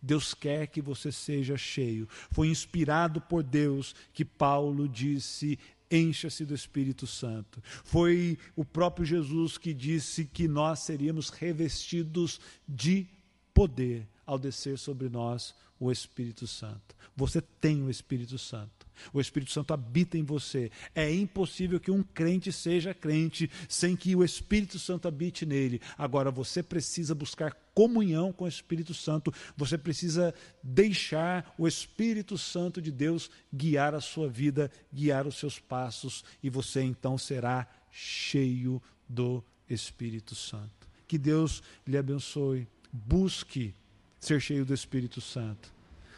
Deus 0.00 0.32
quer 0.34 0.66
que 0.68 0.80
você 0.80 1.10
seja 1.10 1.56
cheio. 1.56 2.08
Foi 2.30 2.48
inspirado 2.48 3.20
por 3.20 3.42
Deus 3.42 3.94
que 4.12 4.24
Paulo 4.24 4.88
disse: 4.88 5.58
encha-se 5.92 6.44
do 6.44 6.54
Espírito 6.54 7.06
Santo. 7.06 7.62
Foi 7.84 8.38
o 8.56 8.64
próprio 8.64 9.04
Jesus 9.04 9.58
que 9.58 9.74
disse 9.74 10.24
que 10.24 10.48
nós 10.48 10.80
seríamos 10.80 11.28
revestidos 11.28 12.40
de 12.66 13.06
poder 13.52 14.08
ao 14.26 14.38
descer 14.38 14.78
sobre 14.78 15.08
nós 15.08 15.54
o 15.78 15.90
Espírito 15.90 16.46
Santo. 16.46 16.94
Você 17.16 17.40
tem 17.40 17.82
o 17.82 17.90
Espírito 17.90 18.38
Santo. 18.38 18.86
O 19.12 19.20
Espírito 19.20 19.50
Santo 19.50 19.74
habita 19.74 20.16
em 20.16 20.22
você. 20.22 20.70
É 20.94 21.12
impossível 21.12 21.80
que 21.80 21.90
um 21.90 22.02
crente 22.02 22.52
seja 22.52 22.94
crente 22.94 23.50
sem 23.68 23.96
que 23.96 24.14
o 24.14 24.24
Espírito 24.24 24.78
Santo 24.78 25.08
habite 25.08 25.44
nele. 25.44 25.80
Agora, 25.98 26.30
você 26.30 26.62
precisa 26.62 27.14
buscar 27.14 27.52
comunhão 27.74 28.32
com 28.32 28.44
o 28.44 28.48
Espírito 28.48 28.94
Santo. 28.94 29.32
Você 29.56 29.78
precisa 29.78 30.34
deixar 30.62 31.54
o 31.58 31.66
Espírito 31.66 32.36
Santo 32.36 32.80
de 32.80 32.90
Deus 32.90 33.30
guiar 33.52 33.94
a 33.94 34.00
sua 34.00 34.28
vida, 34.28 34.70
guiar 34.92 35.26
os 35.26 35.36
seus 35.36 35.58
passos, 35.58 36.24
e 36.42 36.50
você 36.50 36.82
então 36.82 37.16
será 37.16 37.66
cheio 37.90 38.82
do 39.08 39.42
Espírito 39.68 40.34
Santo. 40.34 40.88
Que 41.06 41.18
Deus 41.18 41.62
lhe 41.86 41.96
abençoe. 41.96 42.66
Busque 42.92 43.74
ser 44.18 44.40
cheio 44.40 44.64
do 44.64 44.74
Espírito 44.74 45.20
Santo. 45.20 45.72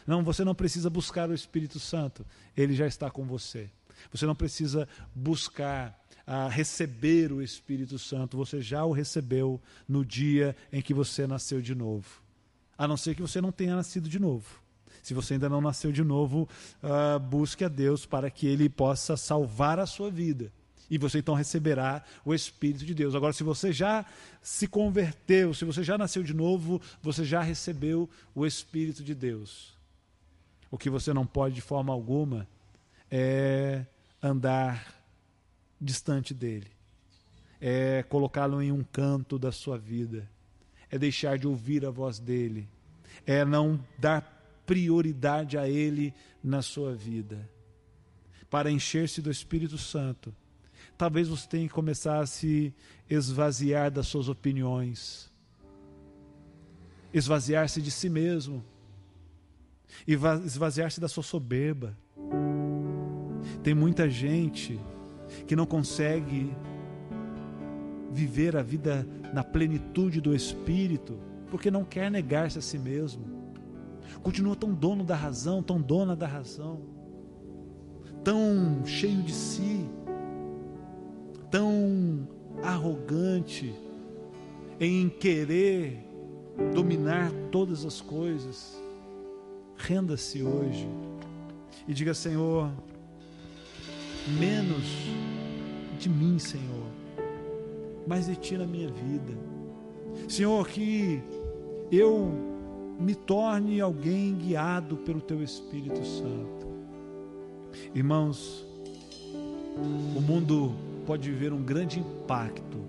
Não, 0.06 0.22
você 0.22 0.44
não 0.44 0.54
precisa 0.54 0.90
buscar 0.90 1.30
o 1.30 1.34
Espírito 1.34 1.80
Santo, 1.80 2.26
ele 2.56 2.74
já 2.74 2.86
está 2.86 3.10
com 3.10 3.24
você. 3.24 3.70
Você 4.12 4.26
não 4.26 4.34
precisa 4.34 4.86
buscar 5.14 5.98
a 6.26 6.48
receber 6.48 7.32
o 7.32 7.42
Espírito 7.42 7.98
Santo, 7.98 8.36
você 8.36 8.60
já 8.60 8.84
o 8.84 8.92
recebeu 8.92 9.60
no 9.88 10.04
dia 10.04 10.56
em 10.72 10.80
que 10.80 10.94
você 10.94 11.26
nasceu 11.26 11.60
de 11.60 11.74
novo. 11.74 12.22
A 12.76 12.88
não 12.88 12.96
ser 12.96 13.14
que 13.14 13.22
você 13.22 13.40
não 13.40 13.52
tenha 13.52 13.76
nascido 13.76 14.08
de 14.08 14.18
novo. 14.18 14.62
Se 15.02 15.12
você 15.12 15.34
ainda 15.34 15.48
não 15.48 15.60
nasceu 15.60 15.92
de 15.92 16.02
novo, 16.02 16.48
uh, 16.82 17.20
busque 17.20 17.64
a 17.64 17.68
Deus 17.68 18.06
para 18.06 18.30
que 18.30 18.46
Ele 18.46 18.68
possa 18.68 19.16
salvar 19.16 19.78
a 19.78 19.86
sua 19.86 20.10
vida. 20.10 20.50
E 20.90 20.96
você 20.96 21.18
então 21.18 21.34
receberá 21.34 22.02
o 22.24 22.34
Espírito 22.34 22.84
de 22.84 22.94
Deus. 22.94 23.14
Agora, 23.14 23.32
se 23.32 23.42
você 23.42 23.72
já 23.72 24.04
se 24.42 24.66
converteu, 24.66 25.52
se 25.52 25.64
você 25.64 25.82
já 25.82 25.98
nasceu 25.98 26.22
de 26.22 26.34
novo, 26.34 26.80
você 27.02 27.24
já 27.24 27.42
recebeu 27.42 28.08
o 28.34 28.46
Espírito 28.46 29.02
de 29.02 29.14
Deus. 29.14 29.74
O 30.70 30.78
que 30.78 30.90
você 30.90 31.12
não 31.12 31.26
pode 31.26 31.54
de 31.54 31.60
forma 31.60 31.92
alguma 31.92 32.46
é 33.10 33.84
andar 34.22 34.93
distante 35.80 36.32
dele. 36.32 36.68
É 37.60 38.02
colocá-lo 38.02 38.60
em 38.62 38.70
um 38.70 38.82
canto 38.82 39.38
da 39.38 39.50
sua 39.50 39.78
vida. 39.78 40.28
É 40.90 40.98
deixar 40.98 41.38
de 41.38 41.46
ouvir 41.46 41.84
a 41.84 41.90
voz 41.90 42.18
dele. 42.18 42.68
É 43.26 43.44
não 43.44 43.82
dar 43.98 44.62
prioridade 44.66 45.56
a 45.58 45.68
ele 45.68 46.14
na 46.42 46.62
sua 46.62 46.94
vida. 46.94 47.48
Para 48.50 48.70
encher-se 48.70 49.20
do 49.20 49.30
Espírito 49.30 49.78
Santo, 49.78 50.34
talvez 50.96 51.28
você 51.28 51.48
tenha 51.48 51.66
que 51.66 51.74
começar 51.74 52.20
a 52.20 52.26
se 52.26 52.72
esvaziar 53.08 53.90
das 53.90 54.06
suas 54.06 54.28
opiniões, 54.28 55.30
esvaziar-se 57.12 57.80
de 57.82 57.90
si 57.90 58.08
mesmo, 58.08 58.64
esvaziar-se 60.06 61.00
da 61.00 61.08
sua 61.08 61.22
soberba. 61.22 61.96
Tem 63.62 63.74
muita 63.74 64.08
gente 64.08 64.78
que 65.46 65.56
não 65.56 65.66
consegue 65.66 66.54
viver 68.10 68.56
a 68.56 68.62
vida 68.62 69.06
na 69.32 69.42
plenitude 69.42 70.20
do 70.20 70.34
Espírito, 70.34 71.18
porque 71.50 71.70
não 71.70 71.84
quer 71.84 72.10
negar-se 72.10 72.58
a 72.58 72.62
si 72.62 72.78
mesmo. 72.78 73.24
Continua 74.22 74.54
tão 74.54 74.72
dono 74.72 75.04
da 75.04 75.16
razão, 75.16 75.62
tão 75.62 75.80
dona 75.80 76.14
da 76.14 76.26
razão, 76.26 76.80
tão 78.22 78.84
cheio 78.84 79.22
de 79.22 79.32
si, 79.32 79.84
tão 81.50 82.28
arrogante 82.62 83.74
em 84.80 85.08
querer 85.08 85.98
dominar 86.72 87.30
todas 87.50 87.84
as 87.84 88.00
coisas. 88.00 88.80
Renda-se 89.76 90.42
hoje 90.42 90.88
e 91.86 91.92
diga: 91.92 92.14
Senhor, 92.14 92.70
menos 94.38 94.84
de 96.04 96.10
mim, 96.10 96.38
Senhor, 96.38 96.86
mais 98.06 98.26
de 98.26 98.36
Ti 98.36 98.58
na 98.58 98.66
minha 98.66 98.88
vida. 98.88 99.32
Senhor, 100.28 100.68
que 100.68 101.22
eu 101.90 102.30
me 103.00 103.14
torne 103.14 103.80
alguém 103.80 104.34
guiado 104.34 104.98
pelo 104.98 105.20
Teu 105.22 105.42
Espírito 105.42 106.04
Santo. 106.04 106.66
Irmãos, 107.94 108.66
o 110.14 110.20
mundo 110.20 110.74
pode 111.06 111.30
viver 111.30 111.54
um 111.54 111.62
grande 111.62 112.00
impacto 112.00 112.84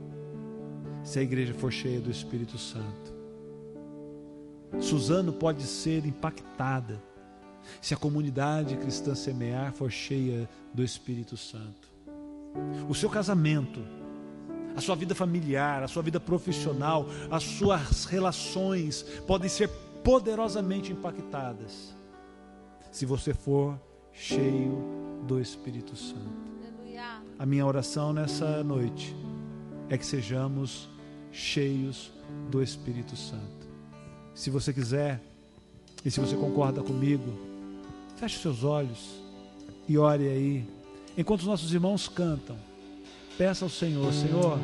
se 1.01 1.17
a 1.17 1.21
igreja 1.21 1.53
for 1.53 1.71
cheia 1.71 2.01
do 2.01 2.11
Espírito 2.11 2.57
Santo. 2.57 3.15
Suzano 4.81 5.31
pode 5.31 5.63
ser 5.63 6.05
impactada 6.05 7.01
se 7.81 7.93
a 7.93 7.97
comunidade 7.97 8.75
cristã 8.75 9.15
semear 9.15 9.71
for 9.71 9.89
cheia 9.89 10.49
do 10.73 10.83
Espírito 10.83 11.37
Santo. 11.37 11.94
O 12.89 12.93
seu 12.95 13.09
casamento, 13.09 13.81
a 14.75 14.81
sua 14.81 14.95
vida 14.95 15.15
familiar, 15.15 15.83
a 15.83 15.87
sua 15.87 16.01
vida 16.01 16.19
profissional, 16.19 17.07
as 17.29 17.43
suas 17.43 18.05
relações 18.05 19.03
podem 19.25 19.49
ser 19.49 19.69
poderosamente 20.03 20.91
impactadas 20.91 21.95
se 22.91 23.05
você 23.05 23.33
for 23.33 23.79
cheio 24.13 25.21
do 25.27 25.39
Espírito 25.41 25.95
Santo. 25.95 26.45
A 27.37 27.45
minha 27.45 27.65
oração 27.65 28.13
nessa 28.13 28.63
noite 28.63 29.15
é 29.89 29.97
que 29.97 30.05
sejamos 30.05 30.89
cheios 31.31 32.11
do 32.49 32.63
Espírito 32.63 33.17
Santo. 33.17 33.67
Se 34.33 34.49
você 34.49 34.71
quiser, 34.71 35.21
e 36.05 36.11
se 36.11 36.19
você 36.19 36.35
concorda 36.35 36.83
comigo, 36.83 37.33
feche 38.15 38.39
seus 38.39 38.63
olhos 38.63 39.21
e 39.87 39.97
ore 39.97 40.29
aí. 40.29 40.69
Enquanto 41.17 41.41
os 41.41 41.47
nossos 41.47 41.73
irmãos 41.73 42.07
cantam, 42.07 42.57
peça 43.37 43.65
ao 43.65 43.69
Senhor: 43.69 44.13
Senhor, 44.13 44.59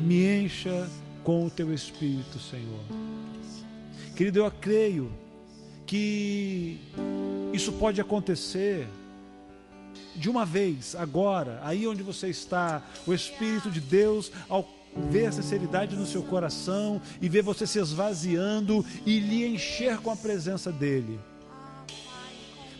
me 0.00 0.44
encha 0.44 0.88
com 1.22 1.44
o 1.44 1.50
teu 1.50 1.72
Espírito, 1.72 2.38
Senhor. 2.38 2.80
Querido, 4.16 4.38
eu 4.38 4.50
creio 4.50 5.10
que 5.86 6.80
isso 7.52 7.72
pode 7.72 8.00
acontecer 8.00 8.88
de 10.14 10.28
uma 10.28 10.44
vez, 10.44 10.94
agora, 10.94 11.60
aí 11.62 11.86
onde 11.86 12.02
você 12.02 12.28
está, 12.28 12.82
o 13.06 13.14
Espírito 13.14 13.70
de 13.70 13.80
Deus, 13.80 14.30
ao 14.48 14.68
ver 15.08 15.26
a 15.26 15.32
sinceridade 15.32 15.94
no 15.96 16.06
seu 16.06 16.22
coração 16.22 17.00
e 17.20 17.28
ver 17.28 17.42
você 17.42 17.66
se 17.66 17.78
esvaziando 17.78 18.84
e 19.06 19.20
lhe 19.20 19.46
encher 19.46 19.98
com 19.98 20.10
a 20.10 20.16
presença 20.16 20.72
dEle. 20.72 21.20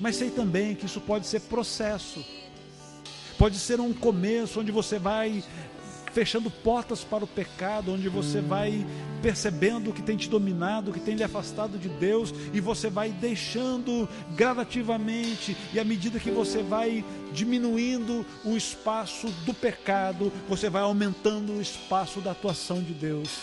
Mas 0.00 0.16
sei 0.16 0.30
também 0.30 0.74
que 0.74 0.86
isso 0.86 1.00
pode 1.00 1.26
ser 1.26 1.40
processo, 1.42 2.24
pode 3.40 3.56
ser 3.58 3.80
um 3.80 3.94
começo 3.94 4.60
onde 4.60 4.70
você 4.70 4.98
vai 4.98 5.42
fechando 6.12 6.50
portas 6.50 7.02
para 7.02 7.24
o 7.24 7.26
pecado, 7.26 7.90
onde 7.90 8.06
você 8.06 8.38
vai 8.38 8.86
percebendo 9.22 9.88
o 9.88 9.92
que 9.94 10.02
tem 10.02 10.14
te 10.14 10.28
dominado, 10.28 10.90
o 10.90 10.92
que 10.92 11.00
tem 11.00 11.14
lhe 11.14 11.24
afastado 11.24 11.78
de 11.78 11.88
Deus, 11.88 12.34
e 12.52 12.60
você 12.60 12.90
vai 12.90 13.08
deixando 13.08 14.06
gradativamente, 14.36 15.56
e 15.72 15.80
à 15.80 15.84
medida 15.84 16.20
que 16.20 16.30
você 16.30 16.62
vai 16.62 17.02
diminuindo 17.32 18.26
o 18.44 18.58
espaço 18.58 19.28
do 19.46 19.54
pecado, 19.54 20.30
você 20.46 20.68
vai 20.68 20.82
aumentando 20.82 21.54
o 21.54 21.62
espaço 21.62 22.20
da 22.20 22.32
atuação 22.32 22.82
de 22.82 22.92
Deus. 22.92 23.38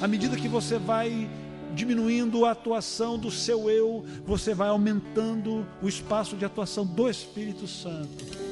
À 0.00 0.08
medida 0.08 0.34
que 0.34 0.48
você 0.48 0.78
vai 0.78 1.30
diminuindo 1.76 2.44
a 2.44 2.50
atuação 2.50 3.16
do 3.16 3.30
seu 3.30 3.70
eu, 3.70 4.04
você 4.26 4.52
vai 4.52 4.68
aumentando 4.68 5.64
o 5.80 5.88
espaço 5.88 6.34
de 6.34 6.44
atuação 6.44 6.84
do 6.84 7.08
Espírito 7.08 7.68
Santo. 7.68 8.47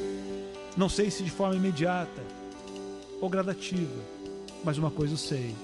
Não 0.77 0.89
sei 0.89 1.11
se 1.11 1.23
de 1.23 1.31
forma 1.31 1.57
imediata, 1.57 2.23
ou 3.21 3.31
gradativa, 3.31 4.01
mas 4.63 4.77
uma 4.77 4.91
coisa 4.91 5.15
eu 5.15 5.19
sei: 5.19 5.55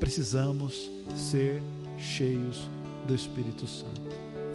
precisamos 0.00 0.90
ser 1.14 1.62
cheios 1.98 2.68
do 3.06 3.14
Espírito 3.14 3.66
Santo. 3.66 4.00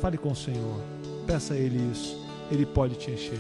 Fale 0.02 0.18
com 0.18 0.32
o 0.32 0.36
Senhor, 0.36 0.82
peça 1.28 1.54
a 1.54 1.58
Ele 1.58 1.80
isso, 1.92 2.20
Ele 2.52 2.66
pode 2.66 2.96
te 2.96 3.12
encher. 3.12 3.40